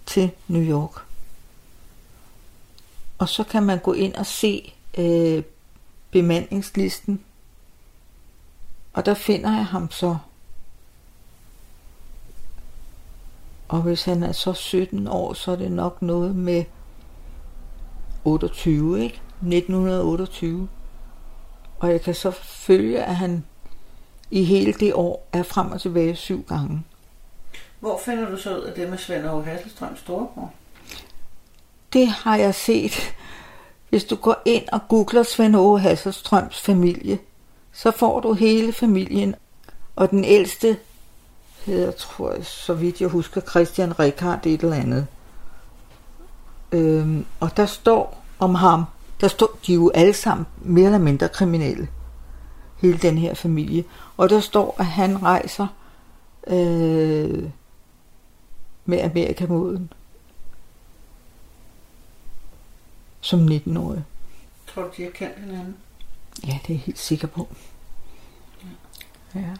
til 0.06 0.30
New 0.48 0.62
York. 0.62 1.13
Og 3.18 3.28
så 3.28 3.44
kan 3.44 3.62
man 3.62 3.78
gå 3.78 3.92
ind 3.92 4.14
og 4.14 4.26
se 4.26 4.74
øh, 4.98 5.42
bemandingslisten. 6.10 7.24
Og 8.92 9.06
der 9.06 9.14
finder 9.14 9.56
jeg 9.56 9.66
ham 9.66 9.90
så. 9.90 10.16
Og 13.68 13.82
hvis 13.82 14.04
han 14.04 14.22
er 14.22 14.32
så 14.32 14.52
17 14.52 15.08
år, 15.08 15.32
så 15.32 15.52
er 15.52 15.56
det 15.56 15.72
nok 15.72 16.02
noget 16.02 16.36
med 16.36 16.64
28, 18.24 19.02
ikke? 19.02 19.20
1928. 19.40 20.68
Og 21.78 21.90
jeg 21.90 22.00
kan 22.00 22.14
så 22.14 22.30
følge, 22.30 23.04
at 23.04 23.16
han 23.16 23.44
i 24.30 24.44
hele 24.44 24.72
det 24.72 24.94
år 24.94 25.28
er 25.32 25.42
frem 25.42 25.72
og 25.72 25.80
tilbage 25.80 26.16
syv 26.16 26.42
gange. 26.42 26.84
Hvor 27.80 28.00
finder 28.04 28.30
du 28.30 28.36
så 28.36 28.56
ud 28.56 28.62
af 28.62 28.74
det 28.74 28.90
med 28.90 28.98
Svend 28.98 29.26
Aage 29.26 29.44
Hasselstrøms 29.44 29.98
storebror? 29.98 30.52
Det 31.94 32.08
har 32.08 32.36
jeg 32.36 32.54
set. 32.54 33.14
Hvis 33.90 34.04
du 34.04 34.16
går 34.16 34.42
ind 34.44 34.64
og 34.72 34.80
googler 34.88 35.22
Svend 35.22 35.56
Åge 35.56 35.80
Hasselstrøms 35.80 36.60
familie, 36.60 37.18
så 37.72 37.90
får 37.90 38.20
du 38.20 38.32
hele 38.32 38.72
familien. 38.72 39.34
Og 39.96 40.10
den 40.10 40.24
ældste 40.24 40.76
hedder, 41.66 41.90
tror 41.90 42.32
jeg, 42.32 42.44
så 42.44 42.74
vidt 42.74 43.00
jeg 43.00 43.08
husker, 43.08 43.40
Christian 43.40 44.00
Rikard 44.00 44.46
et 44.46 44.60
eller 44.60 44.76
andet. 44.76 45.06
Øhm, 46.72 47.26
og 47.40 47.56
der 47.56 47.66
står 47.66 48.24
om 48.38 48.54
ham, 48.54 48.84
der 49.20 49.28
står, 49.28 49.58
de 49.66 49.72
er 49.72 49.76
jo 49.76 49.90
alle 49.94 50.14
sammen 50.14 50.46
mere 50.62 50.84
eller 50.84 50.98
mindre 50.98 51.28
kriminelle, 51.28 51.88
hele 52.76 52.98
den 52.98 53.18
her 53.18 53.34
familie. 53.34 53.84
Og 54.16 54.30
der 54.30 54.40
står, 54.40 54.76
at 54.78 54.86
han 54.86 55.22
rejser 55.22 55.66
øh, 56.46 57.44
med 58.84 59.00
Amerikamoden 59.00 59.90
som 63.24 63.48
19-årig. 63.48 64.04
Tror 64.66 64.82
du, 64.82 64.90
de 64.96 65.02
har 65.02 65.10
kendt 65.10 65.38
hinanden? 65.38 65.76
Ja, 66.46 66.58
det 66.66 66.70
er 66.70 66.74
jeg 66.74 66.78
helt 66.78 66.98
sikker 66.98 67.28
på. 67.28 67.48
Ja. 69.34 69.54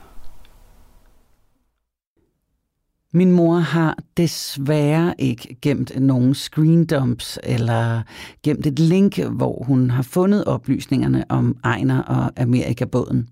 Min 3.13 3.33
mor 3.33 3.59
har 3.59 3.99
desværre 4.17 5.15
ikke 5.19 5.57
gemt 5.63 6.01
nogen 6.01 6.35
screendumps 6.35 7.39
eller 7.43 8.03
gemt 8.43 8.67
et 8.67 8.79
link, 8.79 9.19
hvor 9.19 9.65
hun 9.65 9.91
har 9.91 10.03
fundet 10.03 10.45
oplysningerne 10.45 11.25
om 11.29 11.57
Ejner 11.65 12.03
og 12.03 12.33
Amerikabåden. 12.37 13.29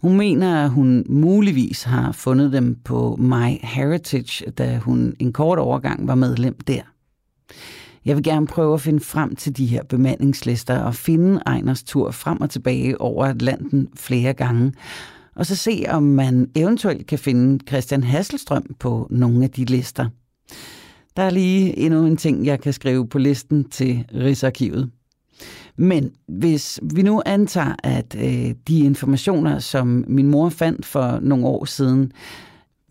Hun 0.00 0.16
mener, 0.16 0.64
at 0.64 0.70
hun 0.70 1.04
muligvis 1.08 1.82
har 1.82 2.12
fundet 2.12 2.52
dem 2.52 2.74
på 2.84 3.16
My 3.16 3.58
Heritage, 3.62 4.50
da 4.50 4.78
hun 4.78 5.14
en 5.18 5.32
kort 5.32 5.58
overgang 5.58 6.08
var 6.08 6.14
medlem 6.14 6.54
der. 6.54 6.82
Jeg 8.06 8.16
vil 8.16 8.24
gerne 8.24 8.46
prøve 8.46 8.74
at 8.74 8.80
finde 8.80 9.00
frem 9.00 9.36
til 9.36 9.56
de 9.56 9.66
her 9.66 9.82
bemandingslister 9.82 10.78
og 10.78 10.94
finde 10.94 11.40
Ejners 11.46 11.82
tur 11.82 12.10
frem 12.10 12.40
og 12.40 12.50
tilbage 12.50 13.00
over 13.00 13.26
Atlanten 13.26 13.88
flere 13.96 14.32
gange, 14.32 14.72
og 15.34 15.46
så 15.46 15.56
se, 15.56 15.84
om 15.88 16.02
man 16.02 16.50
eventuelt 16.54 17.06
kan 17.06 17.18
finde 17.18 17.64
Christian 17.68 18.04
Hasselstrøm 18.04 18.74
på 18.78 19.06
nogle 19.10 19.44
af 19.44 19.50
de 19.50 19.64
lister. 19.64 20.08
Der 21.16 21.22
er 21.22 21.30
lige 21.30 21.78
endnu 21.78 22.06
en 22.06 22.16
ting, 22.16 22.46
jeg 22.46 22.60
kan 22.60 22.72
skrive 22.72 23.08
på 23.08 23.18
listen 23.18 23.64
til 23.64 24.04
Rigsarkivet. 24.14 24.90
Men 25.76 26.10
hvis 26.28 26.80
vi 26.94 27.02
nu 27.02 27.22
antager, 27.26 27.74
at 27.82 28.16
øh, 28.18 28.54
de 28.68 28.78
informationer, 28.78 29.58
som 29.58 30.04
min 30.08 30.26
mor 30.26 30.48
fandt 30.48 30.86
for 30.86 31.18
nogle 31.22 31.46
år 31.46 31.64
siden, 31.64 32.12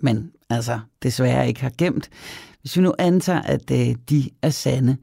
men 0.01 0.31
altså 0.49 0.79
desværre 1.03 1.47
ikke 1.47 1.61
har 1.61 1.71
gemt, 1.77 2.09
hvis 2.65 2.77
vi 2.77 2.81
nu 2.81 2.93
antager, 2.99 3.41
at 3.41 3.71
øh, 3.71 3.95
de 4.09 4.29
er 4.41 4.49
sande, 4.49 4.97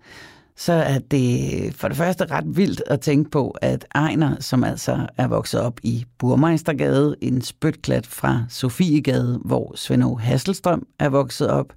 så 0.56 0.72
er 0.72 0.98
det 0.98 1.64
øh, 1.64 1.72
for 1.72 1.88
det 1.88 1.96
første 1.96 2.24
ret 2.24 2.56
vildt 2.56 2.82
at 2.86 3.00
tænke 3.00 3.30
på, 3.30 3.50
at 3.50 3.86
Ejner, 3.94 4.36
som 4.40 4.64
altså 4.64 5.06
er 5.18 5.26
vokset 5.26 5.60
op 5.60 5.80
i 5.82 6.04
Burmeistergade, 6.18 7.16
en 7.20 7.42
spytklat 7.42 8.06
fra 8.06 8.44
Sofiegade, 8.48 9.40
hvor 9.44 9.72
Svend 9.76 10.18
Hasselstrøm 10.20 10.86
er 10.98 11.08
vokset 11.08 11.48
op, 11.48 11.72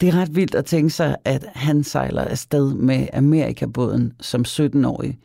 det 0.00 0.08
er 0.08 0.20
ret 0.20 0.36
vildt 0.36 0.54
at 0.54 0.64
tænke 0.64 0.90
sig, 0.90 1.16
at 1.24 1.44
han 1.54 1.84
sejler 1.84 2.24
afsted 2.24 2.74
med 2.74 3.06
Amerikabåden 3.12 4.12
som 4.20 4.44
17-årig. 4.48 5.18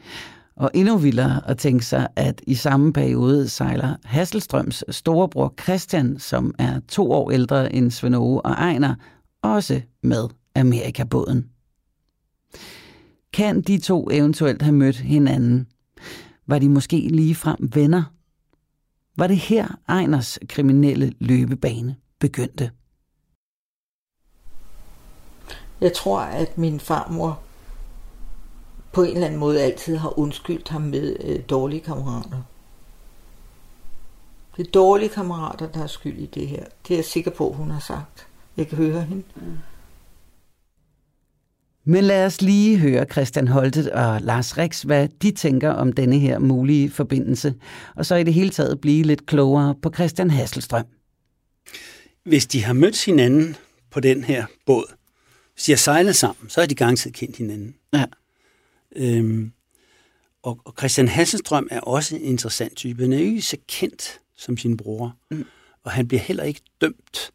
Og 0.55 0.71
endnu 0.73 0.97
vildere 0.97 1.41
at 1.45 1.57
tænke 1.57 1.85
sig, 1.85 2.07
at 2.15 2.41
i 2.47 2.55
samme 2.55 2.93
periode 2.93 3.49
sejler 3.49 3.95
Hasselstrøms 4.05 4.83
storebror 4.89 5.53
Christian, 5.63 6.19
som 6.19 6.55
er 6.59 6.79
to 6.87 7.11
år 7.11 7.31
ældre 7.31 7.75
end 7.75 7.91
Svend 7.91 8.15
og 8.15 8.51
Ejner, 8.51 8.95
også 9.41 9.81
med 10.01 10.29
Amerikabåden. 10.55 11.49
Kan 13.33 13.61
de 13.61 13.79
to 13.79 14.09
eventuelt 14.11 14.61
have 14.61 14.75
mødt 14.75 14.97
hinanden? 14.97 15.67
Var 16.47 16.59
de 16.59 16.69
måske 16.69 16.97
lige 16.97 17.35
frem 17.35 17.71
venner? 17.73 18.03
Var 19.17 19.27
det 19.27 19.37
her 19.37 19.67
Ejners 19.89 20.39
kriminelle 20.49 21.13
løbebane 21.19 21.95
begyndte? 22.19 22.71
Jeg 25.81 25.93
tror, 25.93 26.19
at 26.19 26.57
min 26.57 26.79
farmor 26.79 27.39
på 28.93 29.03
en 29.03 29.13
eller 29.13 29.25
anden 29.25 29.39
måde 29.39 29.61
altid 29.61 29.97
har 29.97 30.19
undskyldt 30.19 30.69
ham 30.69 30.81
med 30.81 31.17
øh, 31.23 31.43
dårlige 31.49 31.81
kammerater. 31.81 32.41
Det 34.57 34.67
er 34.67 34.71
dårlige 34.71 35.09
kammerater, 35.09 35.67
der 35.67 35.83
er 35.83 35.87
skyld 35.87 36.17
i 36.17 36.25
det 36.25 36.47
her. 36.47 36.65
Det 36.87 36.93
er 36.93 36.97
jeg 36.97 37.05
sikker 37.05 37.31
på, 37.31 37.51
hun 37.51 37.71
har 37.71 37.79
sagt. 37.79 38.27
Jeg 38.61 38.69
kan 38.69 38.77
høre 38.77 39.03
hende. 39.03 39.23
Men 41.83 42.03
lad 42.03 42.25
os 42.25 42.41
lige 42.41 42.77
høre 42.77 43.05
Christian 43.11 43.47
Holtet 43.47 43.91
og 43.91 44.21
Lars 44.21 44.57
Rix, 44.57 44.81
hvad 44.81 45.07
de 45.21 45.31
tænker 45.31 45.69
om 45.69 45.93
denne 45.93 46.19
her 46.19 46.39
mulige 46.39 46.91
forbindelse, 46.91 47.55
og 47.95 48.05
så 48.05 48.15
i 48.15 48.23
det 48.23 48.33
hele 48.33 48.49
taget 48.49 48.81
blive 48.81 49.03
lidt 49.03 49.25
klogere 49.25 49.75
på 49.81 49.91
Christian 49.93 50.29
Hasselstrøm. 50.29 50.85
Hvis 52.23 52.47
de 52.47 52.63
har 52.63 52.73
mødt 52.73 53.05
hinanden 53.05 53.55
på 53.91 53.99
den 53.99 54.23
her 54.23 54.45
båd, 54.65 54.93
hvis 55.53 55.63
de 55.63 55.71
har 55.71 55.77
sejlet 55.77 56.15
sammen, 56.15 56.49
så 56.49 56.61
har 56.61 56.67
de 56.67 56.75
garanteret 56.75 57.15
kendt 57.15 57.37
hinanden. 57.37 57.75
Ja. 57.93 58.05
Øhm, 58.95 59.51
og, 60.43 60.61
og 60.65 60.73
Christian 60.77 61.07
Hasselstrøm 61.07 61.67
er 61.71 61.79
også 61.79 62.15
en 62.15 62.21
interessant 62.21 62.75
type. 62.75 63.01
Han 63.01 63.13
er 63.13 63.17
ikke 63.17 63.41
så 63.41 63.57
kendt 63.67 64.19
som 64.37 64.57
sin 64.57 64.77
bror, 64.77 65.15
mm. 65.31 65.45
og 65.83 65.91
han 65.91 66.07
bliver 66.07 66.21
heller 66.21 66.43
ikke 66.43 66.61
dømt 66.81 67.31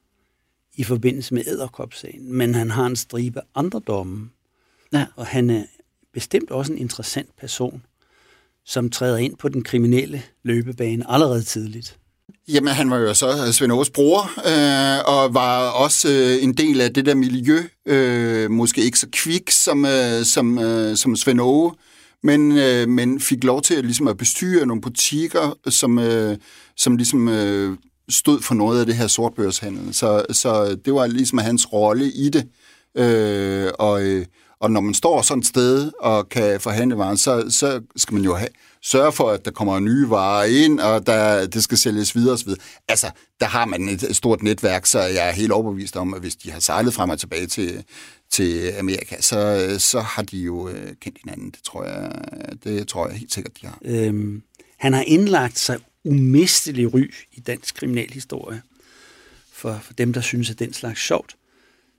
i 0.77 0.85
forbindelse 0.85 1.35
med 1.35 1.43
æderkopsagen, 1.47 2.33
men 2.33 2.55
han 2.55 2.71
har 2.71 2.87
en 2.87 2.97
stribe 2.97 3.41
andre 3.55 3.81
domme, 3.87 4.31
Ja. 4.93 5.07
Og 5.17 5.27
han 5.27 5.51
er 5.51 5.62
bestemt 6.15 6.51
også 6.51 6.73
en 6.73 6.79
interessant 6.79 7.37
person, 7.41 7.83
som 8.65 8.91
træder 8.91 9.17
ind 9.17 9.37
på 9.37 9.49
den 9.49 9.65
kriminelle 9.65 10.23
løbebane 10.43 11.11
allerede 11.11 11.43
tidligt. 11.43 11.99
Jamen, 12.49 12.75
han 12.75 12.91
var 12.91 12.97
jo 12.97 13.15
så 13.15 13.53
Svend 13.53 13.73
Aarhus 13.73 13.91
bror, 13.91 14.23
øh, 14.23 15.05
og 15.15 15.35
var 15.35 15.69
også 15.71 16.09
øh, 16.09 16.43
en 16.43 16.53
del 16.53 16.81
af 16.81 16.95
det 16.95 17.07
der 17.07 17.15
miljø. 17.15 17.59
Øh, 17.87 18.51
måske 18.51 18.83
ikke 18.83 18.99
så 18.99 19.07
kvik 19.12 19.51
som, 19.51 19.85
øh, 19.85 20.25
som, 20.25 20.59
øh, 20.59 20.97
som 20.97 21.17
Svend 21.17 21.41
Aage, 21.41 21.73
men, 22.23 22.59
øh, 22.59 22.89
men 22.89 23.21
fik 23.21 23.45
lov 23.45 23.62
til 23.62 23.75
at, 23.75 23.85
ligesom 23.85 24.09
at 24.09 24.17
bestyre 24.17 24.67
nogle 24.67 24.83
butikker, 24.83 25.59
som, 25.69 25.99
øh, 25.99 26.37
som 26.77 26.97
ligesom 26.97 27.29
øh, 27.29 27.77
stod 28.09 28.42
for 28.42 28.55
noget 28.55 28.81
af 28.81 28.87
det 28.87 28.95
her 28.95 29.07
sortbørshandel. 29.07 29.95
Så, 29.95 30.25
så 30.31 30.79
det 30.85 30.95
var 30.95 31.07
ligesom 31.07 31.38
hans 31.38 31.73
rolle 31.73 32.12
i 32.12 32.29
det. 32.29 32.49
Øh, 32.97 33.71
og, 33.79 34.03
øh, 34.03 34.27
og 34.61 34.71
når 34.71 34.81
man 34.81 34.95
står 34.95 35.23
sådan 35.23 35.40
et 35.40 35.47
sted 35.47 35.92
og 36.01 36.29
kan 36.29 36.61
forhandle 36.61 36.99
varen, 36.99 37.16
så, 37.16 37.47
så 37.51 37.81
skal 37.97 38.14
man 38.14 38.24
jo 38.24 38.35
have, 38.35 38.49
sørge 38.83 39.12
for, 39.12 39.31
at 39.31 39.45
der 39.45 39.51
kommer 39.51 39.81
nye 39.81 40.11
varer 40.11 40.45
ind, 40.45 40.81
og 40.81 41.07
der, 41.07 41.47
det 41.47 41.64
skal 41.64 41.78
sælges 41.78 42.16
videre 42.16 42.35
osv. 42.35 42.49
Altså, 42.89 43.11
der 43.41 43.47
har 43.47 43.64
man 43.64 43.89
et 43.89 44.16
stort 44.16 44.43
netværk, 44.43 44.87
så 44.87 45.01
jeg 45.01 45.28
er 45.28 45.33
helt 45.33 45.53
overbevist 45.53 45.97
om, 45.97 46.14
at 46.14 46.20
hvis 46.20 46.37
de 46.37 46.51
har 46.51 46.61
sejlet 46.61 46.95
frem 46.95 47.11
og 47.11 47.18
tilbage 47.18 47.47
til, 47.47 47.85
til 48.31 48.72
Amerika, 48.78 49.20
så, 49.20 49.74
så 49.78 50.01
har 50.01 50.22
de 50.22 50.39
jo 50.39 50.68
øh, 50.68 50.93
kendt 51.01 51.18
hinanden. 51.24 51.51
Det 51.51 51.61
tror 51.64 51.85
jeg, 51.85 52.12
det 52.64 52.89
tror 52.89 53.09
jeg 53.09 53.16
helt 53.16 53.33
sikkert, 53.33 53.53
de 53.61 53.66
har. 53.66 53.78
Øhm, 53.85 54.43
han 54.77 54.93
har 54.93 55.03
indlagt 55.03 55.59
sig 55.59 55.79
umistelig 56.05 56.95
ry 56.95 57.14
i 57.33 57.41
dansk 57.41 57.74
kriminalhistorie 57.74 58.62
for, 59.53 59.79
for 59.83 59.93
dem, 59.93 60.12
der 60.12 60.20
synes, 60.20 60.51
at 60.51 60.59
den 60.59 60.72
slags 60.72 61.01
sjovt 61.01 61.37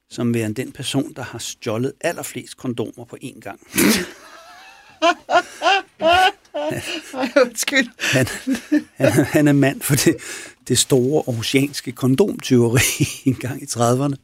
som 0.09 0.33
værende 0.33 0.61
den 0.61 0.71
person, 0.71 1.13
der 1.13 1.23
har 1.23 1.39
stjålet 1.39 1.93
allerflest 2.01 2.57
kondomer 2.57 3.05
på 3.05 3.17
én 3.23 3.39
gang. 3.39 3.59
Undskyld. 7.45 7.87
Han, 7.99 8.27
han, 8.95 9.25
han 9.25 9.47
er 9.47 9.53
mand 9.53 9.81
for 9.81 9.95
det, 9.95 10.15
det 10.67 10.77
store 10.77 11.23
oceanske 11.27 11.91
kondomtyveri 11.91 13.07
en 13.29 13.35
gang 13.35 13.63
i 13.63 13.65
30'erne, 13.65 14.15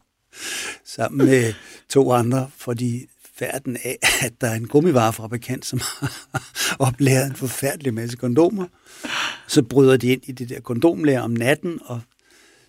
sammen 0.85 1.25
med 1.25 1.53
to 1.89 2.11
andre, 2.11 2.49
fordi 2.57 3.07
færden 3.35 3.77
af, 3.83 3.97
at 4.25 4.33
der 4.41 4.47
er 4.47 4.55
en 4.55 4.67
gummivarefabrikant, 4.67 5.65
som 5.65 5.79
har 5.99 6.75
oplæret 6.79 7.27
en 7.27 7.35
forfærdelig 7.35 7.93
masse 7.93 8.17
kondomer. 8.17 8.65
Så 9.47 9.63
bryder 9.63 9.97
de 9.97 10.07
ind 10.07 10.21
i 10.25 10.31
det 10.31 10.49
der 10.49 10.59
kondomlager 10.59 11.21
om 11.21 11.31
natten, 11.31 11.79
og 11.85 12.01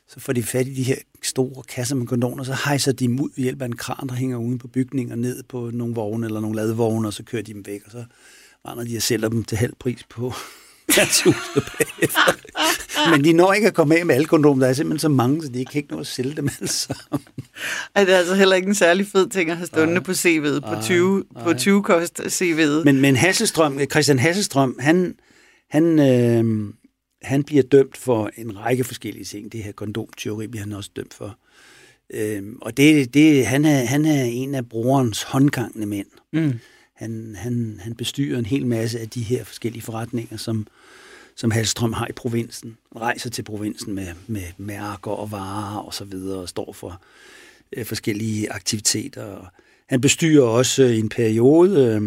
så 0.08 0.20
får 0.20 0.32
de 0.32 0.42
fat 0.42 0.66
i 0.66 0.74
de 0.74 0.82
her 0.82 0.96
store 1.22 1.62
kasser 1.62 1.96
med 1.96 2.06
kondomer, 2.06 2.38
og 2.38 2.46
så 2.46 2.56
hejser 2.64 2.92
de 2.92 3.06
dem 3.06 3.20
ud 3.20 3.30
ved 3.36 3.42
hjælp 3.42 3.62
af 3.62 3.66
en 3.66 3.76
kran, 3.76 4.08
der 4.08 4.14
hænger 4.14 4.36
uden 4.36 4.58
på 4.58 4.68
bygningen 4.68 5.12
og 5.12 5.18
ned 5.18 5.42
på 5.42 5.70
nogle 5.72 5.94
vogne 5.94 6.26
eller 6.26 6.40
nogle 6.40 6.56
ladevogne, 6.56 7.08
og 7.08 7.12
så 7.12 7.22
kører 7.22 7.42
de 7.42 7.54
dem 7.54 7.66
væk, 7.66 7.82
og 7.84 7.90
så 7.90 8.04
render 8.66 8.84
de 8.84 8.96
og 8.96 9.02
sælger 9.02 9.28
dem 9.28 9.44
til 9.44 9.58
halv 9.58 9.74
pris 9.78 10.04
på 10.08 10.32
værtshuset 10.96 11.72
bagefter. 11.78 13.10
Men 13.10 13.24
de 13.24 13.32
når 13.32 13.52
ikke 13.52 13.68
at 13.68 13.74
komme 13.74 13.96
af 13.96 14.06
med 14.06 14.14
alle 14.14 14.26
kondomer. 14.26 14.62
Der 14.62 14.68
er 14.68 14.72
simpelthen 14.72 14.98
så 14.98 15.08
mange, 15.08 15.42
så 15.42 15.48
de 15.48 15.64
kan 15.64 15.78
ikke 15.78 15.92
nå 15.94 16.00
at 16.00 16.06
sælge 16.06 16.34
dem 16.36 16.48
alle 16.60 16.68
sammen. 16.68 17.26
Ej, 17.94 18.04
det 18.04 18.14
er 18.14 18.18
altså 18.18 18.34
heller 18.34 18.56
ikke 18.56 18.68
en 18.68 18.74
særlig 18.74 19.06
fed 19.06 19.28
ting 19.28 19.50
at 19.50 19.56
have 19.56 19.66
stående 19.66 20.00
på 20.00 20.10
CV'et, 20.10 20.60
på 20.60 20.82
20, 20.82 21.24
på 21.42 21.54
20 21.54 21.82
kost 21.82 22.20
CV'et. 22.20 22.84
Men, 22.84 23.00
men 23.00 23.16
Hasselstrøm, 23.16 23.80
Christian 23.90 24.18
Hasselstrøm, 24.18 24.76
han, 24.80 25.14
han, 25.70 25.98
øh, 25.98 26.72
han 27.22 27.44
bliver 27.44 27.62
dømt 27.62 27.96
for 27.96 28.30
en 28.36 28.58
række 28.58 28.84
forskellige 28.84 29.24
ting. 29.24 29.52
Det 29.52 29.62
her 29.62 29.72
kondomtyveri 29.72 30.46
bliver 30.46 30.64
han 30.64 30.72
også 30.72 30.90
dømt 30.96 31.14
for. 31.14 31.38
Øh, 32.14 32.42
og 32.62 32.76
det, 32.76 33.14
det, 33.14 33.46
han, 33.46 33.64
er, 33.64 33.84
han 33.84 34.04
er 34.04 34.24
en 34.24 34.54
af 34.54 34.68
brorens 34.68 35.22
håndgangende 35.22 35.86
mænd. 35.86 36.06
Mm. 36.32 36.52
Han, 36.96 37.36
han, 37.38 37.80
han 37.82 37.94
bestyrer 37.94 38.38
en 38.38 38.46
hel 38.46 38.66
masse 38.66 39.00
af 39.00 39.08
de 39.08 39.22
her 39.22 39.44
forskellige 39.44 39.82
forretninger, 39.82 40.36
som, 40.36 40.66
som 41.36 41.50
Halstrøm 41.50 41.92
har 41.92 42.06
i 42.06 42.12
provinsen. 42.12 42.76
Rejser 42.96 43.30
til 43.30 43.42
provinsen 43.42 43.94
med, 43.94 44.06
med 44.26 44.42
mærker 44.56 45.10
og 45.10 45.30
varer 45.30 45.78
og 45.78 45.94
så 45.94 46.04
videre, 46.04 46.38
og 46.38 46.48
står 46.48 46.72
for 46.72 47.02
øh, 47.76 47.84
forskellige 47.84 48.52
aktiviteter. 48.52 49.50
Han 49.88 50.00
bestyrer 50.00 50.44
også 50.44 50.82
øh, 50.82 50.90
i 50.90 50.98
en 50.98 51.08
periode 51.08 52.00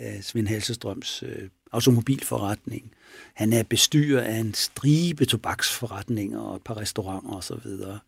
øh, 0.00 0.22
Svend 0.22 0.48
Halsestrøms 0.48 1.22
øh, 1.22 1.48
automobilforretning. 1.72 2.92
Han 3.34 3.52
er 3.52 3.62
bestyrer 3.62 4.22
af 4.22 4.36
en 4.36 4.54
stribe 4.54 5.24
tobaksforretninger 5.24 6.40
og 6.40 6.56
et 6.56 6.62
par 6.62 6.76
restauranter 6.76 7.30
og 7.30 7.44
så 7.44 7.58
videre. 7.64 7.98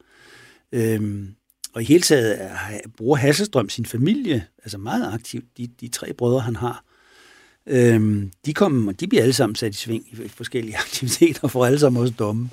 Øhm, 0.73 1.35
og 1.73 1.83
i 1.83 1.85
hele 1.85 2.03
taget 2.03 2.43
er, 2.43 2.51
bruger 2.97 3.17
Hasselstrøm 3.17 3.69
sin 3.69 3.87
familie 3.87 4.47
altså 4.59 4.79
meget 4.79 5.13
aktivt. 5.13 5.45
De, 5.59 5.67
de 5.81 5.89
tre 5.89 6.13
brødre, 6.13 6.41
han 6.41 6.57
har, 6.57 6.85
øhm, 7.67 8.31
de, 8.47 8.55
kommer, 8.55 8.93
de 8.93 9.07
bliver 9.07 9.23
alle 9.23 9.33
sammen 9.33 9.57
sat 9.57 9.75
i 9.75 9.77
sving 9.77 10.07
i 10.13 10.29
forskellige 10.29 10.79
aktiviteter, 10.87 11.41
og 11.43 11.51
får 11.51 11.67
alle 11.67 11.79
sammen 11.79 12.03
også 12.03 12.15
domme. 12.19 12.51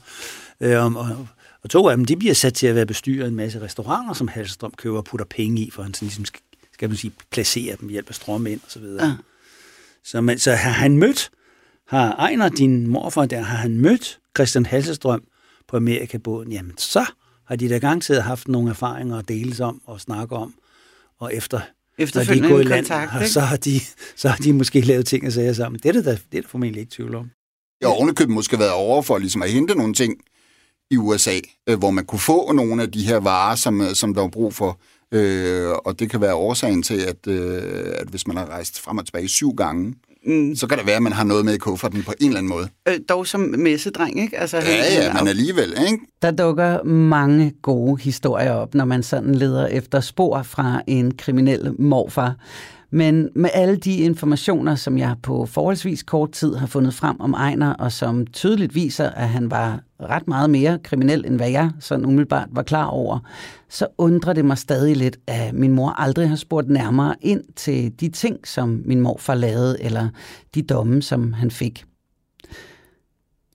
Øhm, 0.62 0.96
og, 0.96 1.28
og 1.64 1.70
to 1.70 1.88
af 1.88 1.98
dem, 1.98 2.06
de 2.06 2.16
bliver 2.16 2.34
sat 2.34 2.54
til 2.54 2.68
at 2.68 2.76
være 2.76 2.86
bestyrer 2.86 3.28
en 3.28 3.36
masse 3.36 3.62
restauranter, 3.62 4.14
som 4.14 4.28
Hasselstrøm 4.28 4.74
køber 4.78 4.98
og 4.98 5.06
putter 5.06 5.26
penge 5.26 5.62
i, 5.62 5.70
for 5.72 5.84
han 5.84 5.94
sådan 5.94 6.06
ligesom 6.06 6.26
skal, 6.26 6.42
skal 6.74 6.90
man 6.90 6.98
sige, 6.98 7.14
placere 7.32 7.76
dem 7.80 7.88
ved 7.88 7.92
hjælp 7.92 8.10
af 8.10 8.16
strømmænd 8.16 8.60
og 8.66 8.72
så 8.72 8.80
videre. 8.80 9.06
Ja. 9.08 9.14
Så, 10.04 10.22
man, 10.22 10.40
så 10.40 10.52
har 10.52 10.72
han 10.72 10.98
mødt, 10.98 11.30
har 11.88 12.16
Ejner, 12.16 12.50
din 12.50 12.88
morfar 12.88 13.26
der, 13.26 13.42
har 13.42 13.58
han 13.58 13.78
mødt 13.78 14.20
Christian 14.38 14.66
Hasselstrøm 14.66 15.24
på 15.68 15.78
Amerikabåden, 15.78 16.52
jamen 16.52 16.78
så 16.78 17.06
har 17.46 17.56
de 17.56 17.70
da 17.70 17.78
garanteret 17.78 18.24
haft 18.24 18.48
nogle 18.48 18.70
erfaringer 18.70 19.18
at 19.18 19.28
deles 19.28 19.60
om 19.60 19.82
og 19.86 20.02
snakke 20.02 20.36
om, 20.36 20.54
og 21.20 21.36
efter 21.36 21.62
når 21.98 22.04
de 22.04 22.04
Efterfølgende 22.04 22.50
er 22.50 22.54
gået 22.54 22.66
i 22.66 22.68
land, 22.68 22.86
kontakt, 22.86 23.24
og 23.24 23.28
så 23.28 23.40
har, 23.40 23.58
de, 23.58 23.80
så 24.16 24.30
har 24.30 24.38
de 24.38 24.54
måske 24.54 24.82
lavet 24.82 25.06
ting 25.06 25.28
og 25.28 25.32
sager 25.32 25.54
sammen. 25.54 25.80
Det 25.84 25.90
er 25.90 25.94
det 25.94 26.06
da, 26.06 26.12
det 26.12 26.38
er 26.38 26.42
der 26.42 26.48
formentlig 26.48 26.80
ikke 26.80 26.92
tvivl 26.92 27.16
om. 27.16 27.32
Jeg 27.82 27.90
har 27.90 27.96
ovenikøbet 27.96 28.34
måske 28.34 28.60
været 28.60 28.72
over 28.72 29.02
for 29.02 29.18
ligesom 29.18 29.42
at 29.42 29.52
hente 29.52 29.76
nogle 29.76 29.94
ting 29.94 30.14
i 30.92 30.98
USA, 30.98 31.40
øh, 31.70 31.80
hvor 31.80 31.92
man 31.92 32.06
kunne 32.06 32.20
få 32.20 32.52
nogle 32.52 32.84
af 32.84 32.92
de 32.92 33.06
her 33.06 33.18
varer, 33.18 33.56
som, 33.56 33.82
øh, 33.82 33.94
som 33.94 34.14
der 34.14 34.22
var 34.22 34.30
brug 34.30 34.54
for. 34.54 34.80
Øh, 35.12 35.72
og 35.72 36.00
det 36.00 36.10
kan 36.10 36.22
være 36.22 36.36
årsagen 36.36 36.84
til, 36.84 37.00
at, 37.00 37.28
øh, 37.28 37.94
at 37.96 38.08
hvis 38.08 38.28
man 38.28 38.38
har 38.38 38.46
rejst 38.46 38.80
frem 38.80 38.98
og 38.98 39.06
tilbage 39.06 39.28
syv 39.28 39.56
gange, 39.56 39.96
Mm. 40.26 40.56
så 40.56 40.68
kan 40.68 40.78
det 40.78 40.88
være, 40.88 40.96
at 40.96 41.04
man 41.04 41.12
har 41.14 41.24
noget 41.24 41.46
med 41.46 41.54
i 41.54 41.58
kufferten 41.58 42.04
på 42.04 42.14
en 42.20 42.28
eller 42.28 42.38
anden 42.38 42.50
måde. 42.50 42.68
Øh, 42.88 42.94
dog 43.10 43.28
som 43.28 43.40
messedreng, 43.58 44.22
ikke? 44.22 44.38
Altså, 44.40 44.58
Ja, 44.58 44.64
ja, 44.94 45.10
han- 45.10 45.22
men 45.24 45.28
alligevel, 45.28 45.74
ikke? 45.92 45.98
Der 46.22 46.32
dukker 46.32 46.84
mange 46.84 47.54
gode 47.62 48.02
historier 48.02 48.52
op, 48.52 48.74
når 48.76 48.86
man 48.86 49.04
sådan 49.04 49.36
leder 49.36 49.68
efter 49.68 50.00
spor 50.00 50.44
fra 50.44 50.82
en 50.88 51.12
kriminel 51.18 51.82
morfar. 51.82 52.36
Men 52.94 53.30
med 53.36 53.50
alle 53.54 53.76
de 53.76 53.96
informationer, 53.96 54.76
som 54.76 54.98
jeg 54.98 55.16
på 55.24 55.46
forholdsvis 55.46 56.04
kort 56.04 56.32
tid 56.32 56.56
har 56.56 56.68
fundet 56.68 56.94
frem 56.94 57.20
om 57.20 57.34
Ejner, 57.34 57.74
og 57.74 57.92
som 57.92 58.28
tydeligt 58.28 58.76
viser, 58.76 59.10
at 59.10 59.30
han 59.30 59.52
var 59.52 59.80
ret 60.00 60.28
meget 60.28 60.50
mere 60.50 60.80
kriminel, 60.84 61.26
end 61.26 61.36
hvad 61.36 61.50
jeg 61.50 61.72
sådan 61.80 62.06
umiddelbart 62.06 62.48
var 62.52 62.64
klar 62.64 62.86
over, 62.86 63.20
så 63.70 63.88
undrer 63.98 64.34
det 64.34 64.46
mig 64.46 64.58
stadig 64.58 64.98
lidt, 64.98 65.18
at 65.28 65.54
min 65.54 65.72
mor 65.72 65.90
aldrig 65.90 66.30
har 66.30 66.36
spurgt 66.36 66.70
nærmere 66.70 67.16
ind 67.22 67.44
til 67.56 68.00
de 68.00 68.10
ting, 68.10 68.48
som 68.48 68.82
min 68.86 69.02
morfar 69.02 69.36
lavede, 69.36 69.84
eller 69.84 70.10
de 70.56 70.62
domme, 70.62 71.02
som 71.02 71.34
han 71.34 71.52
fik. 71.52 71.86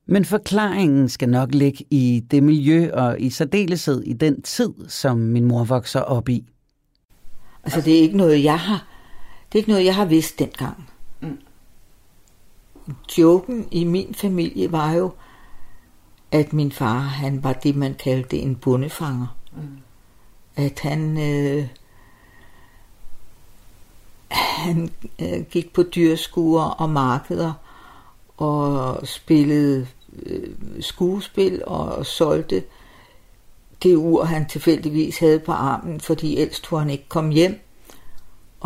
Men 0.08 0.24
forklaringen 0.24 1.08
skal 1.08 1.28
nok 1.28 1.54
ligge 1.54 1.84
i 1.90 2.22
det 2.30 2.42
miljø 2.42 2.90
og 2.92 3.20
i 3.20 3.30
særdeleshed 3.30 4.02
i 4.02 4.12
den 4.12 4.42
tid, 4.42 4.70
som 4.88 5.18
min 5.18 5.44
mor 5.44 5.64
vokser 5.64 6.00
op 6.00 6.28
i. 6.28 6.44
Altså, 7.64 7.80
det 7.80 7.96
er 7.98 8.00
ikke 8.00 8.16
noget, 8.16 8.44
jeg 8.44 8.58
har, 8.58 8.95
det 9.56 9.60
er 9.60 9.62
ikke 9.62 9.70
noget, 9.70 9.84
jeg 9.84 9.94
har 9.94 10.04
vidst 10.04 10.38
dengang. 10.38 10.90
Mm. 11.20 11.38
Joken 13.18 13.68
i 13.70 13.84
min 13.84 14.14
familie 14.14 14.72
var 14.72 14.92
jo, 14.92 15.10
at 16.30 16.52
min 16.52 16.72
far, 16.72 16.98
han 16.98 17.44
var 17.44 17.52
det, 17.52 17.76
man 17.76 17.94
kaldte 17.94 18.38
en 18.38 18.56
bundefanger. 18.56 19.36
Mm. 19.52 19.78
At 20.56 20.80
han, 20.80 21.18
øh, 21.18 21.68
han 24.30 24.90
øh, 25.18 25.42
gik 25.50 25.72
på 25.72 25.82
dyrskuer 25.82 26.64
og 26.64 26.90
markeder 26.90 27.52
og 28.36 29.06
spillede 29.06 29.86
øh, 30.22 30.48
skuespil 30.80 31.62
og 31.66 32.06
solgte 32.06 32.64
det 33.82 33.96
ur, 33.96 34.24
han 34.24 34.48
tilfældigvis 34.48 35.18
havde 35.18 35.40
på 35.40 35.52
armen, 35.52 36.00
fordi 36.00 36.36
ellers 36.38 36.60
tog 36.60 36.80
han 36.80 36.90
ikke 36.90 37.08
komme 37.08 37.32
hjem. 37.32 37.65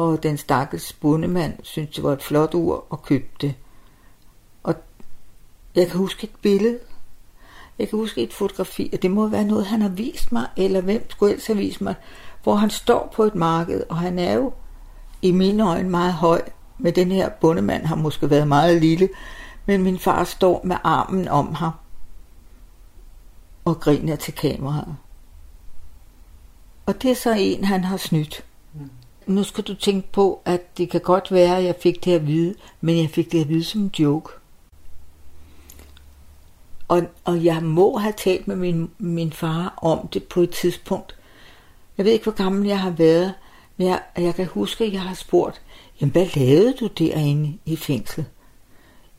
Og 0.00 0.22
den 0.22 0.36
stakkels 0.36 0.92
bondemand 0.92 1.54
syntes, 1.62 1.94
det 1.94 2.04
var 2.04 2.12
et 2.12 2.22
flot 2.22 2.54
ur 2.54 2.84
og 2.90 3.02
købte 3.02 3.46
det. 3.46 3.54
Og 4.62 4.74
jeg 5.74 5.86
kan 5.86 5.98
huske 5.98 6.24
et 6.24 6.30
billede. 6.42 6.78
Jeg 7.78 7.88
kan 7.88 7.98
huske 7.98 8.22
et 8.22 8.32
fotografi, 8.32 8.90
og 8.92 9.02
det 9.02 9.10
må 9.10 9.28
være 9.28 9.44
noget, 9.44 9.66
han 9.66 9.82
har 9.82 9.88
vist 9.88 10.32
mig, 10.32 10.46
eller 10.56 10.80
hvem 10.80 11.10
skulle 11.10 11.32
ellers 11.32 11.46
have 11.46 11.58
vist 11.58 11.80
mig, 11.80 11.94
hvor 12.42 12.54
han 12.54 12.70
står 12.70 13.12
på 13.16 13.22
et 13.22 13.34
marked, 13.34 13.82
og 13.88 13.96
han 13.96 14.18
er 14.18 14.32
jo 14.32 14.52
i 15.22 15.32
mine 15.32 15.68
øjne 15.68 15.90
meget 15.90 16.12
høj, 16.12 16.42
men 16.78 16.94
den 16.94 17.12
her 17.12 17.28
bondemand 17.28 17.86
har 17.86 17.96
måske 17.96 18.30
været 18.30 18.48
meget 18.48 18.80
lille, 18.80 19.08
men 19.66 19.82
min 19.82 19.98
far 19.98 20.24
står 20.24 20.60
med 20.64 20.76
armen 20.84 21.28
om 21.28 21.54
ham 21.54 21.72
og 23.64 23.80
griner 23.80 24.16
til 24.16 24.34
kameraet. 24.34 24.96
Og 26.86 27.02
det 27.02 27.10
er 27.10 27.14
så 27.14 27.34
en, 27.38 27.64
han 27.64 27.84
har 27.84 27.96
snydt. 27.96 28.44
Nu 29.30 29.42
skal 29.42 29.64
du 29.64 29.74
tænke 29.74 30.12
på, 30.12 30.42
at 30.44 30.78
det 30.78 30.90
kan 30.90 31.00
godt 31.00 31.32
være, 31.32 31.56
at 31.56 31.64
jeg 31.64 31.74
fik 31.80 32.04
det 32.04 32.12
at 32.12 32.26
vide, 32.26 32.54
men 32.80 32.98
jeg 32.98 33.10
fik 33.10 33.32
det 33.32 33.40
at 33.40 33.48
vide 33.48 33.64
som 33.64 33.80
en 33.80 33.90
joke. 33.98 34.32
Og, 36.88 37.02
og 37.24 37.44
jeg 37.44 37.62
må 37.62 37.96
have 37.96 38.14
talt 38.16 38.48
med 38.48 38.56
min, 38.56 38.90
min 38.98 39.32
far 39.32 39.74
om 39.82 40.08
det 40.08 40.24
på 40.24 40.40
et 40.40 40.50
tidspunkt. 40.50 41.16
Jeg 41.98 42.04
ved 42.04 42.12
ikke, 42.12 42.22
hvor 42.22 42.32
gammel 42.32 42.68
jeg 42.68 42.80
har 42.80 42.90
været, 42.90 43.34
men 43.76 43.86
jeg, 43.86 44.02
jeg 44.18 44.34
kan 44.34 44.46
huske, 44.46 44.84
at 44.84 44.92
jeg 44.92 45.02
har 45.02 45.14
spurgt, 45.14 45.62
jamen 46.00 46.12
hvad 46.12 46.26
lavede 46.36 46.74
du 46.80 46.86
derinde 46.86 47.58
i 47.66 47.76
fængslet? 47.76 48.26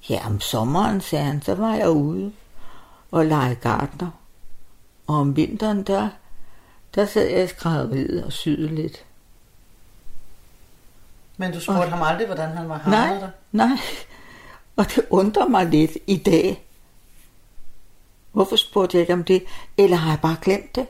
Ja, 0.09 0.27
om 0.27 0.39
sommeren, 0.39 1.01
sagde 1.01 1.25
han, 1.25 1.41
så 1.41 1.55
var 1.55 1.75
jeg 1.75 1.89
ude 1.89 2.31
og 3.11 3.25
lege 3.25 3.55
gardner. 3.55 4.09
Og 5.07 5.15
om 5.15 5.35
vinteren, 5.35 5.83
der, 5.83 6.09
der 6.95 7.05
sad 7.05 7.29
jeg 7.29 7.43
i 7.43 7.47
skrædderiet 7.47 8.23
og 8.23 8.31
syede 8.31 8.75
lidt. 8.75 9.05
Men 11.41 11.51
du 11.53 11.59
spurgte 11.59 11.89
ham 11.89 12.01
aldrig, 12.01 12.25
hvordan 12.27 12.49
han 12.57 12.69
var 12.69 12.81
Nej, 12.87 12.99
hamret 12.99 13.21
der? 13.21 13.29
nej. 13.51 13.77
Og 14.75 14.85
det 14.95 15.05
undrer 15.09 15.47
mig 15.47 15.65
lidt 15.65 15.91
i 16.07 16.17
dag. 16.17 16.65
Hvorfor 18.31 18.55
spurgte 18.55 18.97
jeg 18.97 19.01
ikke 19.01 19.13
om 19.13 19.23
det? 19.23 19.43
Eller 19.77 19.97
har 19.97 20.09
jeg 20.11 20.19
bare 20.21 20.35
glemt 20.41 20.75
det? 20.75 20.87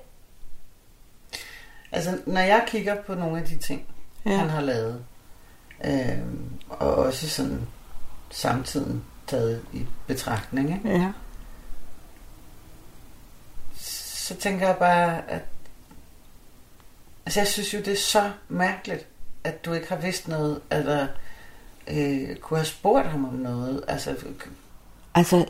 Altså, 1.91 2.17
når 2.25 2.41
jeg 2.41 2.63
kigger 2.67 3.01
på 3.01 3.15
nogle 3.15 3.39
af 3.41 3.47
de 3.47 3.57
ting, 3.57 3.85
ja. 4.25 4.37
han 4.37 4.49
har 4.49 4.61
lavet, 4.61 5.05
øh, 5.85 6.19
og 6.69 6.95
også 6.95 7.29
sådan 7.29 7.67
samtiden 8.29 9.03
taget 9.27 9.61
i 9.73 9.85
betragtning, 10.07 10.73
ikke? 10.73 10.89
Ja. 10.99 11.11
så 13.75 14.35
tænker 14.35 14.67
jeg 14.67 14.77
bare, 14.77 15.29
at 15.29 15.41
altså 17.25 17.39
jeg 17.39 17.47
synes 17.47 17.73
jo, 17.73 17.79
det 17.79 17.87
er 17.93 17.97
så 17.97 18.31
mærkeligt, 18.49 19.07
at 19.43 19.65
du 19.65 19.73
ikke 19.73 19.89
har 19.89 19.95
vidst 19.95 20.27
noget, 20.27 20.61
eller 20.71 21.07
øh, 21.87 22.35
kunne 22.35 22.57
have 22.57 22.65
spurgt 22.65 23.07
ham 23.07 23.25
om 23.25 23.33
noget. 23.33 23.83
Altså, 23.87 24.15
Altså, 25.13 25.45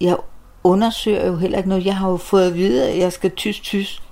jeg 0.00 0.16
undersøger 0.64 1.26
jo 1.26 1.36
heller 1.36 1.58
ikke 1.58 1.68
noget. 1.68 1.84
Jeg 1.86 1.96
har 1.96 2.10
jo 2.10 2.16
fået 2.16 2.46
at 2.48 2.54
vide, 2.54 2.88
at 2.88 2.98
jeg 2.98 3.12
skal 3.12 3.30
tys 3.36 3.60
tys. 3.60 4.02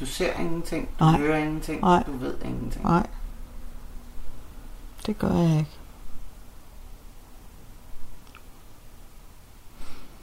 du 0.00 0.06
ser 0.06 0.38
ingenting, 0.40 0.88
du 0.98 1.04
Nej. 1.04 1.18
hører 1.18 1.38
ingenting, 1.38 1.80
Nej. 1.80 2.02
du 2.06 2.12
ved 2.16 2.34
ingenting. 2.44 2.84
Nej. 2.84 3.06
Det 5.06 5.18
gør 5.18 5.28
jeg 5.32 5.58
ikke. 5.58 5.70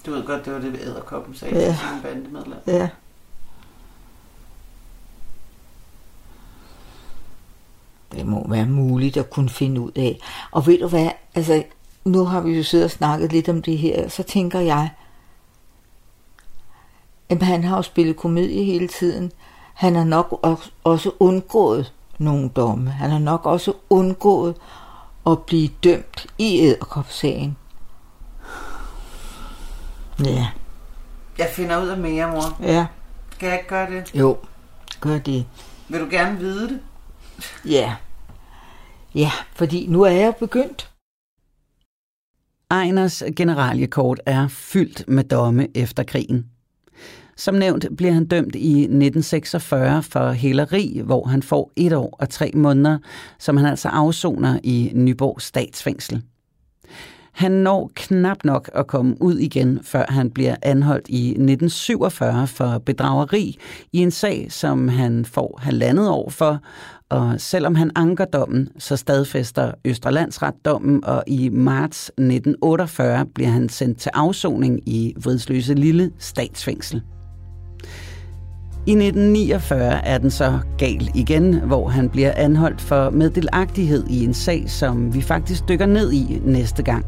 Du 0.06 0.12
ved 0.12 0.24
godt, 0.26 0.46
det 0.46 0.54
var 0.54 0.60
det, 0.60 0.80
æderkoppen 0.82 1.36
sagde 1.36 1.56
Ja. 1.60 1.66
til 1.68 1.78
sine 1.78 2.02
bandemedlemmer. 2.04 2.58
Ja. 2.68 2.90
Det 8.12 8.26
må 8.26 8.46
være 8.50 8.66
muligt 8.66 9.18
at 9.18 9.30
kunne 9.30 9.50
finde 9.50 9.82
ud 9.82 9.92
af. 9.96 10.20
Og 10.52 10.68
ved 10.68 10.80
du 10.80 10.88
hvad, 10.88 11.10
altså, 11.36 11.64
nu 12.06 12.26
har 12.26 12.42
vi 12.42 12.58
jo 12.58 12.64
siddet 12.64 12.86
og 12.86 12.92
snakket 12.92 13.32
lidt 13.32 13.50
om 13.50 13.62
det 13.62 13.78
her, 13.78 14.10
så 14.10 14.24
tænker 14.24 14.60
jeg, 14.60 14.90
at 17.30 17.44
han 17.44 17.64
har 17.64 17.76
jo 17.76 17.82
spillet 17.82 18.18
komedie 18.18 18.64
hele 18.64 18.88
tiden. 18.88 19.32
Han 19.74 19.96
har 19.96 20.04
nok 20.04 20.40
også- 20.84 21.12
undgået 21.20 21.94
nogle 22.18 22.50
domme. 22.50 22.90
Han 22.92 23.10
har 23.10 23.20
nok 23.20 23.46
også 23.46 23.74
undgået 23.90 24.56
at 25.28 25.40
blive 25.40 25.70
dømt 25.84 26.28
i 26.38 26.60
æderkopsagen. 26.60 27.58
Ja, 30.26 30.48
Jeg 31.38 31.48
finder 31.56 31.82
ud 31.84 31.88
af 31.88 31.98
mere, 31.98 32.28
mor. 32.32 32.58
ja, 32.62 32.86
Skal 33.32 33.48
jeg 33.48 33.58
ikke 33.58 33.70
gøre 33.70 33.92
det? 33.92 34.12
jo, 34.16 34.38
gør 35.02 35.18
det. 35.18 35.46
Vil 35.90 36.00
du 36.00 36.08
gerne 36.12 36.38
vide 36.40 36.70
det? 36.70 36.80
Ja. 37.66 37.96
Ja, 39.16 39.32
fordi 39.56 39.88
nu 39.88 40.02
er 40.02 40.12
jeg 40.12 40.36
begyndt. 40.36 40.92
Ejners 42.72 43.24
generaliekort 43.36 44.22
er 44.26 44.48
fyldt 44.48 45.04
med 45.08 45.24
domme 45.24 45.68
efter 45.76 46.04
krigen. 46.04 46.46
Som 47.36 47.56
nævnt 47.56 47.86
bliver 47.98 48.14
han 48.14 48.26
dømt 48.26 48.56
i 48.56 48.72
1946 48.72 50.04
for 50.04 50.32
hæleri, 50.32 51.02
hvor 51.06 51.26
han 51.26 51.44
får 51.44 51.72
et 51.76 51.94
år 51.94 52.16
og 52.20 52.30
tre 52.30 52.52
måneder, 52.54 52.98
som 53.40 53.58
han 53.58 53.66
altså 53.66 53.88
afsoner 53.90 54.60
i 54.64 54.92
Nyborg 54.94 55.42
statsfængsel. 55.42 56.24
Han 57.40 57.52
når 57.52 57.92
knap 57.96 58.38
nok 58.44 58.70
at 58.74 58.88
komme 58.88 59.16
ud 59.22 59.38
igen, 59.38 59.80
før 59.84 60.06
han 60.10 60.30
bliver 60.32 60.56
anholdt 60.62 61.08
i 61.10 61.30
1947 61.30 62.48
for 62.48 62.78
bedrageri 62.78 63.58
i 63.94 63.98
en 63.98 64.12
sag, 64.12 64.48
som 64.50 64.88
han 64.88 65.26
får 65.26 65.60
halvandet 65.62 66.10
år 66.10 66.30
for, 66.30 66.60
og 67.10 67.36
selvom 67.38 67.76
han 67.76 67.92
anker 67.96 68.26
dommen, 68.26 68.70
så 68.78 68.96
stadfæster 68.96 69.72
Østerlandsret 69.86 70.54
dommen, 70.66 71.06
og 71.06 71.24
i 71.28 71.50
marts 71.50 72.08
1948 72.08 73.26
bliver 73.26 73.50
han 73.50 73.70
sendt 73.70 74.00
til 74.00 74.12
afsoning 74.14 74.90
i 74.90 75.14
Vridsløse 75.24 75.74
Lille 75.74 76.12
statsfængsel. 76.18 77.02
I 78.88 78.92
1949 78.92 80.06
er 80.06 80.18
den 80.18 80.32
så 80.32 80.60
gal 80.78 81.10
igen, 81.16 81.54
hvor 81.54 81.88
han 81.88 82.10
bliver 82.10 82.34
anholdt 82.36 82.82
for 82.82 83.10
meddelagtighed 83.10 84.08
i 84.10 84.24
en 84.24 84.34
sag, 84.34 84.70
som 84.70 85.14
vi 85.14 85.22
faktisk 85.22 85.70
dykker 85.70 85.86
ned 85.86 86.12
i 86.12 86.42
næste 86.46 86.84
gang. 86.84 87.06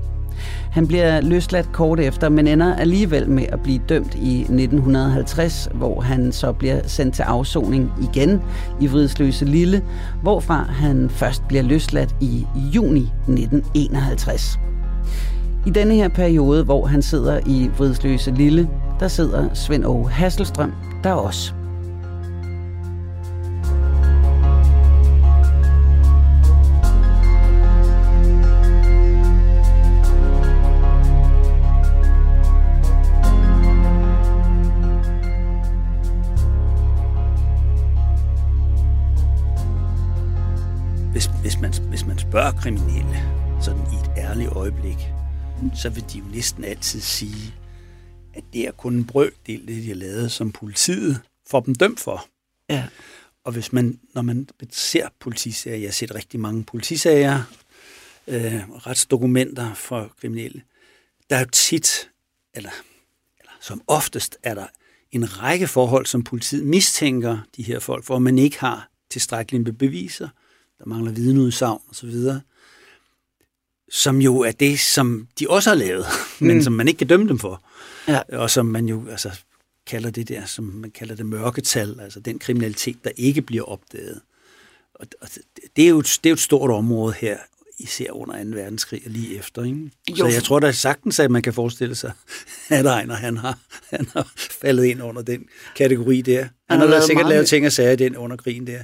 Han 0.71 0.87
bliver 0.87 1.21
løsladt 1.21 1.71
kort 1.71 1.99
efter, 1.99 2.29
men 2.29 2.47
ender 2.47 2.75
alligevel 2.75 3.29
med 3.29 3.45
at 3.51 3.59
blive 3.59 3.81
dømt 3.89 4.15
i 4.15 4.41
1950, 4.41 5.69
hvor 5.73 6.01
han 6.01 6.31
så 6.31 6.51
bliver 6.51 6.79
sendt 6.85 7.15
til 7.15 7.23
afsoning 7.23 7.91
igen 8.01 8.41
i 8.79 8.87
Vridsløse 8.87 9.45
Lille, 9.45 9.81
hvorfra 10.21 10.63
han 10.63 11.09
først 11.09 11.47
bliver 11.47 11.63
løsladt 11.63 12.15
i 12.21 12.45
juni 12.55 13.11
1951. 13.27 14.59
I 15.65 15.69
denne 15.69 15.95
her 15.95 16.07
periode, 16.07 16.63
hvor 16.63 16.85
han 16.85 17.01
sidder 17.01 17.39
i 17.45 17.69
Vridsløse 17.77 18.31
Lille, 18.31 18.69
der 18.99 19.07
sidder 19.07 19.53
Svend 19.53 19.85
Åge 19.85 20.09
Hasselstrøm 20.09 20.73
der 21.03 21.11
også. 21.11 21.53
Spørger 42.31 42.51
kriminelle 42.51 43.17
sådan 43.61 43.79
i 43.79 43.95
et 43.95 44.11
ærligt 44.17 44.49
øjeblik, 44.49 44.97
så 45.75 45.89
vil 45.89 46.03
de 46.13 46.17
jo 46.17 46.25
næsten 46.25 46.63
altid 46.63 47.01
sige, 47.01 47.53
at 48.33 48.43
det 48.53 48.67
er 48.67 48.71
kun 48.71 48.93
en 48.93 49.05
brøkdel, 49.05 49.67
det 49.67 49.83
de 49.83 49.87
har 49.87 49.95
lavet, 49.95 50.31
som 50.31 50.51
politiet 50.51 51.21
får 51.49 51.59
dem 51.59 51.75
dømt 51.75 51.99
for. 51.99 52.25
Ja. 52.69 52.87
Og 53.43 53.51
hvis 53.51 53.73
man, 53.73 53.99
når 54.13 54.21
man 54.21 54.47
ser 54.69 55.07
politisager, 55.19 55.77
jeg 55.77 55.87
har 55.87 55.91
set 55.91 56.15
rigtig 56.15 56.39
mange 56.39 56.63
politisager, 56.63 57.43
øh, 58.27 58.69
retsdokumenter 58.69 59.73
for 59.73 60.13
kriminelle, 60.21 60.61
der 61.29 61.35
er 61.35 61.39
jo 61.39 61.49
tit, 61.51 62.09
eller, 62.53 62.71
eller 63.39 63.51
som 63.61 63.81
oftest, 63.87 64.37
er 64.43 64.53
der 64.53 64.67
en 65.11 65.41
række 65.41 65.67
forhold, 65.67 66.05
som 66.05 66.23
politiet 66.23 66.65
mistænker 66.65 67.37
de 67.57 67.63
her 67.63 67.79
folk, 67.79 68.05
hvor 68.05 68.19
man 68.19 68.37
ikke 68.37 68.59
har 68.59 68.89
tilstrækkelige 69.09 69.73
beviser, 69.73 70.29
der 70.83 70.87
mangler 70.89 71.11
vidneudsagn 71.11 71.79
osv., 71.89 72.13
som 73.91 74.21
jo 74.21 74.39
er 74.39 74.51
det, 74.51 74.79
som 74.79 75.27
de 75.39 75.49
også 75.49 75.69
har 75.69 75.75
lavet, 75.77 76.05
men 76.39 76.55
Mm. 76.57 76.61
som 76.63 76.73
man 76.73 76.87
ikke 76.87 76.97
kan 76.97 77.07
dømme 77.07 77.27
dem 77.27 77.39
for. 77.39 77.63
Ja. 78.07 78.21
Og 78.29 78.49
som 78.49 78.65
man 78.65 78.85
jo 78.85 79.07
altså, 79.09 79.39
kalder 79.87 80.09
det 80.09 80.29
der, 80.29 80.45
som 80.45 80.63
man 80.63 80.91
kalder 80.91 81.15
det 81.15 81.25
mørketal, 81.25 81.99
altså 81.99 82.19
den 82.19 82.39
kriminalitet, 82.39 83.03
der 83.03 83.09
ikke 83.17 83.41
bliver 83.41 83.63
opdaget. 83.63 84.21
Og, 84.95 85.07
og 85.21 85.27
det, 85.75 85.83
er 85.83 85.89
jo 85.89 85.99
et, 85.99 86.19
det 86.23 86.29
er 86.29 86.31
jo 86.31 86.33
et 86.33 86.39
stort 86.39 86.69
område 86.71 87.13
her, 87.19 87.37
især 87.79 88.11
under 88.11 88.43
2. 88.43 88.49
verdenskrig 88.49 89.01
og 89.05 89.11
lige 89.11 89.37
efter. 89.37 89.63
Ikke? 89.63 89.91
Så 90.15 90.27
jeg 90.27 90.43
tror 90.43 90.59
da 90.59 90.71
sagtens, 90.71 91.19
at 91.19 91.31
man 91.31 91.41
kan 91.41 91.53
forestille 91.53 91.95
sig, 91.95 92.11
at 92.69 92.85
Ejner, 92.85 93.15
han 93.15 93.37
har, 93.37 93.59
han 93.89 94.07
har 94.13 94.31
faldet 94.61 94.85
ind 94.85 95.03
under 95.03 95.21
den 95.21 95.45
kategori 95.75 96.21
der. 96.21 96.41
Han, 96.41 96.51
har 96.69 96.77
har 96.77 96.85
lavet 96.85 97.03
sikkert 97.03 97.29
lavet 97.29 97.47
ting 97.47 97.65
og 97.65 97.71
sager 97.71 97.91
i 97.91 97.95
den 97.95 98.17
under 98.17 98.37
krigen 98.37 98.67
der. 98.67 98.83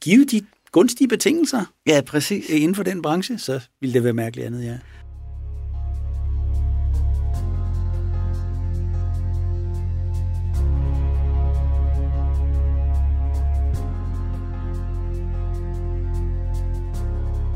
Givet 0.00 0.30
de 0.30 0.46
gunstige 0.74 1.08
betingelser 1.08 1.64
Ja, 1.86 2.00
præcis. 2.06 2.48
inden 2.50 2.74
for 2.74 2.82
den 2.82 3.02
branche, 3.02 3.38
så 3.38 3.60
ville 3.80 3.94
det 3.94 4.04
være 4.04 4.12
mærkeligt 4.12 4.46
andet, 4.46 4.64
ja. 4.64 4.78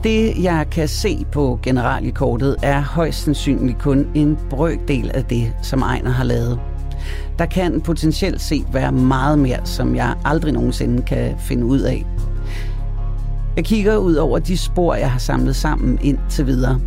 Det, 0.04 0.42
jeg 0.42 0.66
kan 0.72 0.88
se 0.88 1.26
på 1.32 1.60
generaliekortet, 1.62 2.56
er 2.62 2.80
højst 2.80 3.22
sandsynligt 3.22 3.78
kun 3.78 4.10
en 4.14 4.38
brøkdel 4.50 5.10
af 5.14 5.24
det, 5.24 5.52
som 5.62 5.82
Ejner 5.82 6.10
har 6.10 6.24
lavet. 6.24 6.60
Der 7.38 7.46
kan 7.46 7.80
potentielt 7.80 8.40
set 8.40 8.66
være 8.72 8.92
meget 8.92 9.38
mere, 9.38 9.66
som 9.66 9.96
jeg 9.96 10.16
aldrig 10.24 10.52
nogensinde 10.52 11.02
kan 11.02 11.38
finde 11.38 11.64
ud 11.64 11.80
af. 11.80 12.17
Jeg 13.58 13.64
kigger 13.64 13.96
ud 13.96 14.14
over 14.14 14.38
de 14.38 14.56
spor, 14.56 14.94
jeg 14.94 15.10
har 15.10 15.18
samlet 15.18 15.56
sammen 15.56 15.98
indtil 16.02 16.46
videre. 16.46 16.80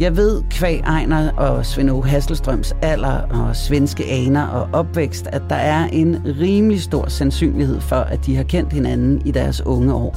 Jeg 0.00 0.16
ved 0.16 0.42
kvæg 0.50 0.80
Ejner 0.80 1.32
og 1.32 1.66
Svend 1.66 1.90
Åge 1.90 2.06
Hasselstrøms 2.06 2.74
alder 2.82 3.20
og 3.20 3.56
svenske 3.56 4.04
aner 4.04 4.46
og 4.46 4.68
opvækst, 4.72 5.26
at 5.26 5.42
der 5.48 5.56
er 5.56 5.86
en 5.86 6.22
rimelig 6.40 6.82
stor 6.82 7.08
sandsynlighed 7.08 7.80
for, 7.80 7.96
at 7.96 8.26
de 8.26 8.36
har 8.36 8.42
kendt 8.42 8.72
hinanden 8.72 9.26
i 9.26 9.30
deres 9.30 9.66
unge 9.66 9.94
år. 9.94 10.16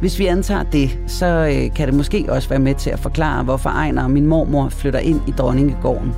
Hvis 0.00 0.18
vi 0.18 0.26
antager 0.26 0.62
det, 0.62 0.98
så 1.06 1.26
øh, 1.26 1.74
kan 1.74 1.88
det 1.88 1.94
måske 1.94 2.26
også 2.28 2.48
være 2.48 2.58
med 2.58 2.74
til 2.74 2.90
at 2.90 2.98
forklare, 2.98 3.44
hvorfor 3.44 3.70
Ejner 3.70 4.04
og 4.04 4.10
min 4.10 4.26
mormor 4.26 4.68
flytter 4.68 5.00
ind 5.00 5.20
i 5.28 5.30
Dronningegården. 5.30 6.12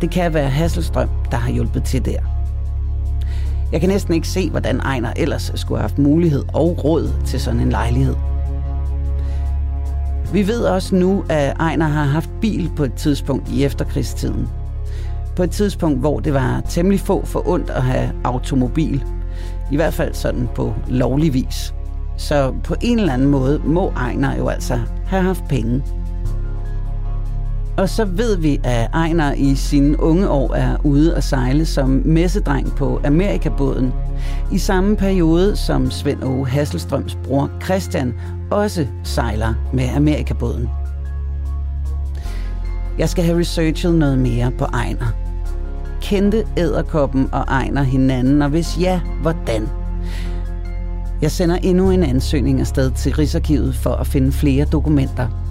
Det 0.00 0.10
kan 0.10 0.34
være 0.34 0.48
Hasselstrøm, 0.48 1.08
der 1.30 1.36
har 1.36 1.52
hjulpet 1.52 1.84
til 1.84 2.04
der. 2.04 2.41
Jeg 3.72 3.80
kan 3.80 3.88
næsten 3.88 4.14
ikke 4.14 4.28
se, 4.28 4.50
hvordan 4.50 4.80
Ejner 4.80 5.12
ellers 5.16 5.52
skulle 5.54 5.78
have 5.78 5.88
haft 5.88 5.98
mulighed 5.98 6.44
og 6.54 6.84
råd 6.84 7.10
til 7.26 7.40
sådan 7.40 7.60
en 7.60 7.70
lejlighed. 7.70 8.14
Vi 10.32 10.46
ved 10.46 10.60
også 10.60 10.94
nu, 10.94 11.24
at 11.28 11.56
Ejner 11.60 11.86
har 11.86 12.04
haft 12.04 12.30
bil 12.40 12.70
på 12.76 12.84
et 12.84 12.94
tidspunkt 12.94 13.48
i 13.48 13.64
efterkrigstiden. 13.64 14.48
På 15.36 15.42
et 15.42 15.50
tidspunkt, 15.50 16.00
hvor 16.00 16.20
det 16.20 16.34
var 16.34 16.62
temmelig 16.68 17.00
få 17.00 17.24
for 17.24 17.48
ondt 17.48 17.70
at 17.70 17.82
have 17.82 18.12
automobil. 18.24 19.04
I 19.70 19.76
hvert 19.76 19.94
fald 19.94 20.14
sådan 20.14 20.48
på 20.54 20.74
lovlig 20.88 21.34
vis. 21.34 21.74
Så 22.16 22.54
på 22.64 22.74
en 22.80 22.98
eller 22.98 23.12
anden 23.12 23.28
måde 23.28 23.62
må 23.64 23.88
Ejner 23.88 24.36
jo 24.36 24.48
altså 24.48 24.78
have 25.06 25.22
haft 25.22 25.44
penge. 25.48 25.82
Og 27.76 27.88
så 27.88 28.04
ved 28.04 28.36
vi, 28.36 28.60
at 28.64 28.90
Ejner 28.94 29.32
i 29.32 29.54
sine 29.54 30.02
unge 30.02 30.28
år 30.28 30.54
er 30.54 30.76
ude 30.84 31.16
at 31.16 31.24
sejle 31.24 31.66
som 31.66 32.02
messedreng 32.04 32.72
på 32.76 33.00
Amerikabåden. 33.04 33.92
I 34.52 34.58
samme 34.58 34.96
periode 34.96 35.56
som 35.56 35.90
Svend 35.90 36.24
O. 36.24 36.44
Hasselstrøms 36.44 37.18
bror 37.24 37.50
Christian 37.64 38.14
også 38.50 38.86
sejler 39.04 39.54
med 39.72 39.88
Amerikabåden. 39.88 40.68
Jeg 42.98 43.08
skal 43.08 43.24
have 43.24 43.38
researchet 43.38 43.94
noget 43.94 44.18
mere 44.18 44.50
på 44.58 44.64
Ejner. 44.64 45.06
Kendte 46.02 46.46
æderkoppen 46.56 47.28
og 47.32 47.40
Ejner 47.40 47.82
hinanden, 47.82 48.42
og 48.42 48.48
hvis 48.48 48.80
ja, 48.80 49.00
hvordan? 49.22 49.68
Jeg 51.22 51.30
sender 51.30 51.56
endnu 51.56 51.90
en 51.90 52.02
ansøgning 52.02 52.60
afsted 52.60 52.90
til 52.90 53.14
Rigsarkivet 53.14 53.74
for 53.74 53.90
at 53.90 54.06
finde 54.06 54.32
flere 54.32 54.64
dokumenter. 54.64 55.41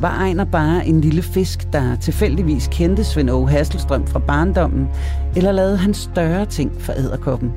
Var 0.00 0.08
Ejner 0.10 0.44
bare 0.44 0.86
en 0.86 1.00
lille 1.00 1.22
fisk, 1.22 1.72
der 1.72 1.96
tilfældigvis 1.96 2.68
kendte 2.72 3.04
Svend 3.04 3.30
Åge 3.30 3.48
Hasselstrøm 3.48 4.06
fra 4.06 4.18
barndommen, 4.18 4.88
eller 5.36 5.52
lavede 5.52 5.76
han 5.76 5.94
større 5.94 6.46
ting 6.46 6.72
for 6.80 6.92
æderkoppen? 6.92 7.52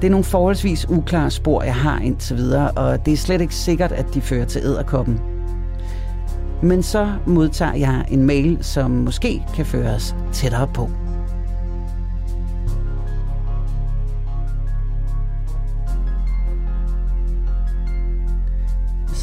Det 0.00 0.06
er 0.06 0.10
nogle 0.10 0.24
forholdsvis 0.24 0.88
uklare 0.88 1.30
spor, 1.30 1.62
jeg 1.62 1.74
har 1.74 1.98
indtil 1.98 2.36
videre, 2.36 2.70
og 2.70 3.06
det 3.06 3.12
er 3.12 3.16
slet 3.16 3.40
ikke 3.40 3.54
sikkert, 3.54 3.92
at 3.92 4.14
de 4.14 4.20
fører 4.20 4.44
til 4.44 4.60
æderkoppen. 4.64 5.20
Men 6.62 6.82
så 6.82 7.12
modtager 7.26 7.74
jeg 7.74 8.04
en 8.08 8.26
mail, 8.26 8.58
som 8.60 8.90
måske 8.90 9.42
kan 9.54 9.66
føres 9.66 10.16
tættere 10.32 10.68
på. 10.74 10.90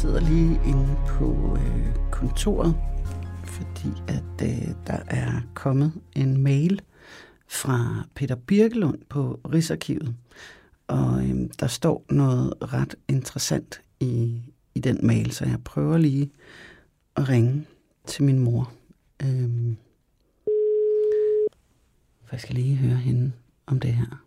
Sidder 0.02 0.20
lige 0.20 0.60
inde 0.66 0.96
på 1.06 1.56
øh, 1.56 2.10
kontoret, 2.10 2.74
fordi 3.44 3.88
at 4.08 4.42
øh, 4.42 4.74
der 4.86 4.98
er 5.06 5.40
kommet 5.54 5.92
en 6.16 6.42
mail 6.42 6.82
fra 7.48 8.06
Peter 8.14 8.34
Birkelund 8.34 8.98
på 9.08 9.40
Rigsarkivet. 9.52 10.14
Og 10.86 11.24
øh, 11.24 11.50
der 11.60 11.66
står 11.66 12.04
noget 12.10 12.54
ret 12.62 12.94
interessant 13.08 13.82
i, 14.00 14.42
i 14.74 14.80
den 14.80 15.06
mail, 15.06 15.32
så 15.32 15.44
jeg 15.44 15.64
prøver 15.64 15.98
lige 15.98 16.30
at 17.16 17.28
ringe 17.28 17.66
til 18.06 18.24
min 18.24 18.38
mor. 18.38 18.72
Øh, 19.22 19.74
for 22.24 22.32
jeg 22.32 22.40
skal 22.40 22.54
lige 22.54 22.76
høre 22.76 22.96
hende 22.96 23.32
om 23.66 23.80
det 23.80 23.92
her. 23.92 24.21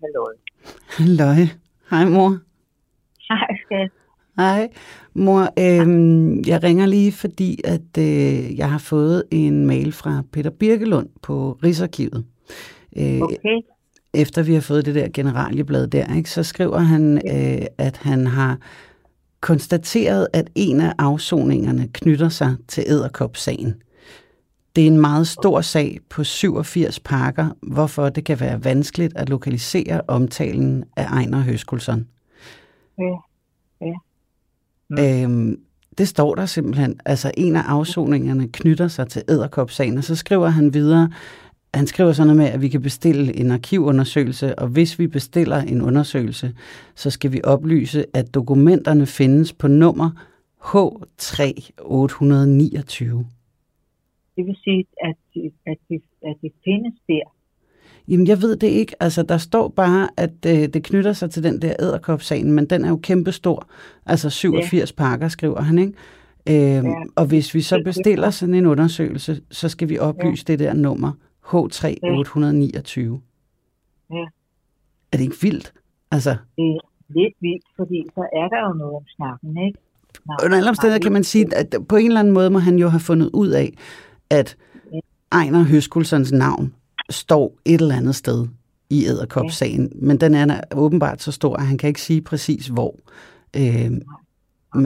Hallo. 0.00 0.26
Halløj. 0.86 1.46
Hej 1.90 2.04
mor. 2.08 2.38
Hej, 3.28 3.48
skat. 3.66 3.90
Hej, 4.36 4.68
mor. 5.14 5.40
Øhm, 5.58 6.40
jeg 6.46 6.62
ringer 6.62 6.86
lige, 6.86 7.12
fordi 7.12 7.60
at 7.64 7.98
øh, 7.98 8.58
jeg 8.58 8.70
har 8.70 8.78
fået 8.78 9.22
en 9.30 9.66
mail 9.66 9.92
fra 9.92 10.22
Peter 10.32 10.50
Birkelund 10.50 11.08
på 11.22 11.58
Rigsarkivet. 11.64 12.24
Øh, 12.96 13.20
Okay. 13.20 13.60
Efter 14.14 14.42
vi 14.42 14.54
har 14.54 14.60
fået 14.60 14.86
det 14.86 14.94
der 14.94 15.08
generalieblad 15.14 15.86
der, 15.86 16.14
ikke, 16.16 16.30
så 16.30 16.42
skriver 16.42 16.78
han, 16.78 17.16
øh, 17.16 17.66
at 17.78 17.96
han 17.96 18.26
har 18.26 18.58
konstateret, 19.40 20.28
at 20.32 20.50
en 20.54 20.80
af 20.80 20.92
afsoningerne 20.98 21.88
knytter 21.92 22.28
sig 22.28 22.56
til 22.68 22.84
æderkopsagen. 22.86 23.74
Det 24.78 24.86
er 24.86 24.90
en 24.90 25.00
meget 25.00 25.28
stor 25.28 25.60
sag 25.60 25.98
på 26.10 26.24
87 26.24 27.00
pakker, 27.00 27.48
hvorfor 27.62 28.08
det 28.08 28.24
kan 28.24 28.40
være 28.40 28.64
vanskeligt 28.64 29.16
at 29.16 29.28
lokalisere 29.28 30.00
omtalen 30.08 30.84
af 30.96 31.06
Ejner 31.06 31.40
Høskulsson. 31.40 32.06
Ja. 32.98 33.16
Ja. 33.80 33.94
Øhm, 35.22 35.60
det 35.98 36.08
står 36.08 36.34
der 36.34 36.46
simpelthen. 36.46 37.00
Altså 37.04 37.30
en 37.36 37.56
af 37.56 37.62
afsoningerne 37.62 38.48
knytter 38.48 38.88
sig 38.88 39.08
til 39.08 39.22
æderkopsagen, 39.28 39.98
og 39.98 40.04
så 40.04 40.16
skriver 40.16 40.48
han 40.48 40.74
videre, 40.74 41.10
han 41.74 41.86
skriver 41.86 42.12
sådan 42.12 42.26
noget 42.26 42.36
med, 42.36 42.46
at 42.46 42.60
vi 42.60 42.68
kan 42.68 42.82
bestille 42.82 43.36
en 43.36 43.50
arkivundersøgelse, 43.50 44.58
og 44.58 44.68
hvis 44.68 44.98
vi 44.98 45.06
bestiller 45.06 45.56
en 45.56 45.82
undersøgelse, 45.82 46.54
så 46.94 47.10
skal 47.10 47.32
vi 47.32 47.40
oplyse, 47.44 48.04
at 48.14 48.34
dokumenterne 48.34 49.06
findes 49.06 49.52
på 49.52 49.68
nummer 49.68 50.10
H3829. 50.60 53.37
Det 54.38 54.46
vil 54.46 54.56
sige, 54.64 54.84
at 55.04 55.16
at 55.66 55.78
de, 55.90 56.00
at 56.22 56.36
de 56.42 56.50
findes 56.64 56.94
der. 57.08 57.22
Jamen, 58.08 58.26
jeg 58.26 58.42
ved 58.42 58.56
det 58.56 58.66
ikke. 58.66 58.94
Altså, 59.00 59.22
der 59.22 59.38
står 59.38 59.68
bare, 59.68 60.08
at 60.16 60.30
øh, 60.46 60.68
det 60.74 60.84
knytter 60.84 61.12
sig 61.12 61.30
til 61.30 61.42
den 61.42 61.62
der 61.62 61.72
æderkopsagen, 61.80 62.52
men 62.52 62.66
den 62.66 62.84
er 62.84 62.88
jo 62.88 62.96
kæmpestor. 63.02 63.68
Altså 64.06 64.30
87 64.30 64.90
ja. 64.90 64.94
pakker, 64.96 65.28
skriver 65.28 65.60
han, 65.60 65.78
ikke? 65.78 65.92
Øhm, 66.78 66.86
ja. 66.86 66.94
Og 67.16 67.26
hvis 67.26 67.54
vi 67.54 67.60
så 67.60 67.76
Det- 67.76 67.84
det- 67.86 67.94
bestiller 67.94 68.30
sådan 68.30 68.54
en 68.54 68.66
undersøgelse, 68.66 69.40
så 69.50 69.68
skal 69.68 69.88
vi 69.88 69.98
oplyse 69.98 70.44
ja. 70.48 70.52
det 70.52 70.58
der 70.58 70.72
nummer 70.72 71.12
H3829. 71.44 73.00
Ja. 74.12 74.24
Er 75.12 75.16
det 75.16 75.20
ikke 75.20 75.36
vildt? 75.42 75.72
Altså, 76.10 76.30
Det 76.30 76.64
er 76.64 76.78
lidt 77.08 77.34
vildt, 77.40 77.64
fordi 77.76 78.04
så 78.14 78.20
er 78.32 78.48
der 78.48 78.68
jo 78.68 78.72
noget 78.74 78.94
om 78.94 79.04
snakken, 79.16 79.66
ikke? 79.66 79.78
Nå, 80.26 80.34
under 80.44 80.56
alle 80.56 80.68
omstændigheder 80.70 81.02
kan 81.02 81.12
man 81.12 81.24
sige, 81.24 81.56
at 81.56 81.74
på 81.88 81.96
en 81.96 82.06
eller 82.06 82.20
anden 82.20 82.34
måde 82.34 82.50
må 82.50 82.58
han 82.58 82.78
jo 82.78 82.88
have 82.88 83.00
fundet 83.00 83.30
ud 83.34 83.48
af, 83.48 83.72
at 84.30 84.56
Ejner 85.32 85.62
Høskulsons 85.64 86.32
navn 86.32 86.74
står 87.10 87.58
et 87.64 87.80
eller 87.80 87.96
andet 87.96 88.14
sted 88.14 88.46
i 88.90 89.06
æderkopsagen, 89.06 89.92
men 89.94 90.20
den 90.20 90.34
er 90.34 90.60
åbenbart 90.74 91.22
så 91.22 91.32
stor, 91.32 91.56
at 91.56 91.66
han 91.66 91.78
kan 91.78 91.88
ikke 91.88 92.00
sige 92.02 92.22
præcis 92.22 92.66
hvor. 92.66 92.94
Øh, 93.56 93.90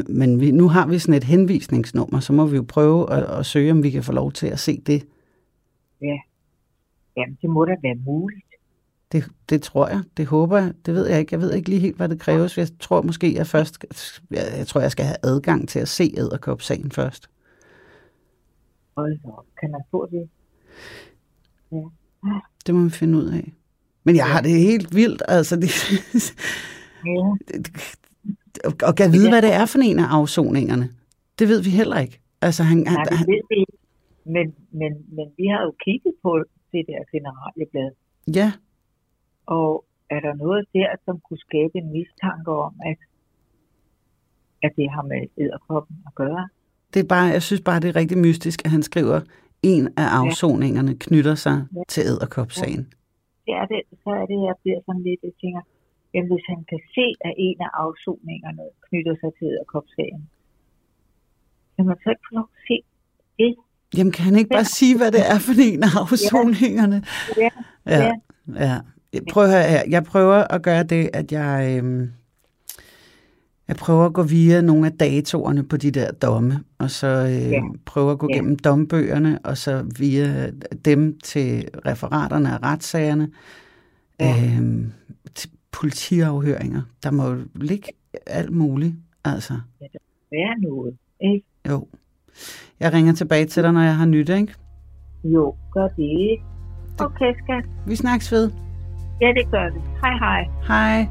men- 0.09 0.40
vi, 0.40 0.51
nu 0.51 0.68
har 0.68 0.86
vi 0.86 0.99
sådan 0.99 1.14
et 1.14 1.24
henvisningsnummer, 1.24 2.20
så 2.20 2.32
må 2.32 2.47
vi 2.47 2.57
jo 2.57 2.64
prøve 2.68 3.12
at, 3.12 3.22
at 3.38 3.47
søge, 3.47 3.70
om 3.72 3.82
vi 3.82 3.90
kan 3.90 4.03
få 4.03 4.12
lov 4.12 4.32
til 4.32 4.47
at 4.47 4.59
se 4.59 4.82
det. 4.86 5.07
Jamen, 7.16 7.38
det 7.43 7.51
må 7.51 7.64
da 7.64 7.72
være 7.82 7.95
muligt. 8.07 8.45
Det, 9.12 9.24
det 9.49 9.62
tror 9.62 9.88
jeg, 9.88 10.03
det 10.16 10.26
håber 10.26 10.59
jeg, 10.59 10.72
det 10.86 10.95
ved 10.95 11.07
jeg 11.09 11.20
ikke. 11.20 11.34
Jeg 11.34 11.40
ved 11.40 11.53
ikke 11.53 11.68
lige 11.68 11.80
helt, 11.80 11.97
hvad 11.97 12.09
det 12.09 12.20
kræves. 12.20 12.59
Jeg 12.59 12.68
tror 12.80 13.03
måske, 13.03 13.34
jeg 13.34 13.47
først, 13.47 13.84
jeg, 14.30 14.53
jeg 14.57 14.66
tror, 14.66 14.80
jeg 14.80 14.90
skal 14.90 15.05
have 15.05 15.16
adgang 15.22 15.68
til 15.68 15.78
at 15.78 15.88
se 15.88 16.14
æderkopsagen 16.16 16.90
først. 16.90 17.28
Hold 18.97 19.18
da 19.22 19.28
op. 19.28 19.47
Kan 19.61 19.70
man 19.70 19.80
få 19.90 20.07
det? 20.07 20.28
Det 22.66 22.74
må 22.74 22.84
vi 22.84 22.90
finde 22.90 23.18
ud 23.18 23.28
af. 23.32 23.53
Men 24.05 24.16
jeg 24.16 24.26
har 24.26 24.40
det 24.40 24.51
helt 24.51 24.95
vildt, 24.95 25.22
altså. 25.28 25.57
Det, 25.57 25.70
Ja. 27.07 27.26
og, 28.88 28.95
kan 28.97 29.12
vide, 29.12 29.28
hvad 29.30 29.43
det 29.43 29.53
er 29.61 29.66
for 29.66 29.78
en 29.78 29.99
af 29.99 30.09
afsoningerne. 30.18 30.86
Det 31.38 31.49
ved 31.49 31.62
vi 31.62 31.70
heller 31.70 31.99
ikke. 31.99 32.20
Altså, 32.40 32.62
han, 32.62 32.78
Nej, 32.78 33.05
det 33.05 33.18
han, 33.18 33.26
ved 33.26 33.43
vi 33.51 33.57
ikke. 33.61 33.76
Men, 34.24 34.47
men, 34.80 34.93
men 35.16 35.26
vi 35.38 35.47
har 35.53 35.62
jo 35.62 35.72
kigget 35.84 36.14
på 36.22 36.45
det 36.72 36.82
der 36.90 37.01
generalieblad, 37.14 37.90
ja, 38.34 38.53
og 39.47 39.84
er 40.11 40.20
der 40.20 40.34
noget 40.34 40.66
der, 40.74 40.88
som 41.05 41.20
kunne 41.26 41.38
skabe 41.49 41.74
en 41.74 41.93
mistanke 41.93 42.51
om, 42.51 42.74
at, 42.90 42.99
at 44.62 44.72
det 44.76 44.90
har 44.90 45.03
med 45.03 45.22
æderkoppen 45.43 45.97
at 46.07 46.14
gøre? 46.14 46.49
Det 46.95 47.01
er 47.05 47.09
bare, 47.14 47.24
jeg 47.36 47.43
synes 47.43 47.61
bare, 47.61 47.80
det 47.80 47.88
er 47.88 47.97
rigtig 47.97 48.18
mystisk, 48.18 48.59
at 48.64 48.70
han 48.70 48.82
skriver, 48.82 49.20
en 49.62 49.88
af 49.97 50.09
afsoningerne 50.20 50.95
knytter 50.99 51.34
sig 51.34 51.57
Ja. 51.76 51.82
til 51.88 52.03
æderkopsagen. 52.11 52.84
Det 53.47 53.53
er 53.61 53.66
det, 53.72 53.80
så 54.03 54.11
er 54.20 54.26
det, 54.30 54.38
jeg 54.49 54.55
bliver 54.62 54.80
sådan 54.86 55.03
lidt, 55.09 55.20
jeg 55.22 55.32
tænker, 55.40 55.61
jamen 56.14 56.28
hvis 56.32 56.45
han 56.53 56.61
kan 56.70 56.80
se, 56.97 57.07
at 57.26 57.32
en 57.49 57.57
af 57.66 57.70
afsoningerne 57.84 58.62
knytter 58.88 59.14
sig 59.22 59.30
til 59.38 59.47
æderkopsagen, 59.53 60.22
kan 61.76 61.84
man 61.86 61.97
så 62.03 62.11
ikke 62.11 62.24
få 62.28 62.34
lov 62.38 62.49
at 62.57 62.61
se 62.68 62.76
det? 63.38 63.55
Jamen, 63.97 64.12
kan 64.12 64.24
han 64.24 64.36
ikke 64.36 64.51
bare 64.59 64.64
sige, 64.64 64.97
hvad 64.97 65.11
det 65.12 65.20
er 65.34 65.38
for 65.47 65.53
en 65.70 65.82
af 65.82 65.93
afsoningerne? 66.03 66.99
Ja, 67.36 67.49
Ja, 67.86 67.99
ja. 68.05 68.12
ja. 68.66 68.76
Jeg 69.12 69.22
prøver, 69.32 69.47
at 69.47 69.53
høre 69.53 69.68
her. 69.70 69.82
jeg 69.90 70.05
prøver 70.05 70.38
at 70.55 70.62
gøre 70.62 70.82
det, 70.82 71.11
at 71.12 71.32
jeg, 71.32 71.78
øhm, 71.78 72.11
jeg 73.72 73.76
prøver 73.76 74.04
at 74.06 74.12
gå 74.12 74.22
via 74.22 74.60
nogle 74.60 74.86
af 74.86 74.92
datoerne 74.92 75.62
på 75.62 75.76
de 75.76 75.90
der 75.90 76.10
domme, 76.12 76.60
og 76.78 76.90
så 76.90 77.06
øh, 77.06 77.50
Ja. 77.50 77.60
prøver 77.86 78.12
at 78.12 78.18
gå 78.18 78.28
Ja. 78.30 78.36
gennem 78.36 78.56
dombøgerne, 78.56 79.38
og 79.44 79.56
så 79.58 79.84
via 79.98 80.50
dem 80.84 81.18
til 81.24 81.68
referaterne 81.86 82.52
af 82.54 82.62
retssagerne, 82.62 83.28
Ja. 84.20 84.34
øhm, 84.58 84.92
til 85.34 85.50
politiafhøringer. 85.72 86.82
Der 87.02 87.10
må 87.10 87.28
jo 87.28 87.38
ligge 87.54 87.88
alt 88.26 88.52
muligt, 88.52 88.94
altså. 89.24 89.54
være 90.32 90.58
noget, 90.60 90.94
ikke? 91.20 91.46
Jo. 91.68 91.86
Jeg 92.80 92.92
ringer 92.92 93.12
tilbage 93.12 93.44
til 93.46 93.62
dig, 93.62 93.72
når 93.72 93.80
jeg 93.82 93.96
har 93.96 94.06
nyt, 94.06 94.28
ikke? 94.28 94.54
Jo, 95.24 95.54
gør 95.72 95.88
det. 95.88 96.38
Okay, 97.00 97.32
skat. 97.44 97.64
Vi 97.86 97.96
snakkes 97.96 98.32
ved. 98.32 98.50
Ja, 99.20 99.26
det 99.36 99.50
gør 99.50 99.64
det. 99.68 99.82
Hej, 100.02 100.18
hej. 100.18 100.44
Hej. 100.66 101.06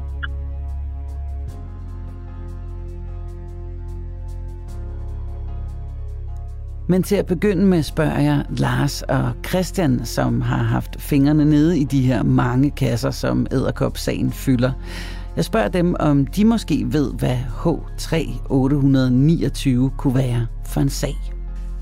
Men 6.88 7.02
til 7.02 7.16
at 7.16 7.26
begynde 7.26 7.66
med 7.66 7.82
spørger 7.82 8.20
jeg 8.20 8.44
Lars 8.50 9.02
og 9.02 9.32
Christian, 9.48 10.00
som 10.04 10.40
har 10.40 10.62
haft 10.62 11.00
fingrene 11.00 11.44
nede 11.44 11.78
i 11.78 11.84
de 11.84 12.00
her 12.00 12.22
mange 12.22 12.70
kasser, 12.70 13.10
som 13.10 13.46
æderkopsagen 13.52 14.32
fylder. 14.32 14.72
Jeg 15.36 15.44
spørger 15.44 15.68
dem, 15.68 15.94
om 15.98 16.26
de 16.26 16.44
måske 16.44 16.84
ved, 16.86 17.12
hvad 17.12 17.38
H3829 17.38 19.96
kunne 19.96 20.14
være 20.14 20.46
for 20.66 20.80
en 20.80 20.90
sag. 20.90 21.16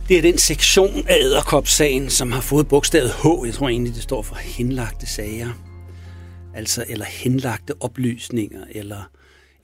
Det 0.09 0.19
er 0.19 0.23
den 0.23 0.39
sektion 0.39 1.07
af 1.09 1.17
æderkopssagen, 1.21 2.11
som 2.11 2.33
har 2.33 2.41
fået 2.41 2.69
bogstavet 2.69 3.11
H. 3.11 3.27
Jeg 3.47 3.55
tror 3.55 3.69
egentlig, 3.69 3.95
det 3.95 4.03
står 4.03 4.23
for 4.23 4.35
henlagte 4.35 5.07
sager. 5.07 5.49
Altså, 6.55 6.85
eller 6.89 7.05
henlagte 7.05 7.75
oplysninger, 7.81 8.61
eller, 8.71 9.11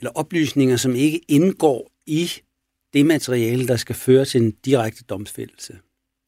eller 0.00 0.10
oplysninger, 0.14 0.76
som 0.76 0.94
ikke 0.94 1.20
indgår 1.28 1.90
i 2.06 2.30
det 2.96 3.06
materiale, 3.06 3.68
der 3.68 3.76
skal 3.76 3.94
føre 3.94 4.24
til 4.24 4.42
en 4.42 4.50
direkte 4.50 5.04
domsfældelse. 5.04 5.78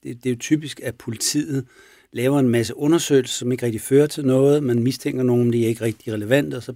Det, 0.03 0.17
det 0.25 0.31
er 0.31 0.35
jo 0.35 0.39
typisk, 0.41 0.81
at 0.83 0.95
politiet 0.95 1.67
laver 2.13 2.39
en 2.39 2.49
masse 2.49 2.77
undersøgelser, 2.77 3.35
som 3.35 3.53
ikke 3.53 3.67
rigtig 3.67 3.81
fører 3.81 4.07
til 4.07 4.25
noget. 4.25 4.63
Man 4.63 4.83
mistænker 4.83 5.23
nogen, 5.23 5.53
de 5.53 5.65
er 5.65 5.69
ikke 5.69 5.85
rigtig 5.85 6.13
relevante, 6.13 6.55
og 6.55 6.63
så, 6.63 6.73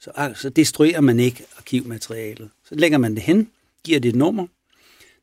så, 0.00 0.10
ah, 0.14 0.36
så 0.36 0.48
destruerer 0.48 1.00
man 1.00 1.20
ikke 1.20 1.44
arkivmaterialet. 1.56 2.50
Så 2.64 2.74
lægger 2.74 2.98
man 2.98 3.14
det 3.14 3.22
hen, 3.22 3.50
giver 3.84 4.00
det 4.00 4.08
et 4.08 4.14
nummer. 4.14 4.46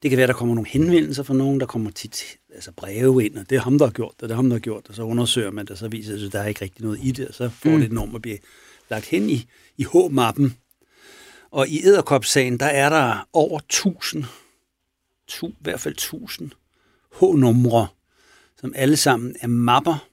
Det 0.04 0.12
kan 0.12 0.18
være, 0.18 0.28
der 0.28 0.34
kommer 0.34 0.56
nogle 0.56 0.70
henvendelser 0.70 1.24
fra 1.24 1.34
nogen, 1.34 1.60
der 1.60 1.66
kommer 1.66 1.92
tit 1.92 2.38
altså 2.54 2.72
breve 2.72 3.26
ind, 3.26 3.38
og 3.38 3.50
det 3.50 3.56
er 3.56 3.62
ham, 3.62 3.78
der 3.78 3.86
har 3.86 3.92
gjort 3.92 4.14
det, 4.20 4.22
det 4.22 4.32
er 4.32 4.36
ham, 4.36 4.50
der 4.50 4.56
har 4.56 4.60
gjort 4.60 4.88
det, 4.88 4.96
så 4.96 5.04
undersøger 5.04 5.52
man 5.52 5.66
det, 5.66 5.72
og 5.72 5.78
så 5.78 5.88
viser 5.88 6.12
det 6.12 6.20
sig, 6.20 6.28
at 6.28 6.34
der 6.34 6.40
er 6.40 6.48
ikke 6.48 6.62
rigtig 6.62 6.84
noget 6.84 7.00
i 7.04 7.12
det, 7.12 7.28
og 7.28 7.34
så 7.34 7.50
får 7.50 7.70
mm. 7.70 7.78
det 7.78 7.86
et 7.86 7.92
nummer 7.92 8.16
at 8.16 8.22
blive 8.22 8.38
lagt 8.90 9.06
hen 9.06 9.30
i, 9.30 9.46
i 9.78 9.84
H-mappen, 9.84 10.56
og 11.52 11.68
i 11.68 11.86
Æderkop-sagen, 11.86 12.60
der 12.60 12.66
er 12.66 12.90
der 12.90 13.28
over 13.34 13.60
1000, 13.60 14.24
tu, 15.28 15.48
i 15.48 15.56
hvert 15.60 15.80
fald 15.80 15.94
1000 15.94 16.52
H-numre, 17.20 17.88
som 18.62 18.74
alle 18.76 18.98
sammen 18.98 19.36
er 19.42 19.48
mapper, 19.48 20.08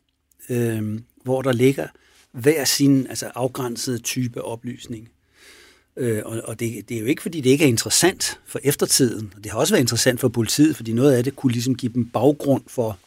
øh, 0.49 1.01
hvor 1.25 1.43
der 1.43 1.53
ligger 1.53 1.87
hver 2.33 2.65
sin 2.65 3.07
altså 3.07 3.31
afgrænsede 3.35 3.99
type 3.99 4.43
oplysning. 4.43 5.09
Øh, 5.97 6.23
og 6.25 6.43
og 6.45 6.61
det, 6.61 6.89
det 6.89 6.97
er 6.97 7.01
jo 7.01 7.07
ikke, 7.07 7.23
fordi 7.23 7.41
det 7.41 7.51
ikke 7.51 7.65
er 7.65 7.69
interessant 7.69 8.41
for 8.47 8.61
eftertiden. 8.63 9.33
Og 9.37 9.45
det 9.45 9.53
har 9.53 9.59
også 9.59 9.75
været 9.75 9.81
interessant 9.81 10.21
for 10.21 10.29
politiet, 10.29 10.77
fordi 10.77 10.93
noget 10.93 11.13
af 11.13 11.25
det 11.25 11.37
kunne 11.37 11.53
ligesom 11.53 11.75
give 11.75 11.93
dem 11.93 12.09
baggrund 12.09 12.63
for, 12.67 12.99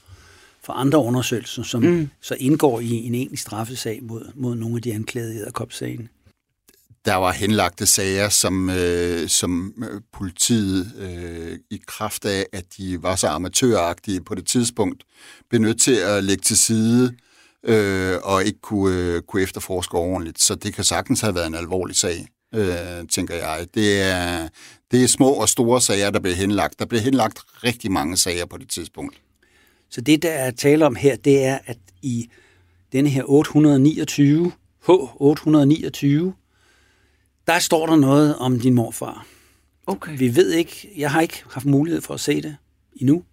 for 0.63 0.73
andre 0.73 0.99
undersøgelser, 0.99 1.63
som 1.63 1.84
mm. 1.84 2.09
så 2.21 2.36
indgår 2.39 2.80
i 2.80 2.91
en 2.91 3.15
egentlig 3.15 3.39
straffesag 3.39 3.99
mod, 4.03 4.32
mod 4.36 4.55
nogle 4.55 4.75
af 4.75 4.82
de 4.82 4.93
anklagede 4.93 5.36
i 5.36 5.38
Æderkop-sagen 5.38 6.09
der 7.05 7.15
var 7.15 7.31
henlagte 7.31 7.85
sager, 7.85 8.29
som, 8.29 8.69
øh, 8.69 9.29
som 9.29 9.73
øh, 9.91 10.01
politiet 10.13 10.93
øh, 10.97 11.57
i 11.71 11.81
kraft 11.87 12.25
af, 12.25 12.45
at 12.53 12.65
de 12.77 13.03
var 13.03 13.15
så 13.15 13.27
amatøragtige 13.27 14.21
på 14.21 14.35
det 14.35 14.47
tidspunkt, 14.47 15.03
blev 15.49 15.61
nødt 15.61 15.81
til 15.81 15.95
at 15.95 16.23
lægge 16.23 16.41
til 16.41 16.57
side 16.57 17.15
øh, 17.63 18.17
og 18.23 18.45
ikke 18.45 18.61
kunne, 18.61 18.97
øh, 18.97 19.21
kunne 19.21 19.41
efterforske 19.41 19.97
ordentligt. 19.97 20.41
Så 20.41 20.55
det 20.55 20.73
kan 20.73 20.83
sagtens 20.83 21.21
have 21.21 21.35
været 21.35 21.47
en 21.47 21.55
alvorlig 21.55 21.95
sag, 21.95 22.27
øh, 22.55 23.07
tænker 23.09 23.35
jeg. 23.35 23.67
Det 23.73 24.01
er, 24.01 24.47
det 24.91 25.03
er 25.03 25.07
små 25.07 25.29
og 25.29 25.49
store 25.49 25.81
sager, 25.81 26.09
der 26.09 26.19
bliver 26.19 26.35
henlagt. 26.35 26.79
Der 26.79 26.85
bliver 26.85 27.01
henlagt 27.01 27.39
rigtig 27.63 27.91
mange 27.91 28.17
sager 28.17 28.45
på 28.45 28.57
det 28.57 28.69
tidspunkt. 28.69 29.21
Så 29.89 30.01
det, 30.01 30.21
der 30.21 30.31
er 30.31 30.51
tale 30.51 30.85
om 30.85 30.95
her, 30.95 31.15
det 31.15 31.45
er, 31.45 31.59
at 31.65 31.77
i 32.01 32.29
denne 32.91 33.09
her 33.09 33.23
829, 33.25 34.51
H829, 34.89 36.31
der 37.49 37.59
står 37.59 37.85
der 37.85 37.95
noget 37.95 38.35
om 38.35 38.59
din 38.59 38.73
morfar. 38.73 39.27
Okay. 39.87 40.17
Vi 40.17 40.35
ved 40.35 40.51
ikke, 40.51 40.89
jeg 40.97 41.11
har 41.11 41.21
ikke 41.21 41.43
haft 41.51 41.65
mulighed 41.65 42.01
for 42.01 42.13
at 42.13 42.19
se 42.19 42.41
det 42.41 42.57
endnu, 42.95 43.23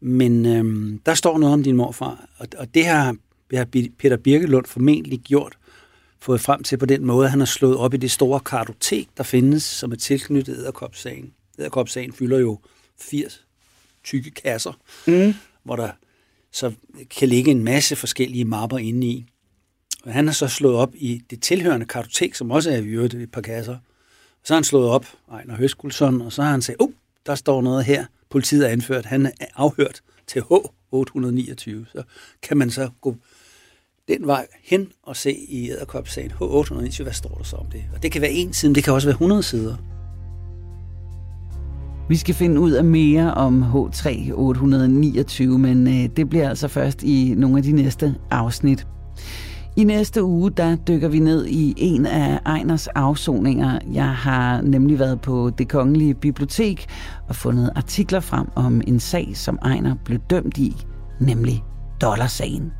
men 0.00 0.46
øhm, 0.46 1.00
der 1.06 1.14
står 1.14 1.38
noget 1.38 1.52
om 1.52 1.62
din 1.62 1.76
morfar, 1.76 2.28
og, 2.38 2.48
og 2.58 2.74
det 2.74 2.86
har, 2.86 3.16
har 3.54 3.64
Peter 3.98 4.16
Birkelund 4.16 4.66
formentlig 4.66 5.20
gjort, 5.20 5.58
fået 6.20 6.40
frem 6.40 6.62
til 6.62 6.76
på 6.76 6.86
den 6.86 7.04
måde, 7.04 7.24
at 7.24 7.30
han 7.30 7.40
har 7.40 7.46
slået 7.46 7.76
op 7.76 7.94
i 7.94 7.96
det 7.96 8.10
store 8.10 8.40
kartotek, 8.40 9.08
der 9.16 9.22
findes, 9.22 9.62
som 9.62 9.92
er 9.92 9.96
tilknyttet 9.96 10.58
æderkopsagen. 10.58 11.32
Æderkopsagen 11.58 12.12
fylder 12.12 12.38
jo 12.38 12.58
80 13.00 13.44
tykke 14.04 14.30
kasser, 14.30 14.72
mm. 15.06 15.34
hvor 15.62 15.76
der 15.76 15.90
så 16.52 16.72
kan 17.10 17.28
ligge 17.28 17.50
en 17.50 17.64
masse 17.64 17.96
forskellige 17.96 18.44
mapper 18.44 18.78
inde 18.78 19.06
i. 19.06 19.26
Han 20.06 20.26
har 20.26 20.34
så 20.34 20.48
slået 20.48 20.76
op 20.76 20.94
i 20.94 21.22
det 21.30 21.42
tilhørende 21.42 21.86
kartotek, 21.86 22.34
som 22.34 22.50
også 22.50 22.70
er 22.70 22.76
i 22.76 22.86
øvrigt 22.86 23.14
et 23.14 23.32
par 23.32 23.40
kasser. 23.40 23.72
Og 23.72 24.46
så 24.46 24.54
har 24.54 24.56
han 24.56 24.64
slået 24.64 24.88
op, 24.88 25.06
Ejner 25.32 25.56
Høskulsson, 25.56 26.20
og 26.20 26.32
så 26.32 26.42
har 26.42 26.50
han 26.50 26.62
sagt, 26.62 26.76
oh, 26.80 26.90
der 27.26 27.34
står 27.34 27.62
noget 27.62 27.84
her. 27.84 28.04
Politiet 28.30 28.66
er 28.66 28.68
anført, 28.68 29.06
han 29.06 29.26
er 29.26 29.46
afhørt 29.56 30.00
til 30.26 30.40
H829. 30.40 31.92
Så 31.92 32.02
kan 32.42 32.56
man 32.56 32.70
så 32.70 32.90
gå 33.00 33.16
den 34.08 34.26
vej 34.26 34.46
hen 34.62 34.88
og 35.02 35.16
se 35.16 35.32
i 35.32 35.70
æderkopsagen 35.70 36.30
H829, 36.30 37.02
hvad 37.02 37.12
står 37.12 37.34
der 37.38 37.44
så 37.44 37.56
om 37.56 37.66
det? 37.66 37.84
Og 37.94 38.02
det 38.02 38.12
kan 38.12 38.22
være 38.22 38.30
en 38.30 38.52
side, 38.52 38.74
det 38.74 38.84
kan 38.84 38.92
også 38.92 39.08
være 39.08 39.14
100 39.14 39.42
sider. 39.42 39.76
Vi 42.08 42.16
skal 42.16 42.34
finde 42.34 42.60
ud 42.60 42.72
af 42.72 42.84
mere 42.84 43.34
om 43.34 43.62
H3829, 43.62 45.42
men 45.42 45.86
øh, 45.86 46.16
det 46.16 46.28
bliver 46.28 46.48
altså 46.48 46.68
først 46.68 47.02
i 47.02 47.34
nogle 47.36 47.56
af 47.56 47.62
de 47.62 47.72
næste 47.72 48.14
afsnit. 48.30 48.86
I 49.76 49.84
næste 49.84 50.24
uge, 50.24 50.50
der 50.50 50.76
dykker 50.76 51.08
vi 51.08 51.18
ned 51.18 51.46
i 51.46 51.74
en 51.76 52.06
af 52.06 52.40
Ejners 52.46 52.86
afsoninger. 52.86 53.78
Jeg 53.92 54.14
har 54.14 54.60
nemlig 54.60 54.98
været 54.98 55.20
på 55.20 55.50
det 55.58 55.68
kongelige 55.68 56.14
bibliotek 56.14 56.86
og 57.28 57.36
fundet 57.36 57.70
artikler 57.76 58.20
frem 58.20 58.46
om 58.54 58.80
en 58.86 59.00
sag, 59.00 59.32
som 59.34 59.58
Ejner 59.62 59.94
blev 60.04 60.18
dømt 60.30 60.58
i, 60.58 60.76
nemlig 61.20 61.64
dollarsagen. 62.00 62.72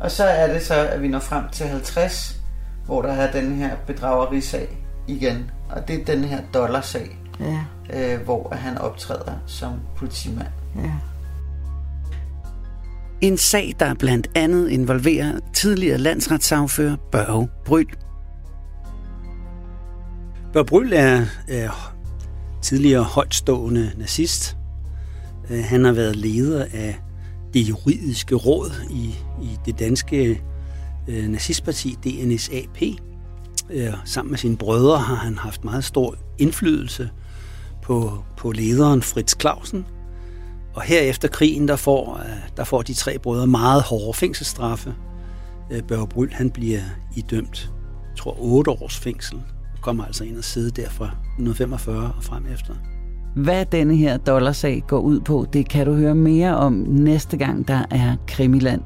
Og 0.00 0.10
så 0.10 0.24
er 0.24 0.52
det 0.52 0.62
så, 0.62 0.74
at 0.74 1.02
vi 1.02 1.08
når 1.08 1.18
frem 1.18 1.44
til 1.52 1.66
50, 1.66 2.40
hvor 2.86 3.02
der 3.02 3.12
er 3.12 3.32
den 3.32 3.54
her 3.54 3.76
bedragerisag 3.86 4.78
igen. 5.08 5.50
Og 5.70 5.88
det 5.88 6.00
er 6.00 6.04
den 6.04 6.24
her 6.24 6.40
dollarsag, 6.54 7.18
ja. 7.40 7.64
øh, 7.92 8.20
hvor 8.20 8.54
han 8.54 8.78
optræder 8.78 9.32
som 9.46 9.72
politimand. 9.96 10.48
Ja. 10.76 10.92
En 13.20 13.36
sag, 13.36 13.74
der 13.80 13.94
blandt 13.94 14.30
andet 14.34 14.68
involverer 14.68 15.38
tidligere 15.54 15.98
landsretssagfører 15.98 16.96
Børge 17.12 17.48
Bryl. 17.64 17.86
Børge 20.52 20.66
Bryl 20.66 20.92
er, 20.92 21.26
er 21.48 21.94
tidligere 22.62 23.02
højtstående 23.02 23.92
nazist. 23.98 24.56
Øh, 25.50 25.64
han 25.64 25.84
har 25.84 25.92
været 25.92 26.16
leder 26.16 26.64
af 26.72 26.98
det 27.54 27.60
juridiske 27.68 28.34
råd 28.34 28.72
i, 28.90 29.14
i 29.42 29.58
det 29.66 29.78
danske 29.78 30.42
øh, 31.08 31.28
nazistparti 31.28 31.96
DNSAP. 32.04 32.82
Øh, 33.70 33.92
sammen 34.04 34.30
med 34.30 34.38
sine 34.38 34.56
brødre 34.56 34.98
har 34.98 35.14
han 35.14 35.38
haft 35.38 35.64
meget 35.64 35.84
stor 35.84 36.16
indflydelse 36.38 37.10
på, 37.82 38.24
på 38.36 38.52
lederen 38.52 39.02
Fritz 39.02 39.40
Clausen, 39.40 39.86
og 40.76 40.82
her 40.82 41.00
efter 41.00 41.28
krigen, 41.28 41.68
der 41.68 41.76
får, 41.76 42.20
øh, 42.24 42.36
der 42.56 42.64
får 42.64 42.82
de 42.82 42.94
tre 42.94 43.18
brødre 43.18 43.46
meget 43.46 43.82
hårde 43.82 44.18
fængselsstraffe. 44.18 44.94
Øh, 45.72 45.82
Børge 45.82 46.08
Bryl, 46.08 46.32
han 46.32 46.50
bliver 46.50 46.80
idømt, 47.16 47.70
jeg 48.10 48.18
tror, 48.18 48.36
8 48.38 48.70
års 48.70 48.96
fængsel. 48.96 49.36
Og 49.74 49.82
kommer 49.82 50.04
altså 50.04 50.24
ind 50.24 50.36
og 50.36 50.44
sidde 50.44 50.82
der 50.82 50.88
fra 50.88 51.04
1945 51.04 52.12
og 52.16 52.24
frem 52.24 52.46
efter. 52.52 52.74
Hvad 53.36 53.64
denne 53.64 53.96
her 53.96 54.16
dollarsag 54.16 54.82
går 54.88 54.98
ud 54.98 55.20
på, 55.20 55.46
det 55.52 55.68
kan 55.68 55.86
du 55.86 55.94
høre 55.94 56.14
mere 56.14 56.56
om 56.56 56.72
næste 56.88 57.36
gang, 57.36 57.68
der 57.68 57.84
er 57.90 58.16
Krimiland. 58.28 58.82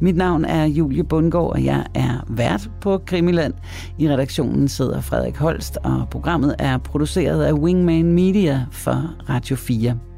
Mit 0.00 0.16
navn 0.16 0.44
er 0.44 0.64
Julie 0.64 1.04
Bundgaard, 1.04 1.50
og 1.50 1.64
jeg 1.64 1.86
er 1.94 2.24
vært 2.28 2.70
på 2.80 2.98
Krimiland. 3.06 3.54
I 3.98 4.08
redaktionen 4.08 4.68
sidder 4.68 5.00
Frederik 5.00 5.36
Holst, 5.36 5.76
og 5.76 6.06
programmet 6.10 6.54
er 6.58 6.78
produceret 6.78 7.44
af 7.44 7.52
Wingman 7.52 8.12
Media 8.12 8.66
for 8.70 9.14
Radio 9.28 9.56
4. 9.56 10.09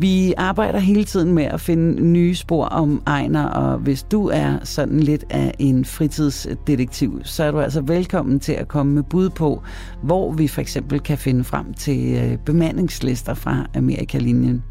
Vi 0.00 0.34
arbejder 0.36 0.78
hele 0.78 1.04
tiden 1.04 1.32
med 1.32 1.44
at 1.44 1.60
finde 1.60 2.02
nye 2.02 2.34
spor 2.34 2.64
om 2.64 3.02
Ejner, 3.06 3.44
og 3.44 3.78
hvis 3.78 4.02
du 4.02 4.28
er 4.28 4.58
sådan 4.64 5.00
lidt 5.00 5.24
af 5.30 5.54
en 5.58 5.84
fritidsdetektiv, 5.84 7.20
så 7.24 7.44
er 7.44 7.50
du 7.50 7.60
altså 7.60 7.80
velkommen 7.80 8.40
til 8.40 8.52
at 8.52 8.68
komme 8.68 8.94
med 8.94 9.02
bud 9.02 9.30
på, 9.30 9.62
hvor 10.02 10.32
vi 10.32 10.48
for 10.48 10.60
eksempel 10.60 11.00
kan 11.00 11.18
finde 11.18 11.44
frem 11.44 11.74
til 11.74 12.14
øh, 12.14 12.38
bemandingslister 12.46 13.34
fra 13.34 13.66
Amerikalinjen. 13.74 14.62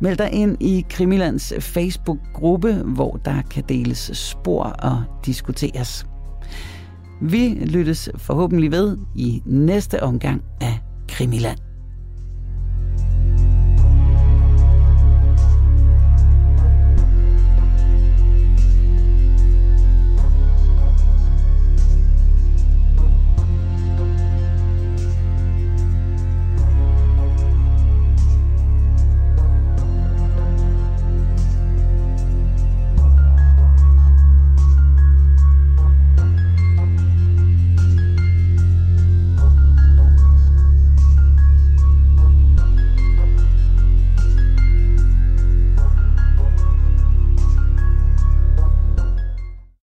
Meld 0.00 0.16
dig 0.16 0.32
ind 0.32 0.56
i 0.60 0.84
Krimilands 0.90 1.52
Facebook-gruppe, 1.60 2.72
hvor 2.72 3.20
der 3.24 3.42
kan 3.50 3.64
deles 3.68 4.10
spor 4.14 4.62
og 4.62 5.02
diskuteres. 5.26 6.06
Vi 7.20 7.48
lyttes 7.48 8.10
forhåbentlig 8.16 8.70
ved 8.70 8.96
i 9.14 9.42
næste 9.46 10.02
omgang 10.02 10.42
af 10.60 10.78
Krimiland. 11.08 11.73